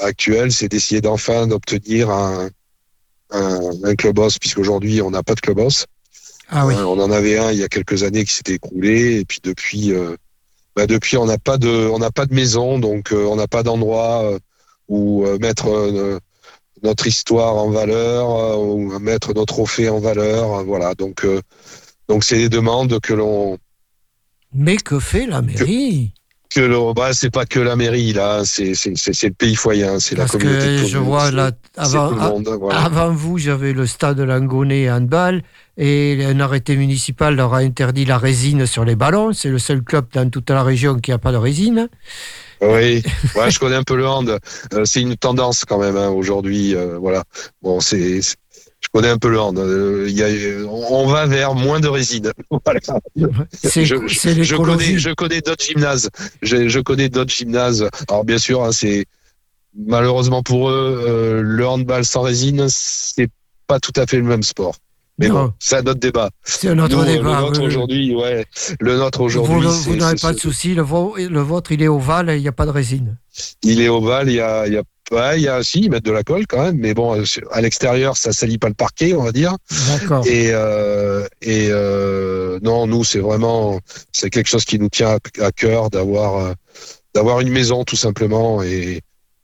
actuels, 0.01 0.51
c'est 0.51 0.69
d'essayer 0.69 1.01
d'enfin 1.01 1.47
d'obtenir 1.47 2.11
un, 2.11 2.51
un, 3.35 3.71
un 3.85 3.95
clubhouse, 3.95 4.39
puisqu'aujourd'hui 4.39 5.03
on 5.03 5.11
n'a 5.11 5.23
pas 5.23 5.35
de 5.35 5.41
clubhouse. 5.41 5.87
Ah 6.49 6.67
oui. 6.67 6.75
Euh, 6.75 6.85
on 6.85 6.99
en 7.01 7.11
avait 7.11 7.39
un 7.39 7.51
il 7.53 7.59
y 7.59 7.65
a 7.65 7.69
quelques 7.69 8.03
années 8.03 8.25
qui 8.25 8.33
s'était 8.33 8.55
écroulé 8.55 9.21
et 9.21 9.25
puis 9.25 9.41
depuis, 9.43 9.93
euh, 9.93 10.17
bah 10.77 10.87
depuis 10.87 11.17
on 11.17 11.27
n'a 11.27 11.39
pas 11.39 11.59
de, 11.59 11.89
on 11.93 11.99
n'a 11.99 12.11
pas 12.11 12.27
de 12.27 12.35
maison, 12.35 12.79
donc 12.79 13.13
euh, 13.13 13.25
on 13.27 13.37
n'a 13.37 13.49
pas 13.49 13.63
d'endroit 13.63 14.39
où 14.89 15.25
mettre 15.41 16.21
notre 16.83 17.07
histoire 17.07 17.57
en 17.57 17.71
valeur, 17.71 18.61
ou 18.61 18.99
mettre 18.99 19.33
nos 19.33 19.47
trophées 19.47 19.89
en 19.89 20.01
valeur, 20.01 20.63
voilà. 20.65 20.95
Donc, 20.95 21.27
donc 22.09 22.23
c'est 22.23 22.37
des 22.37 22.51
demandes 22.51 23.01
que 23.01 23.15
l'on, 23.15 23.57
Mais 24.53 24.77
que 24.77 25.01
fait 25.01 25.27
la 25.27 25.41
mairie? 25.41 26.13
que 26.13 26.24
l'on, 26.61 26.93
bah 26.93 27.13
c'est 27.13 27.31
pas 27.31 27.47
que 27.47 27.61
la 27.61 27.77
mairie 27.77 28.13
là, 28.13 28.43
c'est 28.45 28.73
le 28.73 29.31
pays 29.31 29.55
foyen, 29.55 29.99
c'est 29.99 30.17
la 30.17 30.27
communauté. 30.27 30.83
que 30.83 30.87
je 30.87 30.99
vois 30.99 31.31
là, 31.31 31.51
c'est 31.75 31.81
avant, 31.81 32.11
le 32.11 32.57
voilà. 32.57 33.09
vous, 33.09 33.39
j'avais 33.39 33.73
le 33.73 33.87
stade 33.87 34.21
Langonnet 34.21 34.91
handball 34.91 35.43
et 35.77 36.25
un 36.25 36.39
arrêté 36.41 36.77
municipal 36.77 37.35
leur 37.35 37.55
a 37.55 37.59
interdit 37.59 38.05
la 38.05 38.19
résine 38.19 38.67
sur 38.67 38.85
les 38.85 38.95
ballons. 38.95 39.33
C'est 39.33 39.49
le 39.49 39.59
seul 39.59 39.83
club 39.83 40.07
dans 40.13 40.29
toute 40.31 40.51
la 40.51 40.63
région 40.63 40.99
qui 40.99 41.11
n'a 41.11 41.19
pas 41.19 41.33
de 41.33 41.37
résine. 41.37 41.89
Oui, 42.61 43.03
ouais, 43.35 43.51
je 43.51 43.59
connais 43.59 43.77
un 43.77 43.83
peu 43.83 43.97
le 43.97 44.07
hand. 44.07 44.39
Euh, 44.73 44.85
c'est 44.85 45.01
une 45.01 45.17
tendance 45.17 45.65
quand 45.65 45.79
même 45.79 45.97
hein, 45.97 46.09
aujourd'hui. 46.09 46.75
euh, 46.75 46.97
voilà. 46.99 47.25
Bon, 47.63 47.81
c'est, 47.81 48.21
connais 48.95 49.09
un 49.09 49.19
peu 49.19 49.29
le 49.29 49.41
hand. 49.41 49.59
Euh, 49.59 50.07
il 50.09 50.17
y 50.17 50.23
a, 50.23 50.29
on 50.69 51.07
va 51.09 51.27
vers 51.27 51.55
moins 51.55 51.81
de 51.81 51.89
résine. 51.89 52.33
Voilà. 52.65 52.81
Je, 53.17 53.27
c'est 53.53 53.85
je, 53.85 53.97
je 54.07 54.21
connais, 54.21 54.43
l'écologie. 54.45 54.99
je 54.99 55.11
connais 55.11 55.41
d'autres 55.41 55.65
gymnases. 55.65 56.09
Je, 56.43 56.69
je 56.69 56.81
connais 56.81 57.09
d'autres 57.09 57.35
gymnases. 57.35 57.89
Alors 58.09 58.25
bien 58.25 58.39
sûr, 58.39 58.63
hein, 58.63 58.71
c'est 58.73 59.07
malheureusement 59.77 60.43
pour 60.43 60.71
eux, 60.71 61.05
euh, 61.09 61.43
le 61.43 61.67
handball 61.67 62.05
sans 62.05 62.23
résine, 62.23 62.67
c'est 62.69 63.29
pas 63.67 63.81
tout 63.81 63.93
à 63.97 64.07
fait 64.07 64.17
le 64.19 64.23
même 64.23 64.45
sport. 64.45 64.77
Mais 65.19 65.29
Non. 65.29 65.35
bon, 65.35 65.53
c'est 65.59 65.77
un 65.77 65.81
autre 65.87 66.01
débat. 66.01 66.31
C'est 66.45 66.69
un 66.69 66.79
autre 66.79 66.97
Nous, 66.97 67.05
débat. 67.05 67.41
le 67.41 67.47
nôtre 67.47 67.61
oui, 67.61 67.67
aujourd'hui, 67.67 68.15
ouais, 68.15 68.47
le 68.81 68.97
nôtre 68.97 69.19
Vous, 69.21 69.25
aujourd'hui, 69.25 69.69
vous 69.85 69.97
n'avez 69.97 70.19
pas 70.19 70.33
de 70.33 70.39
souci, 70.41 70.75
le, 70.75 70.83
vôtre, 70.83 71.73
il 71.73 71.83
est 71.83 71.89
ovale 71.89 72.31
et 72.31 72.37
il 72.37 72.43
n'y 72.43 72.49
a 72.49 72.53
pas 72.53 72.67
de 72.67 72.71
résine. 72.71 73.17
il 73.63 73.81
est 73.81 73.89
ovale, 73.89 74.29
il 74.29 74.35
y 74.37 74.41
a, 74.41 74.67
il 74.67 74.73
y 74.73 74.77
a 74.77 74.83
pas, 75.11 75.37
il 75.37 75.43
y 75.43 75.49
a, 75.49 75.63
si, 75.63 75.81
ils 75.81 75.91
mettent 75.91 76.05
de 76.05 76.11
la 76.13 76.23
colle 76.23 76.47
quand 76.47 76.63
même, 76.63 76.79
mais 76.79 76.95
bon, 76.95 77.23
à 77.51 77.61
l'extérieur, 77.61 78.17
ça 78.17 78.33
salit 78.33 78.59
pas 78.59 78.69
le 78.69 78.75
parquet, 78.75 79.15
on 79.15 79.23
va 79.23 79.33
dire. 79.33 79.57
D'accord. 79.89 80.27
Et, 80.27 80.51
euh, 80.53 81.27
et 81.43 81.69
euh, 81.71 82.59
non, 82.63 82.87
nous, 82.87 83.05
c'est 83.05 83.19
vraiment, 83.21 83.81
c'est 84.13 84.31
quelque 84.31 84.49
chose 84.49 84.65
qui 84.65 84.79
nous 84.79 84.89
tient 84.89 85.17
à, 85.41 85.45
à 85.45 85.53
cœur 85.53 85.91
d'avoir, 85.91 86.37
euh, 86.39 86.53
d'avoir 87.15 87.41
une 87.41 87.51
maison 87.51 87.85
tout 87.85 87.97
simplement, 87.97 88.63
et, 88.63 89.01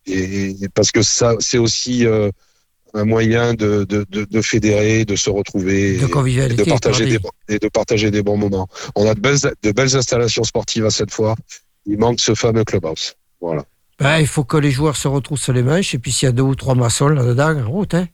et 0.07 0.51
et 0.63 0.69
parce 0.75 0.91
que 0.93 1.03
ça, 1.03 1.35
c'est 1.41 1.59
aussi 1.59 2.07
euh, 2.07 2.31
un 2.95 3.05
moyen 3.05 3.55
de, 3.55 3.85
de, 3.85 4.05
de, 4.11 4.25
de 4.25 4.43
fédérer, 4.43 5.05
de 5.05 5.15
se 5.15 5.31
retrouver. 5.31 5.99
De 5.99 6.07
et- 6.07 6.09
de 6.57 6.65
partager 6.65 7.05
des 7.07 7.19
et 7.49 7.59
de 7.59 7.69
partager 7.69 8.11
des 8.11 8.23
bons 8.23 8.37
moments. 8.37 8.67
On 8.97 9.07
a 9.09 9.15
de 9.15 9.21
belles 9.21 9.39
de 9.63 9.73
belles 9.73 9.95
installations 9.95 10.43
sportives 10.43 10.87
à 10.87 10.91
cette 10.91 11.13
fois. 11.13 11.37
Il 11.87 11.99
manque 11.99 12.19
ce 12.21 12.35
fameux 12.35 12.65
clubhouse. 12.65 13.15
Voilà. 13.41 13.65
Ben, 14.01 14.19
il 14.19 14.27
faut 14.27 14.45
que 14.45 14.57
les 14.57 14.71
joueurs 14.71 14.97
se 14.97 15.09
retroussent 15.09 15.51
les 15.51 15.63
manches 15.63 15.95
et 15.95 15.99
puis 15.99 16.11
s'il 16.11 16.27
y 16.27 16.29
a 16.29 16.33
deux 16.33 16.43
ou 16.43 16.55
trois 16.55 16.75
maçons 16.75 17.09
là-dedans, 17.09 17.69
route. 17.69 17.95
Hein. 17.95 18.09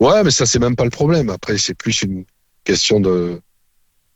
Ouais, 0.00 0.24
mais 0.24 0.30
ça 0.30 0.46
c'est 0.46 0.58
même 0.58 0.76
pas 0.76 0.84
le 0.84 0.90
problème. 0.90 1.28
Après, 1.30 1.58
c'est 1.58 1.74
plus 1.74 2.02
une 2.02 2.24
question 2.64 3.00
de 3.00 3.40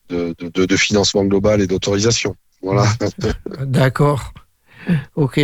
de, 0.09 0.35
de, 0.39 0.77
financement 0.77 1.23
global 1.25 1.61
et 1.61 1.67
d'autorisation. 1.67 2.35
Voilà. 2.63 2.87
D'accord. 3.61 4.33
OK. 5.17 5.39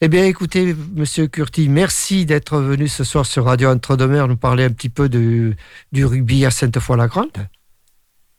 Eh 0.00 0.08
bien, 0.08 0.24
écoutez, 0.24 0.74
Monsieur 0.96 1.26
Curti, 1.26 1.68
merci 1.68 2.24
d'être 2.24 2.58
venu 2.58 2.88
ce 2.88 3.04
soir 3.04 3.26
sur 3.26 3.44
Radio 3.44 3.68
Entre-deux-Mers 3.68 4.26
nous 4.26 4.38
parler 4.38 4.64
un 4.64 4.70
petit 4.70 4.88
peu 4.88 5.10
de, 5.10 5.54
du 5.92 6.06
rugby 6.06 6.46
à 6.46 6.50
Sainte-Foy-la-Grande. 6.50 7.46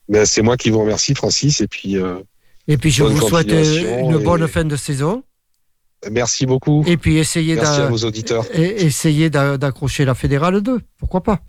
mais 0.09 0.25
c'est 0.25 0.41
moi 0.41 0.57
qui 0.57 0.71
vous 0.71 0.79
remercie, 0.79 1.13
Francis. 1.13 1.61
Et 1.61 1.67
puis 1.67 1.97
euh, 1.97 2.17
Et 2.67 2.77
puis, 2.77 2.89
je 2.89 3.03
vous 3.03 3.27
souhaite 3.27 3.51
euh, 3.51 3.99
une 3.99 4.19
et- 4.19 4.23
bonne 4.23 4.47
fin 4.47 4.63
de 4.63 4.75
saison. 4.75 5.23
Merci 6.09 6.45
beaucoup. 6.45 6.83
Et 6.87 6.97
puis, 6.97 7.17
essayez 7.17 7.55
Merci 7.55 7.77
d'a- 7.77 7.85
à 7.85 7.89
vos 7.89 7.97
auditeurs. 8.05 8.45
et- 8.53 8.85
essayez 8.85 9.29
d'a- 9.29 9.57
d'accrocher 9.57 10.05
la 10.05 10.15
Fédérale 10.15 10.61
2. 10.61 10.79
Pourquoi 10.97 11.21
pas? 11.23 11.39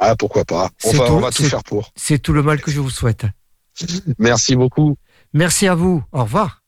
Ah, 0.00 0.16
pourquoi 0.16 0.44
pas. 0.44 0.70
On 0.84 0.90
va, 0.92 1.06
tout, 1.06 1.12
on 1.12 1.18
va 1.20 1.30
tout 1.30 1.42
c'est- 1.42 1.48
faire 1.50 1.62
pour. 1.62 1.92
C'est 1.94 2.18
tout 2.18 2.32
le 2.32 2.42
mal 2.42 2.60
que 2.60 2.70
je 2.70 2.80
vous 2.80 2.90
souhaite. 2.90 3.26
Merci 4.18 4.56
beaucoup. 4.56 4.96
Merci 5.34 5.66
à 5.68 5.74
vous. 5.74 6.02
Au 6.12 6.22
revoir. 6.22 6.61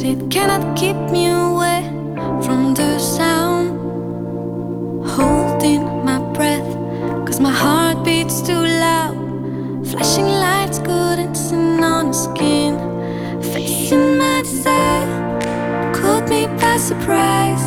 But 0.00 0.08
it 0.08 0.30
cannot 0.30 0.76
keep 0.76 0.96
me 1.12 1.26
away 1.26 1.82
from 2.42 2.74
the 2.74 2.98
sound. 2.98 3.68
Holding 5.06 5.82
my 6.04 6.18
breath, 6.32 6.70
cause 7.26 7.38
my 7.40 7.50
heart 7.50 8.02
beats 8.04 8.40
too 8.40 8.62
loud. 8.84 9.14
Flashing 9.86 10.30
lights 10.46 10.78
couldn't 10.78 11.34
sin 11.34 11.84
on 11.84 12.06
the 12.08 12.12
skin. 12.12 12.72
Facing 13.52 14.16
my 14.16 14.40
desire, 14.42 15.92
caught 15.92 16.28
me 16.30 16.46
by 16.46 16.76
surprise. 16.78 17.64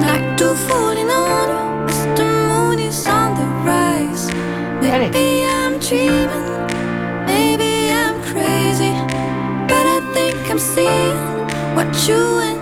Like 0.00 0.38
two 0.38 0.54
falling 0.68 1.10
on 1.10 1.86
the 2.16 2.24
moon 2.48 2.78
is 2.78 3.06
on 3.06 3.34
the 3.38 3.46
rise. 3.68 4.26
Maybe 4.80 5.44
I'm 5.44 5.78
dreaming. 5.80 6.47
You 12.08 12.57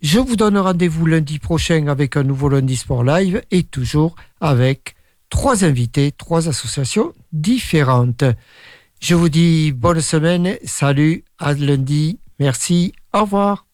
Je 0.00 0.20
vous 0.20 0.36
donne 0.36 0.56
rendez-vous 0.56 1.06
lundi 1.06 1.40
prochain 1.40 1.88
avec 1.88 2.16
un 2.16 2.22
nouveau 2.22 2.48
lundi 2.48 2.76
sport 2.76 3.02
live 3.02 3.42
et 3.50 3.64
toujours 3.64 4.14
avec 4.40 4.94
trois 5.28 5.64
invités, 5.64 6.12
trois 6.12 6.48
associations 6.48 7.12
différentes. 7.32 8.22
Je 9.00 9.14
vous 9.14 9.28
dis 9.28 9.72
bonne 9.72 10.00
semaine, 10.00 10.56
salut, 10.64 11.24
à 11.38 11.54
lundi, 11.54 12.18
merci, 12.38 12.92
au 13.12 13.22
revoir. 13.22 13.67